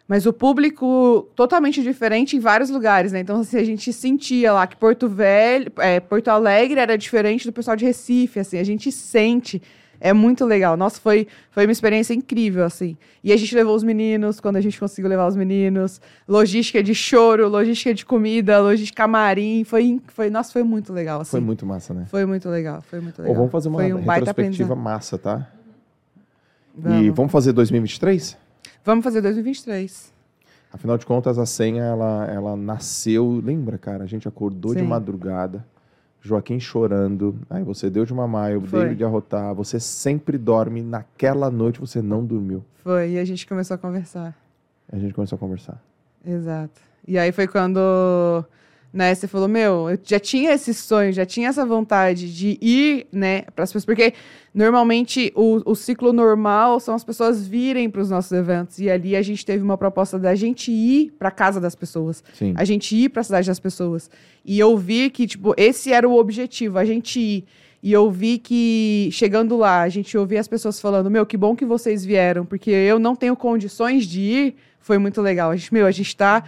[0.08, 3.20] mas o público totalmente diferente em vários lugares, né?
[3.20, 7.52] Então, assim, a gente sentia lá que Porto Velho, é, Porto Alegre era diferente do
[7.52, 9.60] pessoal de Recife, assim, a gente sente.
[10.00, 10.76] É muito legal.
[10.76, 12.96] Nossa, foi, foi uma experiência incrível, assim.
[13.22, 16.00] E a gente levou os meninos, quando a gente conseguiu levar os meninos.
[16.26, 19.64] Logística de choro, logística de comida, logística camarim.
[19.64, 21.32] Foi, foi, nossa, foi muito legal, assim.
[21.32, 22.06] Foi muito massa, né?
[22.08, 23.34] Foi muito legal, foi muito legal.
[23.34, 25.50] vamos fazer uma Foi um retrospectiva massa, tá?
[26.76, 27.16] E Vamos.
[27.16, 28.47] vamos fazer 2023?
[28.88, 30.14] Vamos fazer 2023.
[30.72, 33.38] Afinal de contas, a senha, ela, ela nasceu...
[33.44, 34.02] Lembra, cara?
[34.02, 34.86] A gente acordou de Sim.
[34.86, 35.62] madrugada,
[36.22, 37.38] Joaquim chorando.
[37.50, 39.54] Aí você deu de mamar, eu dei de arrotar.
[39.56, 40.80] Você sempre dorme.
[40.80, 42.64] Naquela noite você não dormiu.
[42.76, 44.34] Foi, e a gente começou a conversar.
[44.90, 45.78] A gente começou a conversar.
[46.24, 46.80] Exato.
[47.06, 48.42] E aí foi quando
[48.92, 53.06] né, você falou, meu, eu já tinha esse sonho, já tinha essa vontade de ir,
[53.12, 54.14] né, para as pessoas, porque
[54.54, 58.78] normalmente o, o ciclo normal são as pessoas virem para os nossos eventos.
[58.78, 62.54] E ali a gente teve uma proposta da gente ir para casa das pessoas, Sim.
[62.56, 64.10] a gente ir para a cidade das pessoas.
[64.44, 67.44] E eu vi que tipo esse era o objetivo, a gente ir.
[67.82, 71.54] E eu vi que chegando lá a gente ouvia as pessoas falando, meu, que bom
[71.54, 75.72] que vocês vieram, porque eu não tenho condições de ir, foi muito legal, a gente,
[75.72, 76.42] meu, a gente está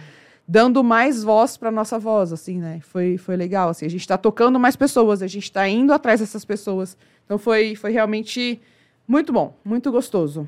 [0.51, 2.81] dando mais voz para nossa voz, assim, né?
[2.81, 3.85] Foi, foi legal, assim.
[3.85, 6.97] A gente está tocando mais pessoas, a gente está indo atrás dessas pessoas.
[7.23, 8.61] Então foi, foi realmente
[9.07, 10.45] muito bom, muito gostoso.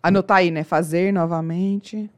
[0.00, 0.62] Anotar aí, né?
[0.62, 2.08] Fazer novamente.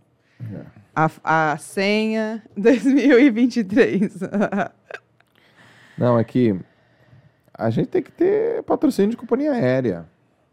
[0.95, 4.19] A, a senha 2023.
[5.97, 6.55] Não, é que
[7.55, 10.07] a gente tem que ter patrocínio de companhia aérea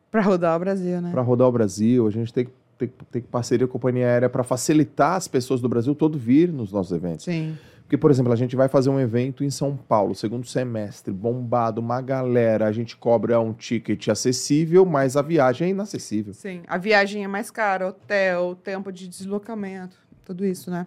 [0.10, 1.11] para rodar o Brasil, né?
[1.11, 2.07] para rodar o Brasil.
[2.07, 5.60] A gente tem que ter, ter parceria com a companhia aérea para facilitar as pessoas
[5.60, 7.26] do Brasil todo vir nos nossos eventos.
[7.26, 7.56] Sim.
[7.84, 11.82] Porque, por exemplo, a gente vai fazer um evento em São Paulo, segundo semestre, bombado,
[11.82, 16.34] uma galera, a gente cobra um ticket acessível, mas a viagem é inacessível.
[16.34, 16.62] Sim.
[16.68, 20.86] A viagem é mais cara, hotel, tempo de deslocamento, tudo isso, né?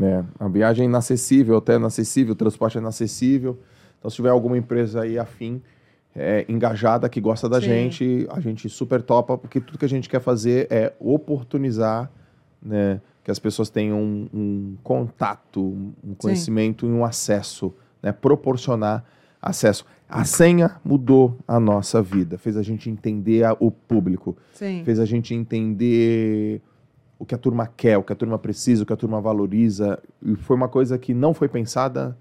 [0.00, 3.58] É, a viagem é inacessível, hotel é inacessível, o transporte é inacessível.
[3.98, 5.60] Então, se tiver alguma empresa aí afim,
[6.18, 7.66] é, engajada, que gosta da Sim.
[7.66, 12.10] gente, a gente super topa, porque tudo que a gente quer fazer é oportunizar,
[12.62, 19.04] né, que as pessoas tenham um, um contato, um conhecimento e um acesso, né, proporcionar
[19.42, 19.84] acesso.
[20.08, 24.82] A senha mudou a nossa vida, fez a gente entender a- o público, Sim.
[24.84, 26.62] fez a gente entender
[27.18, 29.98] o que a turma quer, o que a turma precisa, o que a turma valoriza.
[30.22, 32.16] E foi uma coisa que não foi pensada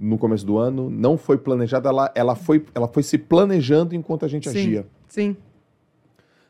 [0.00, 4.24] no começo do ano, não foi planejada, ela, ela, foi, ela foi se planejando enquanto
[4.24, 4.58] a gente Sim.
[4.58, 4.86] agia.
[5.06, 5.36] Sim.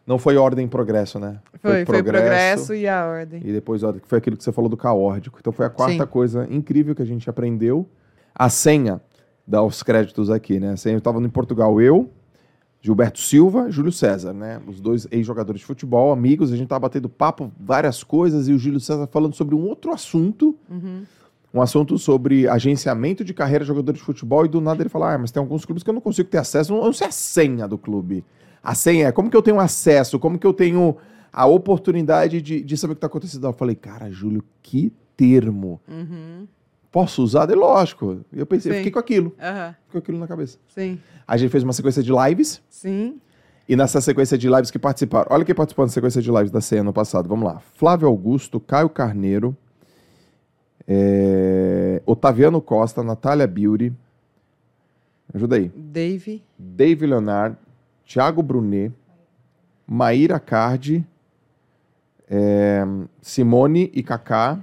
[0.06, 1.40] Não foi ordem e progresso, né?
[1.60, 3.43] Foi, foi progresso e a ordem.
[3.44, 5.39] E depois, ordem, que foi aquilo que você falou do caórdico.
[5.40, 6.10] Então foi a quarta Sim.
[6.10, 7.89] coisa incrível que a gente aprendeu.
[8.35, 9.01] A senha,
[9.47, 10.72] dá os créditos aqui, né?
[10.72, 12.09] A senha, estava em Portugal, eu,
[12.81, 14.60] Gilberto Silva, Júlio César, né?
[14.66, 18.59] Os dois ex-jogadores de futebol, amigos, a gente tava batendo papo, várias coisas, e o
[18.59, 21.02] Júlio César falando sobre um outro assunto, Uhum.
[21.52, 25.14] Um assunto sobre agenciamento de carreira de jogador de futebol, e do nada ele fala,
[25.14, 27.10] ah, mas tem alguns clubes que eu não consigo ter acesso, eu não sei a
[27.10, 28.24] senha do clube.
[28.62, 30.97] A senha é como que eu tenho acesso, como que eu tenho
[31.32, 33.47] a oportunidade de, de saber o que está acontecendo.
[33.47, 35.81] Eu falei, cara, Júlio, que termo.
[35.89, 36.47] Uhum.
[36.90, 37.48] Posso usar?
[37.51, 38.20] É lógico.
[38.32, 39.74] E eu pensei, eu fiquei com aquilo, Aham.
[39.86, 40.59] fiquei com aquilo na cabeça.
[40.68, 40.98] Sim.
[41.27, 43.20] A gente fez uma sequência de lives, Sim.
[43.68, 46.60] e nessa sequência de lives que participaram, olha quem participou da sequência de lives da
[46.60, 47.60] CEA no passado, vamos lá.
[47.74, 49.56] Flávio Augusto, Caio Carneiro,
[50.92, 53.92] é, Otaviano Costa, Natália Beauty,
[55.32, 56.42] ajuda aí, Dave.
[56.58, 57.56] Dave Leonard,
[58.04, 58.92] Thiago Brunet,
[59.86, 61.06] Maíra Cardi,
[62.28, 62.82] é,
[63.22, 64.58] Simone e Kaká,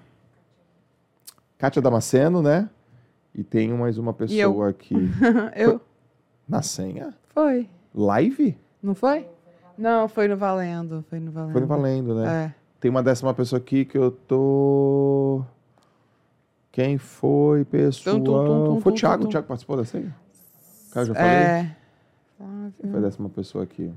[1.57, 2.69] Kátia Damasceno, né?
[3.33, 4.15] E tem mais uma eu.
[4.15, 4.95] pessoa aqui
[5.55, 5.79] Eu.
[6.47, 7.13] na senha.
[7.33, 7.69] Foi.
[7.95, 8.57] Live?
[8.83, 9.25] Não foi?
[9.77, 11.05] Não, foi no Valendo.
[11.09, 11.51] Foi no Valendo.
[11.53, 12.45] Foi no valendo, né?
[12.45, 12.55] É.
[12.81, 15.43] Tem uma décima pessoa aqui que eu tô.
[16.77, 18.17] Quem foi, pessoal?
[18.17, 19.25] Tum, tum, tum, foi o Thiago.
[19.25, 20.15] O Thiago participou da senha?
[20.91, 21.31] Cara, já falei?
[21.31, 21.75] É.
[22.79, 23.91] Quem foi a décima pessoa aqui?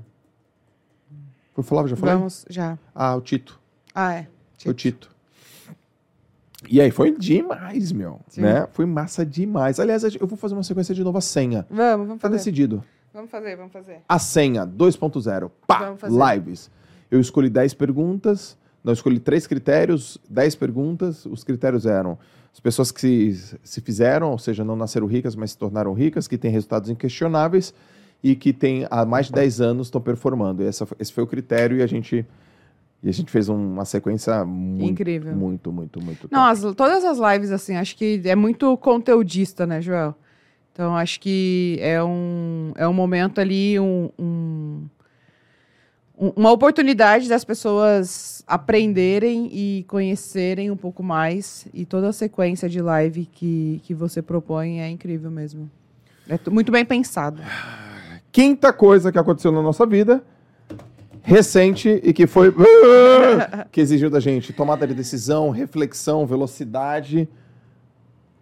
[1.53, 2.15] Foi o Flávio, já falei?
[2.15, 2.79] Vamos, já.
[2.95, 3.59] Ah, o Tito.
[3.93, 4.27] Ah, é.
[4.57, 5.11] Foi o Tito.
[6.67, 8.19] E aí foi demais, meu.
[8.27, 8.41] Sim.
[8.41, 8.67] Né?
[8.71, 9.79] Foi massa demais.
[9.79, 11.67] Aliás, eu vou fazer uma sequência de nova senha.
[11.69, 12.37] Vamos, vamos Tá fazer.
[12.37, 12.83] decidido.
[13.13, 14.01] Vamos fazer, vamos fazer.
[14.09, 15.51] A senha 2.0.
[15.67, 15.85] Pá!
[15.85, 16.17] Vamos fazer.
[16.35, 16.71] Lives.
[17.11, 18.57] Eu escolhi 10 perguntas.
[18.83, 21.25] Não, eu escolhi três critérios, 10 perguntas.
[21.25, 22.17] Os critérios eram
[22.53, 26.27] as pessoas que se, se fizeram, ou seja, não nasceram ricas, mas se tornaram ricas,
[26.27, 27.73] que têm resultados inquestionáveis
[28.23, 30.63] e que têm há mais de 10 anos estão performando.
[30.63, 32.25] Essa, esse foi o critério e a gente,
[33.01, 35.33] e a gente fez um- uma sequência muito, Incrível.
[35.35, 36.27] muito, muito, muito.
[36.31, 40.13] Não, as- todas as lives, assim, acho que é muito conteudista, né, Joel?
[40.73, 44.85] Então, acho que é um, é um momento ali, um- um-
[46.21, 51.67] uma oportunidade das pessoas aprenderem e conhecerem um pouco mais.
[51.73, 55.69] E toda a sequência de live que, que você propõe é incrível mesmo.
[56.29, 57.41] É muito bem pensado.
[58.31, 60.23] Quinta coisa que aconteceu na nossa vida,
[61.23, 62.53] recente e que foi.
[63.71, 67.27] que exigiu da gente tomada de decisão, reflexão, velocidade,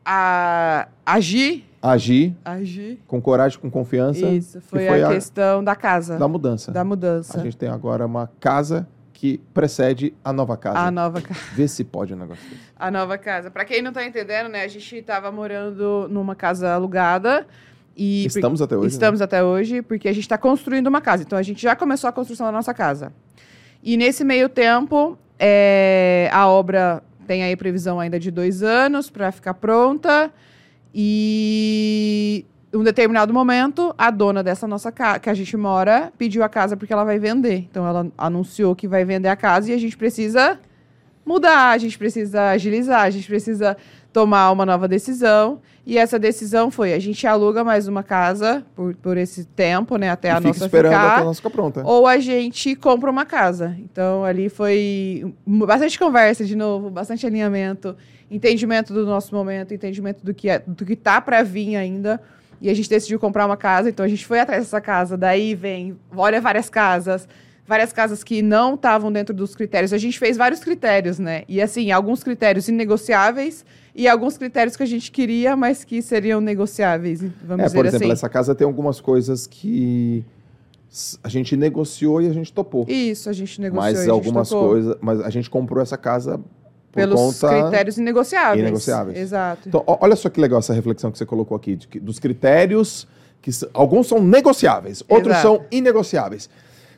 [0.03, 2.99] A, agir, agir agir.
[3.07, 4.26] com coragem, com confiança.
[4.27, 6.72] Isso, foi, foi a, a- questão da casa, Da mudança.
[6.72, 7.39] da mudança.
[7.39, 10.80] A gente tem agora uma casa que precede a nova casa.
[10.80, 11.39] A nova casa.
[11.53, 12.61] Vê se pode um negócio desse.
[12.80, 13.51] A nova casa.
[13.51, 14.64] Pra quem não tá entendendo, né?
[14.64, 17.45] A gente tava morando numa casa alugada
[17.97, 18.85] e Estamos até hoje.
[18.85, 18.91] né?
[18.93, 21.23] estamos até hoje porque a gente tá construindo uma casa.
[21.23, 23.11] Então a gente já começou a construção da nossa casa.
[23.84, 29.31] E nesse meio tempo, é, a obra tem aí previsão ainda de dois anos para
[29.34, 30.31] ficar pronta.
[30.93, 36.43] E em um determinado momento, a dona dessa nossa casa, que a gente mora, pediu
[36.43, 37.67] a casa porque ela vai vender.
[37.69, 40.59] Então ela anunciou que vai vender a casa e a gente precisa
[41.25, 43.77] mudar, a gente precisa agilizar, a gente precisa
[44.11, 45.61] tomar uma nova decisão.
[45.85, 50.09] E essa decisão foi: a gente aluga mais uma casa por, por esse tempo, né?
[50.09, 51.11] Até e a nossa esperando ficar.
[51.13, 51.81] até a nossa ficar pronta.
[51.85, 53.75] Ou a gente compra uma casa.
[53.79, 57.95] Então, ali foi bastante conversa de novo, bastante alinhamento,
[58.30, 62.22] entendimento do nosso momento, entendimento do que, é, do que tá para vir ainda.
[62.61, 65.15] E a gente decidiu comprar uma casa, então a gente foi atrás dessa casa.
[65.18, 67.27] Daí vem, olha várias casas,
[67.65, 69.93] várias casas que não estavam dentro dos critérios.
[69.93, 71.43] A gente fez vários critérios, né?
[71.47, 73.64] E assim, alguns critérios inegociáveis
[73.95, 77.85] e alguns critérios que a gente queria, mas que seriam negociáveis, vamos É, dizer por
[77.85, 78.14] exemplo, assim.
[78.14, 80.26] essa casa tem algumas coisas que
[81.23, 82.85] a gente negociou e a gente topou.
[82.89, 83.84] Isso, a gente negociou.
[83.84, 86.39] mas gente algumas coisas, mas a gente comprou essa casa
[86.91, 88.59] pelos critérios inegociáveis.
[88.61, 89.17] Inegociáveis.
[89.17, 89.67] Exato.
[89.69, 93.07] Então, olha só que legal essa reflexão que você colocou aqui, de que- dos critérios
[93.41, 95.41] que alguns são negociáveis, outros Exato.
[95.41, 96.49] são inegociáveis.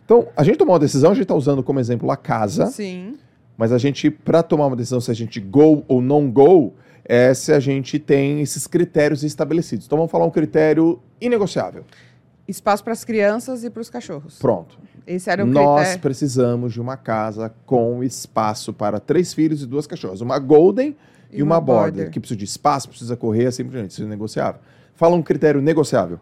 [0.04, 3.16] Então, a gente tomou uma decisão, a gente está usando como exemplo a casa, Sim.
[3.58, 6.74] mas a gente, para tomar uma decisão se a gente go ou não go,
[7.06, 9.86] é se a gente tem esses critérios estabelecidos.
[9.86, 11.84] Então, vamos falar um critério inegociável.
[12.52, 14.38] Espaço para as crianças e para os cachorros.
[14.38, 14.78] Pronto.
[15.08, 16.02] Esse era um Nós critério.
[16.02, 20.22] precisamos de uma casa com espaço para três filhos e duas cachorras.
[20.22, 20.96] Uma Golden
[21.32, 23.92] e, uma, border, que precisa de espaço, precisa correr, assim por diante.
[23.92, 24.60] Isso é negociável.
[24.94, 26.20] Fala um critério negociável.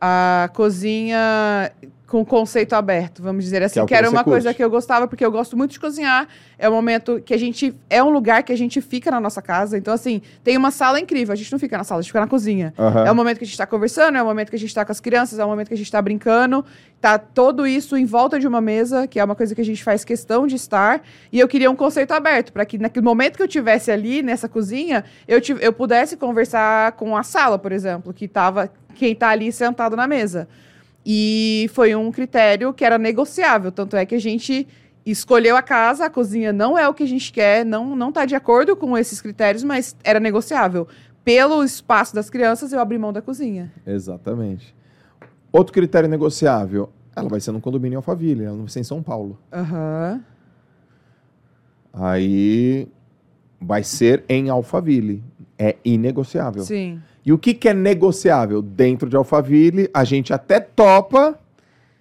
[0.00, 1.70] A cozinha
[2.10, 4.56] com conceito aberto, vamos dizer assim, é o que, que era uma coisa curte.
[4.56, 6.26] que eu gostava, porque eu gosto muito de cozinhar.
[6.58, 7.72] É um momento que a gente.
[7.88, 9.78] É um lugar que a gente fica na nossa casa.
[9.78, 11.32] Então, assim, tem uma sala incrível.
[11.32, 12.74] A gente não fica na sala, a gente fica na cozinha.
[12.76, 13.06] Aham.
[13.06, 14.84] É o momento que a gente está conversando, é o momento que a gente está
[14.84, 16.64] com as crianças, é o momento que a gente está brincando.
[17.00, 19.84] Tá todo isso em volta de uma mesa, que é uma coisa que a gente
[19.84, 21.02] faz questão de estar.
[21.30, 24.48] E eu queria um conceito aberto, para que naquele momento que eu tivesse ali nessa
[24.48, 29.52] cozinha, eu, eu pudesse conversar com a sala, por exemplo, que tava quem está ali
[29.52, 30.48] sentado na mesa.
[31.04, 34.66] E foi um critério que era negociável, tanto é que a gente
[35.04, 38.26] escolheu a casa, a cozinha não é o que a gente quer, não não tá
[38.26, 40.86] de acordo com esses critérios, mas era negociável.
[41.24, 43.72] Pelo espaço das crianças, eu abri mão da cozinha.
[43.86, 44.74] Exatamente.
[45.52, 46.90] Outro critério negociável.
[47.14, 49.38] Ela vai ser no condomínio Alphaville, ela não vai ser em São Paulo.
[49.52, 50.22] Aham.
[51.92, 52.88] Aí
[53.60, 55.22] vai ser em Alphaville.
[55.58, 56.62] É inegociável.
[56.62, 57.00] Sim.
[57.24, 58.62] E o que, que é negociável?
[58.62, 61.38] Dentro de Alphaville, a gente até topa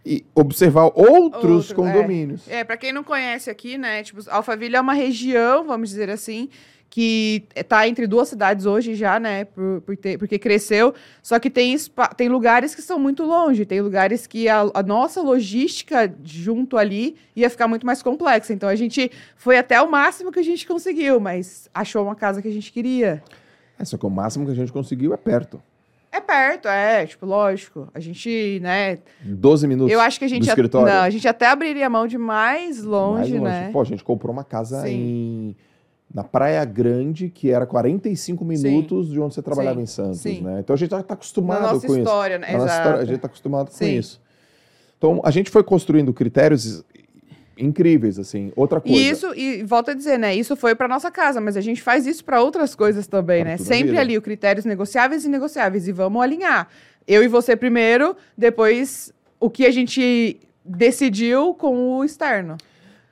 [0.05, 2.47] e observar outros Outro, condomínios.
[2.47, 6.49] É, pra quem não conhece aqui, né, tipo, Alphaville é uma região, vamos dizer assim,
[6.89, 11.49] que tá entre duas cidades hoje já, né, por, por ter- porque cresceu, só que
[11.49, 11.75] tem,
[12.17, 17.15] tem lugares que são muito longe, tem lugares que a, a nossa logística junto ali
[17.35, 20.65] ia ficar muito mais complexa, então a gente foi até o máximo que a gente
[20.65, 23.21] conseguiu, mas achou uma casa que a gente queria.
[23.79, 25.61] É, só que o máximo que a gente conseguiu é perto.
[26.11, 30.49] É perto, é, tipo, lógico, a gente, né, 12 minutos eu acho que a gente,
[30.49, 33.69] a- não, a gente até abriria mão de mais longe, Mais né.
[33.71, 34.89] Pô, a gente comprou uma casa Sim.
[34.89, 35.55] em,
[36.11, 39.83] na Praia Grande, que era 45 minutos de onde você trabalhava Sim.
[39.83, 40.41] em Santos, Sim.
[40.41, 40.59] né?
[40.61, 41.99] Então a gente está acostumado nossa com isso.
[41.99, 42.51] história, né?
[42.53, 43.95] Na nossa história, a gente está acostumado com Sim.
[43.97, 44.19] isso.
[44.97, 46.83] Então a gente foi construindo critérios
[47.59, 48.51] incríveis, assim.
[48.55, 48.97] Outra coisa.
[48.97, 50.33] E isso, e volto a dizer, né?
[50.35, 53.51] Isso foi para nossa casa, mas a gente faz isso para outras coisas também, Pra
[53.51, 53.57] né?
[53.57, 55.87] Sempre ali, o critérios negociáveis e negociáveis.
[55.87, 56.67] E vamos alinhar.
[57.07, 62.57] Eu e você primeiro, depois o que a gente decidiu com o externo.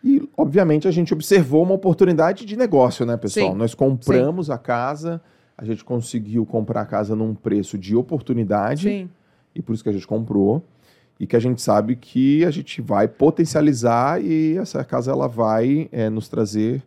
[0.04, 3.52] E, obviamente, a gente observou uma oportunidade de negócio, né, pessoal?
[3.52, 3.58] Sim.
[3.58, 5.22] Nós compramos a casa,
[5.58, 9.10] a gente conseguiu comprar a casa num preço de oportunidade, Sim.
[9.56, 10.64] e por isso que a gente comprou.
[11.20, 15.90] E que a gente sabe que a gente vai potencializar e essa casa ela vai
[15.92, 16.84] é, nos trazer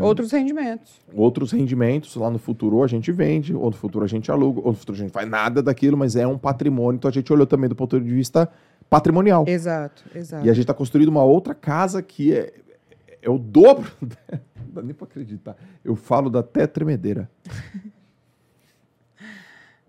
[0.00, 1.00] Outros rendimentos.
[1.12, 2.14] outros rendimentos.
[2.14, 4.96] Lá no futuro a gente vende, ou no futuro a gente aluga, ou no futuro
[4.96, 6.96] a gente faz nada daquilo, mas é um patrimônio.
[6.98, 8.48] Então a gente olhou também do ponto de vista
[8.88, 9.44] patrimonial.
[9.46, 10.46] Exato, exato.
[10.46, 12.52] E a gente está construindo uma outra casa que é,
[13.20, 13.90] é o dobro.
[14.00, 15.56] Não dá nem para acreditar.
[15.84, 17.28] Eu falo da até tremedeira.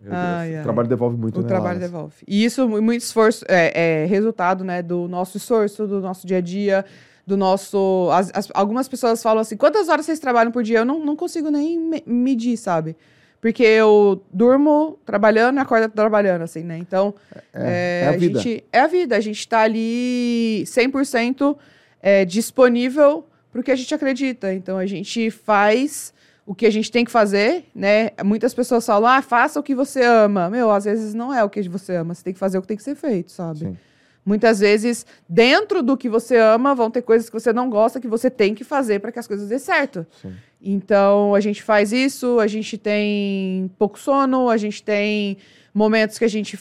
[0.10, 1.92] Ai, O trabalho devolve muito, O né, trabalho Laras?
[1.92, 2.16] devolve.
[2.28, 6.38] E isso, mu- muito esforço, é, é resultado, né, do nosso esforço, do nosso dia
[6.38, 6.86] a dia,
[7.26, 8.10] do nosso...
[8.14, 10.80] as- as- algumas pessoas falam assim, quantas horas vocês trabalham por dia?
[10.80, 12.96] Eu não, não consigo nem me- medir, sabe?
[13.42, 16.78] Porque eu durmo trabalhando e acordo trabalhando, assim, né?
[16.78, 17.14] Então,
[17.54, 18.40] É, é a vida.
[18.40, 18.64] gente...
[18.72, 19.16] É a vida.
[19.16, 21.58] A gente tá ali 100%
[22.02, 24.54] é, disponível pro que a gente acredita.
[24.54, 26.14] Então, a gente faz
[26.48, 28.12] o que a gente tem que fazer, né?
[28.24, 30.50] Muitas pessoas falam, ah, faça o que você ama.
[30.50, 32.16] Meu, às vezes não é o que você ama.
[32.16, 33.60] Você tem que fazer o que tem que ser feito, sabe?
[33.60, 33.78] Sim.
[34.26, 38.08] Muitas vezes, dentro do que você ama, vão ter coisas que você não gosta que
[38.08, 40.08] você tem que fazer para que as coisas dê certo.
[40.22, 40.34] Sim.
[40.62, 45.38] Então, a gente faz isso, a gente tem pouco sono, a gente tem
[45.74, 46.58] momentos que a gente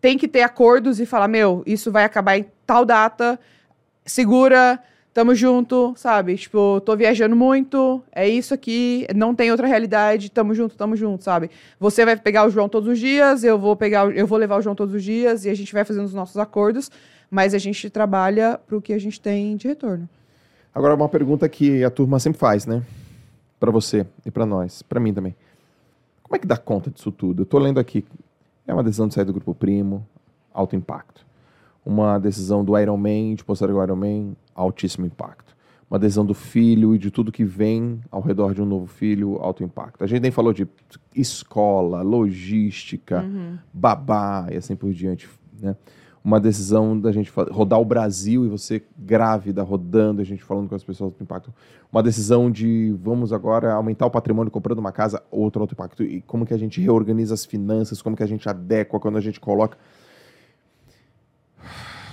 [0.00, 3.40] tem que ter acordos e falar: meu, isso vai acabar em tal data,
[4.04, 4.80] segura,
[5.16, 6.36] tamo junto, sabe?
[6.36, 11.24] Tipo, tô viajando muito, é isso aqui, não tem outra realidade, tamo junto, tamo junto,
[11.24, 11.50] sabe?
[11.80, 14.60] Você vai pegar o João todos os dias, eu vou pegar, eu vou levar o
[14.60, 16.90] João todos os dias e a gente vai fazendo os nossos acordos,
[17.30, 20.06] mas a gente trabalha pro que a gente tem de retorno.
[20.74, 22.82] Agora, uma pergunta que a turma sempre faz, né?
[23.58, 25.34] Pra você e pra nós, pra mim também.
[26.22, 27.40] Como é que dá conta disso tudo?
[27.40, 28.04] Eu tô lendo aqui.
[28.66, 30.06] É uma decisão de sair do grupo primo,
[30.52, 31.24] alto impacto.
[31.86, 35.54] Uma decisão do Iron Man, de postergar o Iron Man, altíssimo impacto.
[35.88, 39.36] Uma decisão do filho e de tudo que vem ao redor de um novo filho,
[39.36, 40.02] alto impacto.
[40.02, 40.66] A gente nem falou de
[41.14, 43.24] escola, logística,
[43.72, 45.28] babá e assim por diante,
[45.60, 45.76] né?
[46.24, 50.74] Uma decisão da gente rodar o Brasil e você grávida rodando, a gente falando com
[50.74, 51.54] as pessoas do impacto.
[51.92, 56.02] Uma decisão de vamos agora aumentar o patrimônio comprando uma casa, outro outro impacto.
[56.02, 59.20] E como que a gente reorganiza as finanças, como que a gente adequa quando a
[59.20, 59.78] gente coloca.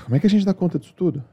[0.04, 1.24] Como é que a gente dá conta disso tudo?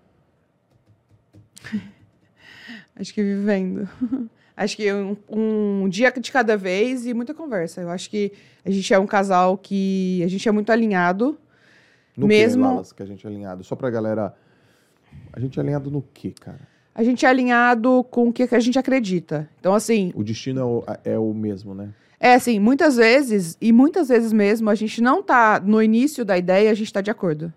[2.97, 3.89] Acho que vivendo.
[4.57, 7.81] Acho que um, um dia de cada vez e muita conversa.
[7.81, 8.31] Eu acho que
[8.62, 11.39] a gente é um casal que a gente é muito alinhado.
[12.15, 13.65] No Mesmo- que, Lalas, que a gente é alinhado?
[13.65, 14.35] Só pra galera.
[15.32, 16.61] A gente é alinhado no que, cara?
[16.95, 19.49] A gente é alinhado com o que que a gente acredita.
[19.59, 20.85] Então, assim, O destino é o,
[21.15, 21.89] é o mesmo, né?
[22.19, 26.37] é assim, muitas vezes, e muitas vezes mesmo, a gente não tá no início da
[26.37, 27.51] ideia, a gente tá de acordo.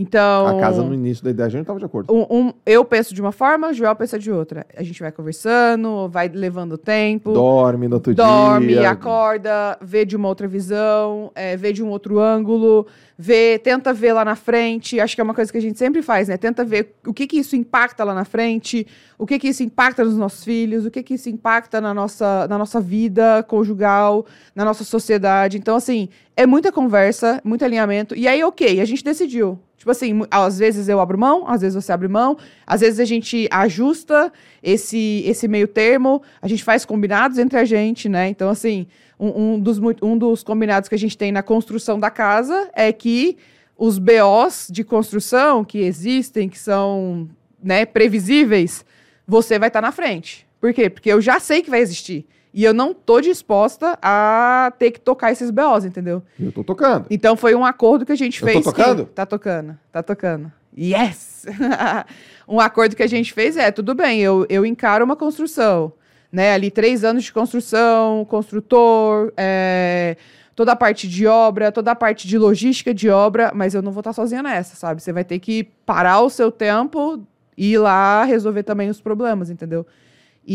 [0.00, 0.46] Então.
[0.46, 2.14] A casa no início da ideia a gente tava de acordo.
[2.14, 4.64] um- um- eu penso de uma forma, o Joel pensa de outra.
[4.76, 7.32] A gente vai conversando, vai levando tempo.
[7.32, 8.90] Dorme no outro dorme, dia.
[8.90, 12.86] acorda, vê de uma outra visão, é, vê de um outro ângulo,
[13.18, 15.00] vê, tenta ver lá na frente.
[15.00, 16.36] Acho que é uma coisa que a gente sempre faz, né?
[16.36, 18.86] Tenta ver o que que isso impacta lá na frente,
[19.18, 22.46] o que que isso impacta nos nossos filhos, o que que isso impacta na nossa,
[22.48, 25.58] na nossa vida conjugal, na nossa sociedade.
[25.58, 28.14] Então, assim, é muita conversa, muito alinhamento.
[28.14, 29.58] E aí, ok, a gente decidiu.
[29.88, 32.36] Tipo assim, às vezes eu abro mão, às vezes você abre mão,
[32.66, 34.30] às vezes a gente ajusta
[34.62, 38.28] esse, esse meio termo, a gente faz combinados entre a gente, né?
[38.28, 38.86] Então, assim,
[39.18, 42.92] um, um dos, um dos combinados que a gente tem na construção da casa é
[42.92, 43.38] que
[43.78, 47.26] os BOs de construção que existem, que são
[47.62, 48.84] né, previsíveis,
[49.26, 50.46] você vai estar na frente.
[50.60, 50.90] Por quê?
[50.90, 52.26] Porque eu já sei que vai existir.
[52.52, 56.22] E eu não tô disposta a ter que tocar esses BOs, entendeu?
[56.40, 57.06] Eu tô tocando.
[57.10, 58.64] Então foi um acordo que a gente Eu fez.
[58.64, 59.04] tô que- tocando?
[59.06, 60.50] Tá tocando, tá tocando.
[60.76, 61.44] Yes!
[62.48, 65.92] um acordo que a gente fez é, tudo bem, eu, eu encaro uma construção,
[66.32, 66.52] né?
[66.54, 70.16] Ali três anos de construção, construtor, é,
[70.54, 73.92] toda a parte de obra, toda a parte de logística de obra, mas eu não
[73.92, 75.02] vou estar sozinha nessa, sabe?
[75.02, 77.22] Você vai ter que parar o seu tempo
[77.56, 79.86] e ir lá resolver também os problemas, entendeu?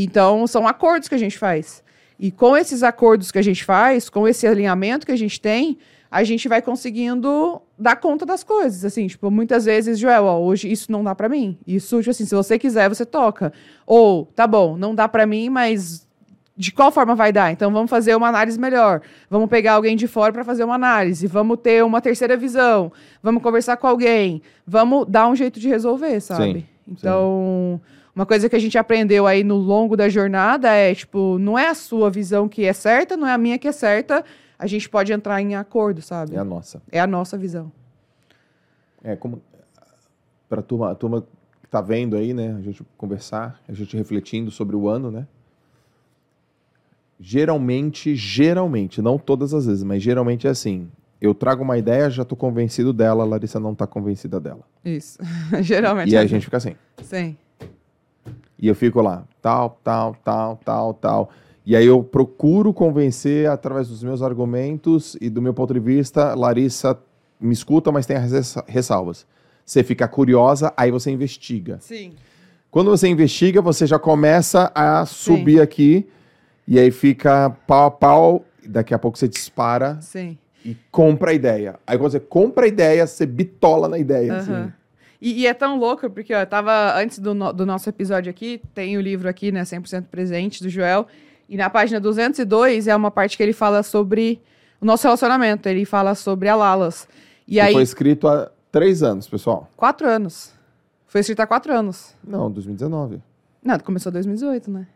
[0.02, 1.84] Então, são acordos que a gente faz.
[2.20, 5.78] E com esses acordos que a gente faz, com esse alinhamento que a gente tem,
[6.10, 8.86] a gente vai conseguindo dar conta das coisas.
[8.86, 11.58] Assim, tipo, muitas vezes, Joel, ó, hoje isso não dá pra mim.
[11.66, 13.54] Isso, tipo assim, se você quiser, você toca.
[13.86, 16.08] Ou, tá bom, não dá pra mim, mas
[16.56, 17.52] de qual forma vai dar?
[17.52, 19.02] Então vamos fazer uma análise melhor.
[19.30, 21.26] Vamos pegar alguém de fora para fazer uma análise.
[21.26, 22.92] Vamos ter uma terceira visão.
[23.22, 24.42] Vamos conversar com alguém.
[24.66, 26.60] Vamos dar um jeito de resolver, sabe?
[26.60, 27.82] Sim, então,
[28.16, 31.68] uma coisa que a gente aprendeu aí no longo da jornada é, tipo, não é
[31.68, 34.24] a sua visão que é certa, não é a minha que é certa.
[34.58, 36.36] A gente pode entrar em acordo, sabe?
[36.36, 36.82] É a nossa.
[36.92, 37.72] É a nossa visão.
[39.04, 39.42] É como
[40.48, 41.26] para a turma, a turma
[41.62, 45.28] que tá vendo aí, né, a gente conversar, a gente refletindo sobre o ano, né?
[47.20, 50.88] Geralmente, geralmente, não todas as vezes, mas geralmente é assim.
[51.20, 54.62] Eu trago uma ideia, já tô convencido dela, a Larissa não tá convencida dela.
[54.84, 55.18] Isso.
[55.64, 56.12] Geralmente.
[56.12, 56.30] E é a assim.
[56.30, 56.76] gente fica assim.
[57.02, 57.38] Sim.
[58.64, 61.30] E eu fico lá, tal, tal, tal, tal, tal.
[61.66, 66.34] E aí eu procuro convencer através dos meus argumentos e do meu ponto de vista,
[66.34, 66.98] Larissa
[67.42, 69.26] me escuta, mas tem as res- ressalvas.
[69.66, 71.78] Você fica curiosa, aí você investiga.
[71.82, 72.14] Sim.
[72.72, 76.08] Quando você investiga, você já começa a subir aqui
[76.66, 78.46] e aí fica pau a pau.
[78.66, 80.38] Daqui a pouco você dispara Sim.
[80.64, 81.76] e compra a ideia.
[81.86, 84.38] Aí quando você compra a ideia, você bitola na ideia.
[84.38, 84.72] assim.
[85.26, 88.30] E, e é tão louco, porque ó, eu tava, antes do, no- do nosso episódio
[88.30, 91.08] aqui, tem o livro aqui, né, 100% presente, do Joel,
[91.48, 94.42] e na página 202 é uma parte que ele fala sobre
[94.82, 97.08] o nosso relacionamento, ele fala sobre a Lalas.
[97.48, 99.70] E Que aí, foi escrito há três anos, pessoal.
[99.78, 100.52] quatro anos.
[101.08, 102.14] Foi escrito há quatro anos.
[102.22, 103.22] Não, 2019.
[103.64, 104.88] Não, começou em 2018, né?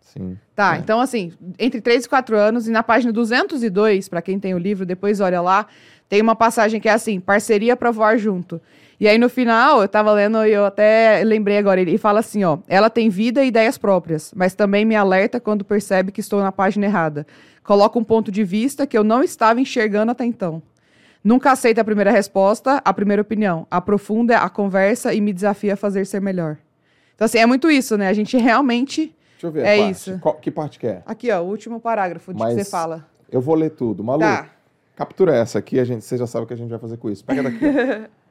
[0.00, 0.36] Sim.
[0.54, 0.78] Tá, É.
[0.78, 4.58] então assim, entre 3 e 4 anos, e na página 202, para quem tem o
[4.58, 5.66] livro, depois olha lá,
[6.08, 8.60] tem uma passagem que é assim: parceria para voar junto.
[9.00, 12.44] E aí no final, eu tava lendo e eu até lembrei agora, ele fala assim,
[12.44, 16.40] ó, ela tem vida e ideias próprias, mas também me alerta quando percebe que estou
[16.40, 17.26] na página errada.
[17.64, 20.62] Coloca um ponto de vista que eu não estava enxergando até então.
[21.24, 23.66] Nunca aceita a primeira resposta, a primeira opinião.
[23.70, 26.56] Aprofunda a conversa e me desafia a fazer ser melhor.
[27.14, 28.08] Então, assim, é muito isso, né?
[28.08, 29.14] A gente realmente.
[29.32, 29.64] Deixa eu ver.
[29.64, 30.18] É isso.
[30.20, 31.02] Qual- que parte que é?
[31.06, 33.06] Aqui, ó, o último parágrafo de que Mas- você fala.
[33.30, 34.02] Eu vou ler tudo.
[34.02, 34.46] Malu, Tá.
[34.96, 37.08] captura essa aqui, a gente, você já sabe o que a gente vai fazer com
[37.08, 37.24] isso.
[37.24, 37.58] Pega daqui.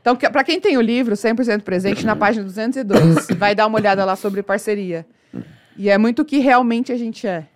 [0.00, 3.78] Então, que- pra quem tem o livro 100% presente, na página 202, vai dar uma
[3.78, 5.06] olhada lá sobre parceria.
[5.76, 7.46] E é muito o que realmente a gente é.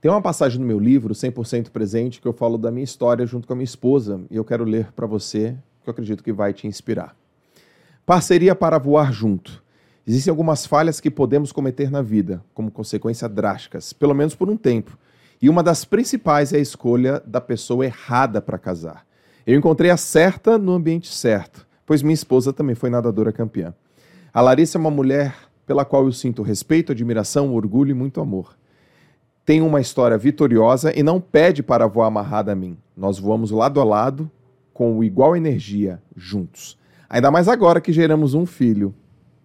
[0.00, 3.46] Tem uma passagem no meu livro, 100% presente, que eu falo da minha história junto
[3.46, 6.52] com a minha esposa, e eu quero ler para você, que eu acredito que vai
[6.52, 7.14] te inspirar.
[8.04, 9.62] Parceria para voar junto.
[10.04, 14.56] Existem algumas falhas que podemos cometer na vida, como consequências drásticas, pelo menos por um
[14.56, 14.98] tempo.
[15.42, 19.04] E uma das principais é a escolha da pessoa errada para casar.
[19.44, 23.74] Eu encontrei a certa no ambiente certo, pois minha esposa também foi nadadora campeã.
[24.32, 25.34] A Larissa é uma mulher
[25.66, 28.56] pela qual eu sinto respeito, admiração, orgulho e muito amor
[29.44, 32.76] tem uma história vitoriosa e não pede para voar amarrada a mim.
[32.96, 34.30] Nós voamos lado a lado,
[34.72, 36.78] com igual energia, juntos.
[37.08, 38.94] Ainda mais agora que geramos um filho.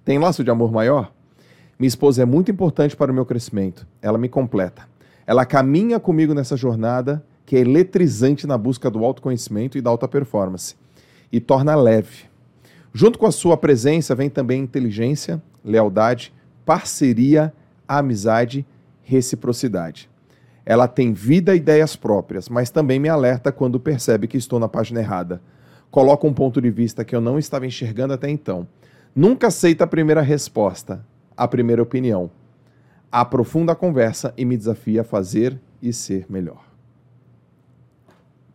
[0.06, 1.12] Tem laço de amor maior?
[1.78, 3.88] Minha esposa é muito importante para o meu crescimento.
[4.02, 4.88] Ela me completa.
[5.28, 10.08] Ela caminha comigo nessa jornada que é eletrizante na busca do autoconhecimento e da alta
[10.08, 10.76] performance.
[11.32, 12.26] E torna leve.
[12.94, 16.34] Junto com a sua presença vem também inteligência, lealdade,
[16.66, 17.54] parceria,
[17.88, 18.66] amizade
[19.04, 20.10] reciprocidade.
[20.66, 24.68] Ela tem vida e ideias próprias, mas também me alerta quando percebe que estou na
[24.68, 25.42] página errada.
[25.90, 28.68] Coloca um ponto de vista que eu não estava enxergando até então.
[29.16, 31.06] Nunca aceita a primeira resposta,
[31.36, 32.30] a primeira opinião.
[33.12, 36.64] Aprofunda a conversa e me desafia a fazer e ser melhor.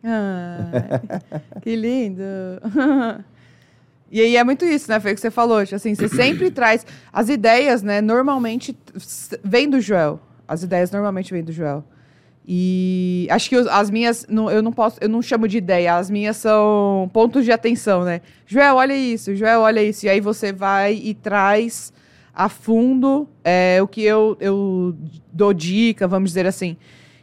[0.03, 1.01] Ai,
[1.61, 2.23] que lindo.
[4.11, 4.99] E aí é muito isso, né?
[4.99, 5.57] Foi o que você falou.
[5.57, 6.85] Assim, você sempre traz.
[7.11, 7.99] As ideias, né?
[7.99, 8.77] Normalmente
[9.43, 10.19] vêm do Joel.
[10.47, 11.83] As ideias normalmente vêm do Joel.
[12.47, 14.23] E acho que as minhas.
[14.29, 14.99] eu não posso.
[15.01, 15.95] Eu não chamo de ideia.
[15.95, 18.21] As minhas são pontos de atenção, né?
[18.45, 19.33] Joel, olha isso.
[19.35, 20.05] Joel, olha isso.
[20.05, 21.91] E aí você vai e traz
[22.33, 24.95] a fundo é, o que eu, eu
[25.31, 26.75] dou dica, vamos dizer assim.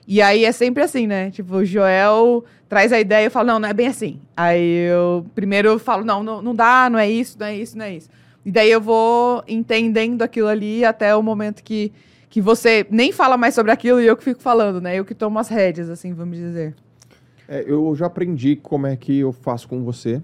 [0.07, 1.31] E aí é sempre assim, né?
[1.31, 4.21] Tipo, o Joel traz a ideia e eu falo, não, não é bem assim.
[4.37, 7.77] Aí eu primeiro eu falo, não, não, não dá, não é isso, não é isso,
[7.77, 8.09] não é isso.
[8.45, 11.93] E daí eu vou entendendo aquilo ali até o momento que,
[12.29, 14.99] que você nem fala mais sobre aquilo e eu que fico falando, né?
[14.99, 16.75] Eu que tomo as rédeas, assim, vamos dizer.
[17.49, 20.23] É, eu já aprendi como é que eu faço com você,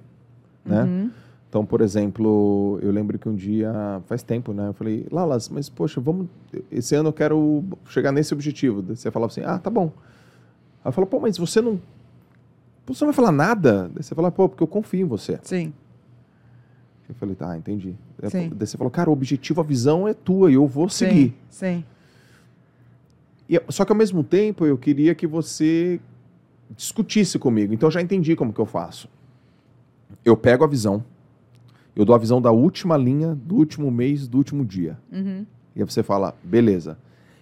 [0.64, 0.82] né?
[0.82, 1.10] Uhum.
[1.48, 3.72] Então, por exemplo, eu lembro que um dia,
[4.06, 4.68] faz tempo, né?
[4.68, 6.26] Eu falei, Lalas, mas poxa, vamos.
[6.70, 8.82] Esse ano eu quero chegar nesse objetivo.
[8.82, 9.92] Você falava assim, ah, tá bom.
[10.84, 11.80] Aí eu falo, pô, mas você não.
[12.86, 13.90] Você não vai falar nada?
[13.94, 15.38] Daí você fala, pô, porque eu confio em você.
[15.42, 15.72] Sim,
[17.08, 17.94] Eu falei, tá, entendi.
[18.20, 18.50] Daí Sim.
[18.54, 21.34] daí você falou, cara, o objetivo, a visão é tua e eu vou seguir.
[21.48, 21.84] sim, sim.
[23.48, 26.00] E, só que ao mesmo tempo eu queria que você
[26.76, 27.72] discutisse comigo.
[27.72, 29.08] Então eu já entendi como que eu faço.
[30.24, 31.04] Eu pego a visão,
[31.96, 34.98] eu dou a visão da última linha, do último mês, do último dia.
[35.10, 35.44] Uhum.
[35.74, 36.98] E aí você fala, beleza.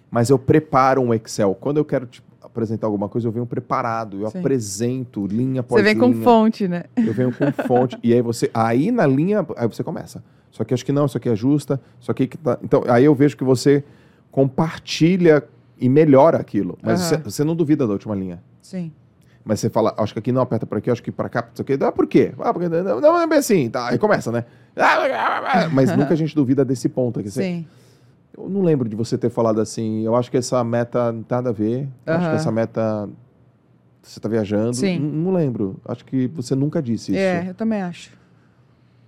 [0.09, 1.53] Mas eu preparo um Excel.
[1.59, 4.21] Quando eu quero te apresentar alguma coisa, eu venho preparado.
[4.21, 4.39] Eu Sim.
[4.39, 6.23] apresento linha por Você vem com linha.
[6.23, 6.85] fonte, né?
[6.95, 7.97] Eu venho com fonte.
[8.01, 8.49] e aí você.
[8.53, 9.45] Aí na linha.
[9.57, 10.23] Aí você começa.
[10.51, 12.57] Só que acho que não, isso aqui é justa, isso aqui que tá.
[12.63, 13.83] Então, aí eu vejo que você
[14.31, 15.43] compartilha
[15.79, 16.77] e melhora aquilo.
[16.81, 17.09] Mas Aham.
[17.09, 18.41] você, você não duvida da última linha.
[18.61, 18.91] Sim.
[19.47, 21.61] Mas você fala, acho que aqui não aperta por aqui, acho que para cá, isso
[21.61, 21.77] aqui.
[21.79, 22.33] Ah, por quê?
[22.39, 23.69] Ah, porque não, não, não é bem assim.
[23.69, 24.43] Tá, aí começa, né?
[25.71, 27.29] Mas nunca a gente duvida desse ponto aqui.
[27.29, 27.65] Sim.
[28.35, 31.35] eu não lembro de você ter falado assim, eu acho que essa meta não tem
[31.37, 31.87] nada a ver.
[32.05, 33.07] eu Acho que essa meta.
[34.01, 34.75] Você está viajando.
[34.75, 34.95] Sim.
[34.97, 35.79] N- Não lembro.
[35.85, 37.19] Acho que você nunca disse isso.
[37.19, 38.11] É, eu também acho.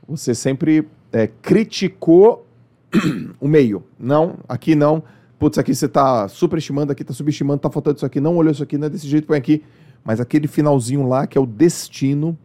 [0.07, 2.47] Você sempre é, criticou
[3.39, 3.84] o meio.
[3.99, 5.03] Não, aqui não.
[5.39, 8.64] Putz, aqui você está superestimando, aqui está subestimando, está faltando isso aqui, não olhou isso
[8.64, 9.64] aqui, não é desse jeito, põe aqui.
[10.08, 12.38] Mas aquele finalzinho lá, que é o destino,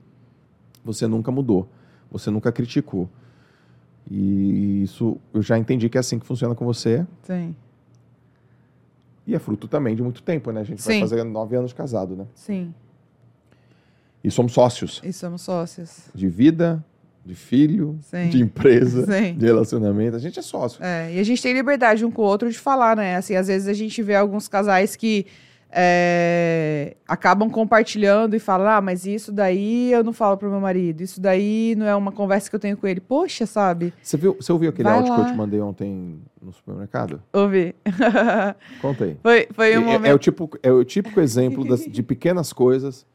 [0.85, 1.69] você nunca mudou.
[2.11, 3.09] Você nunca criticou.
[4.11, 7.07] E isso eu já entendi que é assim que funciona com você.
[7.23, 7.55] Sim.
[9.25, 10.61] E é fruto também de muito tempo, né?
[10.61, 11.01] A gente vai Sim.
[11.03, 12.27] fazer nove anos de casado, né?
[12.35, 12.75] Sim.
[14.25, 16.09] E somos sócios E somos sócios.
[16.13, 16.85] de vida,
[17.25, 18.29] de filho, Sim.
[18.29, 19.35] de empresa, Sim.
[19.39, 20.17] de relacionamento.
[20.17, 20.83] A gente é sócio.
[20.83, 23.15] É, e a gente tem liberdade um com o outro de falar, né?
[23.15, 25.27] Assim, às vezes a gente vê alguns casais que
[25.75, 31.01] é, acabam compartilhando e falam: ah, mas isso daí eu não falo pro meu marido,
[31.03, 33.01] isso daí não é uma conversa que eu tenho com ele.
[33.01, 33.93] Poxa, sabe?
[34.03, 35.27] Você, viu, você ouviu aquele Vai áudio que lá.
[35.27, 37.23] eu te mandei ontem no supermercado?
[37.33, 37.75] Ouvi.
[38.81, 39.17] Conta aí.
[39.23, 40.15] foi, foi um É- é, momento.
[40.15, 43.07] o tipo, é o típico exemplo das- de pequenas coisas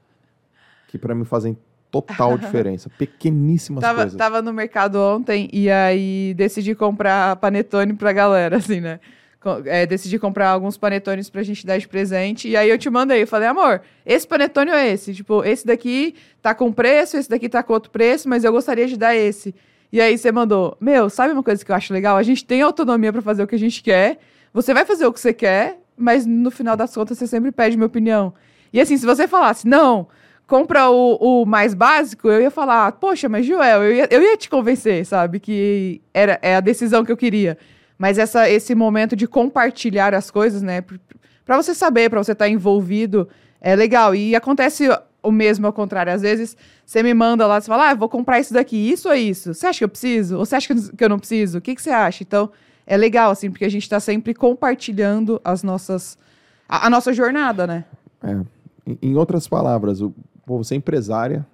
[0.88, 1.58] que pra mim fazem
[1.92, 2.90] total diferença.
[2.98, 4.18] Pequeníssimas Tava, coisas.
[4.18, 9.00] tava no mercado ontem e aí decidi comprar panetone pra galera, assim, né?
[9.66, 12.50] É, decidi comprar alguns panetones pra gente dar de presente.
[12.50, 15.14] E aí eu te mandei, eu falei, amor, esse panetone ou esse?
[15.14, 18.88] Tipo, esse daqui tá com preço, esse daqui tá com outro preço, mas eu gostaria
[18.88, 19.54] de dar esse.
[19.92, 22.18] E aí você mandou, meu, sabe uma coisa que eu acho legal?
[22.18, 24.18] A gente tem autonomia pra fazer o que a gente quer.
[24.54, 27.78] Você vai fazer o que você quer, mas no final das contas você sempre pede
[27.78, 28.34] minha opinião.
[28.74, 30.08] E assim, se você falasse, não,
[30.46, 34.38] compra o, o mais básico, eu ia falar, poxa, mas Joel, eu ia, eu ia
[34.38, 35.40] te convencer, sabe?
[35.40, 37.58] Que era, é a decisão que eu queria.
[37.98, 40.84] Mas essa, esse momento de compartilhar as coisas, né?
[41.44, 43.28] Pra você saber, pra você estar envolvido,
[43.60, 44.14] é legal.
[44.14, 44.88] E acontece
[45.24, 46.14] o mesmo ao contrário.
[46.14, 46.56] Às vezes
[46.86, 49.54] você me manda lá, você fala, ah, vou comprar isso daqui, isso ou isso?
[49.54, 50.38] Você acha que eu preciso?
[50.38, 51.58] Ou você acha que eu não preciso?
[51.58, 52.24] O que, que você acha?
[52.24, 52.52] Então,
[52.86, 56.18] é legal, assim, porque a gente tá sempre compartilhando as nossas.
[56.70, 57.86] A, a nossa jornada, né?
[58.24, 58.38] É.
[58.86, 60.14] Em, em outras palavras, o,
[60.46, 61.46] pô, você é empresária,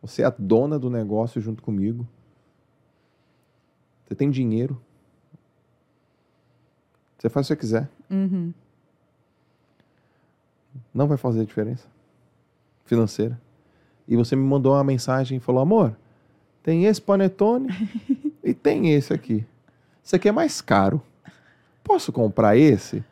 [0.00, 2.06] você é a dona do negócio junto comigo.
[4.04, 4.80] Você tem dinheiro.
[7.22, 7.88] Você faz o que você quiser.
[8.10, 8.52] Uhum.
[10.92, 11.86] Não vai fazer diferença
[12.84, 13.40] financeira.
[14.08, 15.96] E você me mandou uma mensagem e falou: amor,
[16.64, 17.68] tem esse panetone
[18.42, 19.46] e tem esse aqui.
[20.04, 21.00] Esse aqui é mais caro.
[21.84, 23.04] Posso comprar esse?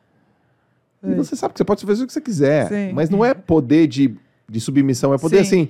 [1.05, 2.67] E você sabe que você pode fazer o que você quiser.
[2.69, 2.93] Sim.
[2.93, 4.17] Mas não é poder de,
[4.49, 5.63] de submissão, é poder Sim.
[5.63, 5.69] assim.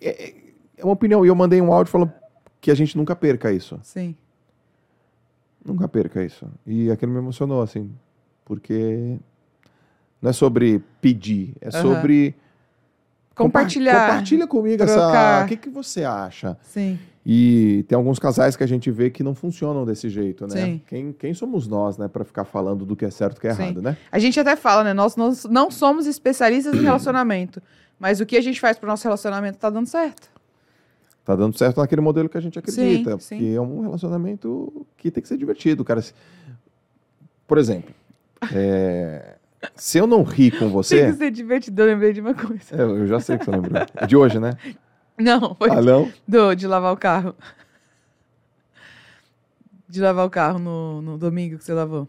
[0.00, 0.34] É, é-
[0.78, 1.24] é uma opinião.
[1.24, 2.12] E eu mandei um áudio falando
[2.60, 3.78] que a gente nunca perca isso.
[3.84, 4.16] Sim.
[5.64, 6.46] Nunca perca isso.
[6.66, 7.90] E aquilo me emocionou, assim,
[8.44, 9.16] porque
[10.20, 11.82] não é sobre pedir, é Aham.
[11.82, 12.34] sobre
[13.34, 14.06] compa- Compartilhar.
[14.08, 14.94] Compartilha comigo essa.
[14.94, 15.44] trocar.
[15.44, 16.56] O que, que você acha?
[16.62, 16.98] Sim.
[17.24, 20.56] E tem alguns casais que a gente vê que não funcionam desse jeito, né?
[20.64, 20.82] Sim.
[20.88, 23.54] Quem, quem somos nós, né, para ficar falando do que é certo e que é
[23.54, 23.62] Sim.
[23.62, 23.96] errado, né?
[24.10, 24.92] A gente até fala, né?
[24.92, 27.62] Nós, nós não somos especialistas em relacionamento.
[28.00, 30.28] Mas o que a gente faz pro nosso relacionamento tá dando certo.
[31.24, 33.54] Tá dando certo naquele modelo que a gente acredita, Sim, porque sim.
[33.54, 36.02] é um relacionamento que tem que ser divertido, cara.
[37.46, 37.94] Por exemplo,
[38.52, 39.36] é,
[39.76, 42.74] se eu não rir com Tem você, que ser divertido, eu lembrei de uma coisa.
[42.76, 43.80] É, eu já sei que você lembrou.
[43.94, 44.56] É De hoje, né?
[45.16, 46.10] Não, foi Ah, não?
[46.26, 47.34] do, de lavar o carro.
[49.88, 52.08] De lavar o carro no, no domingo que você lavou.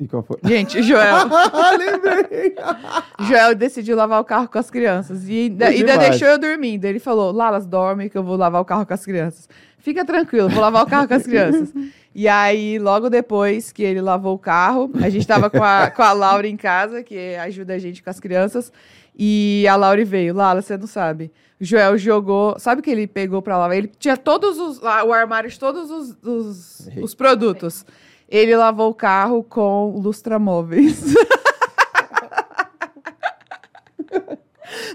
[0.00, 0.38] E qual foi?
[0.44, 1.28] Gente, Joel,
[1.78, 2.54] Lembrei!
[3.28, 5.28] Joel decidiu lavar o carro com as crianças.
[5.28, 6.84] E ainda, ainda deixou eu dormindo.
[6.84, 9.48] Ele falou: Lalas, dorme que eu vou lavar o carro com as crianças.
[9.78, 11.72] Fica tranquilo, vou lavar o carro com as crianças.
[12.14, 16.02] E aí, logo depois que ele lavou o carro, a gente tava com a, com
[16.02, 18.70] a Laura em casa, que ajuda a gente com as crianças.
[19.18, 20.34] E a Laura veio.
[20.34, 21.32] Lala, você não sabe.
[21.58, 22.58] O Joel jogou.
[22.58, 23.78] Sabe o que ele pegou pra lavar?
[23.78, 24.78] Ele tinha todos os.
[24.82, 27.86] O armário de todos os, os, os produtos.
[28.32, 31.14] Ele lavou o carro com lustramóveis.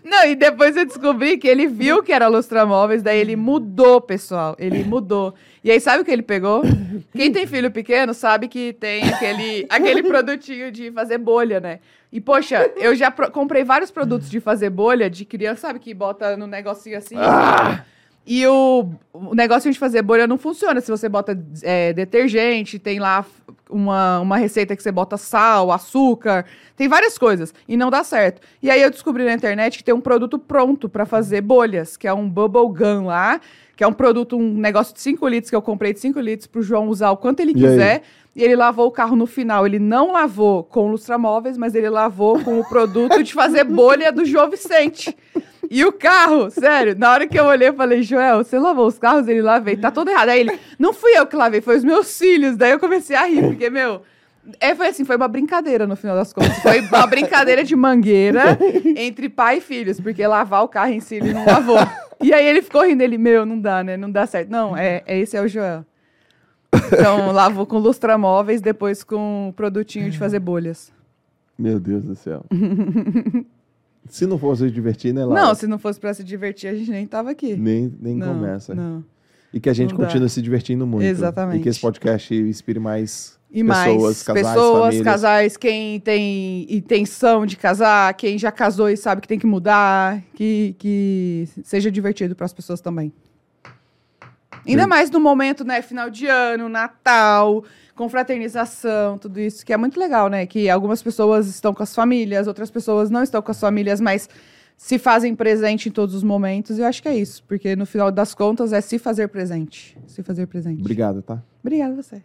[0.04, 4.56] Não, e depois eu descobri que ele viu que era lustramóveis, daí ele mudou, pessoal.
[4.58, 5.36] Ele mudou.
[5.64, 6.64] E aí, sabe o que ele pegou?
[7.16, 11.80] Quem tem filho pequeno sabe que tem aquele, aquele produtinho de fazer bolha, né?
[12.12, 15.78] E, poxa, eu já comprei vários produtos de fazer bolha de criança, sabe?
[15.78, 17.18] Que bota no negocinho assim.
[18.30, 20.82] E o, o negocinho de fazer bolha não funciona.
[20.82, 23.26] Se você bota é, detergente, tem lá
[23.70, 26.45] uma, uma receita que você bota sal, açúcar,
[26.76, 27.54] tem várias coisas.
[27.66, 28.41] E não dá certo.
[28.62, 32.06] E aí eu descobri na internet que tem um produto pronto pra fazer bolhas, que
[32.06, 33.40] é um bubble gun lá,
[33.78, 36.48] que é um produto, um negócio de 5 litros, que eu comprei de 5 litros
[36.48, 37.62] pro João usar o quanto ele E aí?
[37.72, 38.02] quiser.
[38.36, 39.66] E ele lavou o carro no final.
[39.66, 44.26] Ele não lavou com lustramóveis, mas ele lavou com o produto de fazer bolha do
[44.26, 45.16] João Vicente.
[45.69, 48.98] E o carro, sério, na hora que eu olhei, eu falei, Joel, você lavou os
[48.98, 49.27] carros?
[49.27, 50.30] Ele lavei, tá tudo errado.
[50.30, 52.56] Aí ele, não fui eu que lavei, foi os meus filhos.
[52.56, 54.02] Daí eu comecei a rir, porque, meu,
[54.60, 56.57] é, foi assim, foi uma brincadeira no final das contas.
[56.60, 58.57] Foi uma brincadeira de mangueira
[58.95, 61.77] entre pai e filhos, porque lavar o carro em si ele não lavou.
[62.22, 63.98] E aí ele ficou rindo, ele, meu, não dá, né?
[63.98, 64.49] Não dá certo.
[64.49, 65.85] Não, é, é esse é o Joel.
[66.73, 70.91] Então, lavou com lustramóveis, depois com produtinho de fazer bolhas.
[71.57, 72.45] Meu Deus do céu.
[74.10, 75.42] Se não fosse se divertir, né, Laura?
[75.42, 77.56] Não, se não fosse pra se divertir, a gente nem tava aqui.
[77.56, 78.74] Nem, nem não, começa.
[78.76, 79.04] Não.
[79.54, 80.06] E que a gente Não dá.
[80.06, 81.06] continue se divertindo muito.
[81.06, 81.60] Exatamente.
[81.60, 85.04] E que esse podcast inspire mais E pessoas, mais casais, pessoas, famílias.
[85.06, 90.22] casais, quem tem intenção de casar, quem já casou e sabe que tem que mudar,
[90.36, 93.12] que, que seja divertido para as pessoas também.
[94.68, 94.89] Ainda Sim.
[94.89, 95.81] mais no momento, né?
[95.81, 97.64] Final de ano, Natal,
[97.95, 100.45] confraternização, tudo isso, que é muito legal, né?
[100.45, 104.30] Que algumas pessoas estão com as famílias, outras pessoas não estão com as famílias, mas
[104.76, 106.77] se fazem presente em todos os momentos.
[106.77, 109.98] E eu acho que é isso, porque no final das contas é se fazer presente.
[110.06, 110.81] Se fazer presente.
[110.81, 111.41] Obrigado, tá?
[111.61, 112.22] Obrigada a você.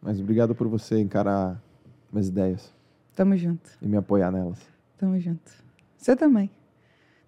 [0.00, 1.60] Mas obrigado por você encarar
[2.12, 2.72] minhas ideias
[3.14, 3.70] Tamo junto.
[3.80, 4.58] e me apoiar nelas.
[4.98, 5.52] Tamo junto.
[5.96, 6.50] Você também.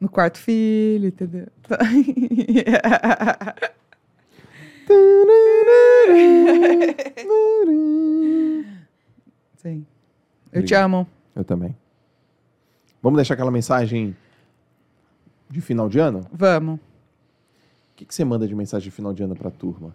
[0.00, 1.46] No quarto filho, entendeu?
[9.56, 9.86] Sim.
[10.52, 11.06] Eu te amo.
[11.34, 11.76] Eu também.
[13.02, 14.16] Vamos deixar aquela mensagem
[15.50, 16.26] de final de ano?
[16.32, 16.76] Vamos.
[16.76, 16.80] O
[17.96, 19.94] que, que você manda de mensagem de final de ano pra turma?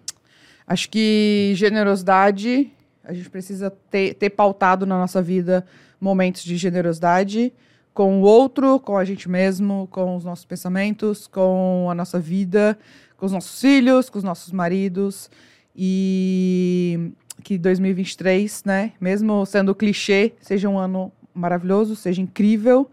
[0.66, 2.72] Acho que generosidade,
[3.03, 5.66] a gente precisa ter, ter pautado na nossa vida
[5.99, 7.52] momentos de generosidade
[7.94, 12.78] com o outro, com a gente mesmo, com os nossos pensamentos, com a nossa vida,
[13.20, 15.30] com os nossos filhos, com os nossos maridos.
[15.76, 17.12] E
[17.44, 22.90] que 2023, né, mesmo sendo clichê, seja um ano maravilhoso, seja incrível,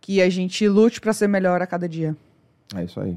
[0.00, 2.16] que a gente lute para ser melhor a cada dia.
[2.74, 3.16] É isso aí.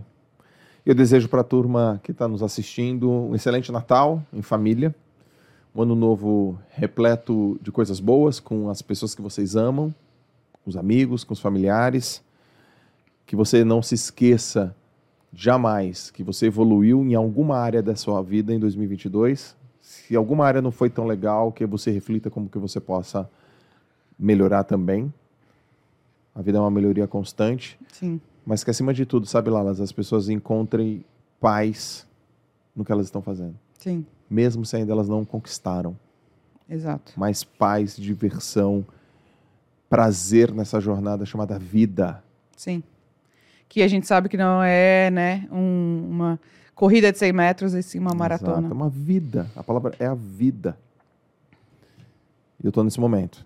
[0.85, 4.93] Eu desejo para a turma que está nos assistindo um excelente Natal em família,
[5.75, 9.93] um ano novo repleto de coisas boas com as pessoas que vocês amam,
[10.63, 12.21] com os amigos, com os familiares.
[13.25, 14.75] Que você não se esqueça
[15.33, 19.55] jamais que você evoluiu em alguma área da sua vida em 2022.
[19.81, 23.29] Se alguma área não foi tão legal, que você reflita como que você possa
[24.17, 25.11] melhorar também.
[26.35, 27.79] A vida é uma melhoria constante.
[27.91, 31.03] Sim, Mas que acima de tudo, sabe, Lalas, as pessoas encontrem
[31.39, 32.07] paz
[32.75, 33.55] no que elas estão fazendo.
[33.77, 35.95] sim, Mesmo se ainda elas não conquistaram.
[36.69, 37.13] exato.
[37.19, 38.85] Mais paz, diversão,
[39.89, 42.23] prazer nessa jornada chamada vida.
[42.57, 42.81] Sim.
[43.73, 46.39] Que a gente sabe que não é, né, um- uma
[46.75, 48.59] corrida de 100 metros, e sim uma maratona.
[48.59, 49.47] Exato, é uma vida.
[49.55, 50.77] A palavra é a vida.
[52.61, 53.43] E eu estou nesse momento.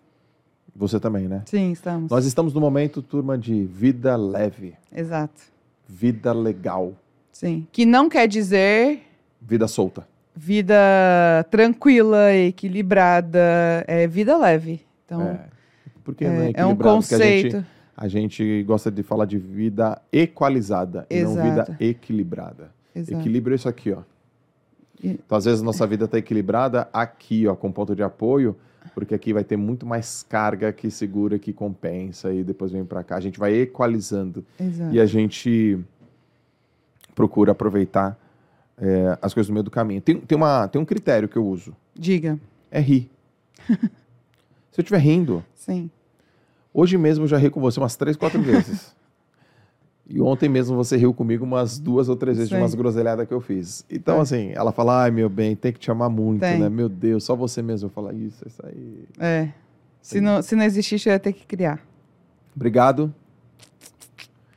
[0.75, 1.43] Você também, né?
[1.45, 2.11] Sim, estamos.
[2.11, 5.41] Nós estamos no momento, turma, de vida leve, Exato.
[5.87, 6.91] vida legal,
[7.31, 7.65] Sim.
[7.71, 9.03] Que não quer dizer
[9.41, 10.05] vida solta.
[10.35, 10.75] vida
[11.49, 13.39] tranquila, equilibrada,
[13.87, 14.81] é vida leve.
[15.05, 15.39] Então, é.
[16.03, 17.65] Porque é, não é é um a gente- conceito.
[17.97, 21.71] A gente gosta de falar de vida equalizada e não Exato.
[21.71, 22.71] vida equilibrada.
[22.95, 23.19] Exato.
[23.19, 24.03] Equilíbrio é isso aqui, ó.
[25.03, 28.55] Então, às vezes, nossa vida está equilibrada aqui, ó, com ponto de apoio,
[28.93, 33.03] porque aqui vai ter muito mais carga que segura, que compensa e depois vem para
[33.03, 33.17] cá.
[33.17, 34.93] A gente vai equalizando Exato.
[34.93, 35.79] e a gente
[37.15, 38.17] procura aproveitar
[38.77, 40.01] é, as coisas no meio do caminho.
[40.01, 42.39] Tem, tem, uma, tem um critério que eu uso, Diga.
[42.71, 43.09] é rir.
[44.71, 45.89] Se eu estiver rindo, Sim.
[46.79, 48.95] Hoje mesmo eu já ri com você umas três, quatro vezes.
[50.09, 52.61] E ontem mesmo você riu comigo umas duas ou três vezes de Sim.
[52.61, 53.83] umas groselhadas que eu fiz.
[53.91, 54.21] Então, É.
[54.21, 56.57] assim, ela fala, ai meu bem, tem que te amar muito, Tem.
[56.57, 56.69] né?
[56.69, 59.03] Meu Deus, só você mesmo fala isso, isso aí.
[59.19, 59.49] É.
[60.01, 61.81] Se não, se não existisse, eu ia ter que criar.
[62.55, 63.13] Obrigado.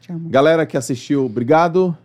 [0.01, 0.28] Te amo.
[0.30, 1.98] Galera que assistiu, obrigado.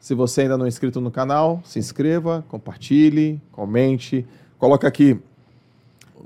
[0.00, 4.26] Se você ainda não é inscrito no canal, se inscreva, compartilhe, comente.
[4.58, 5.20] Coloca aqui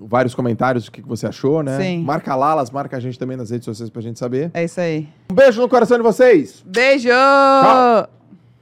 [0.00, 1.78] vários comentários que que você achou, né?
[1.78, 2.02] Sim.
[2.02, 4.50] Marca Lalas, marca a gente também nas redes sociais pra gente saber.
[4.54, 5.08] É isso aí.
[5.30, 6.62] Um beijo no coração de vocês!
[6.66, 7.08] Beijo!
[7.08, 8.21] Tchau.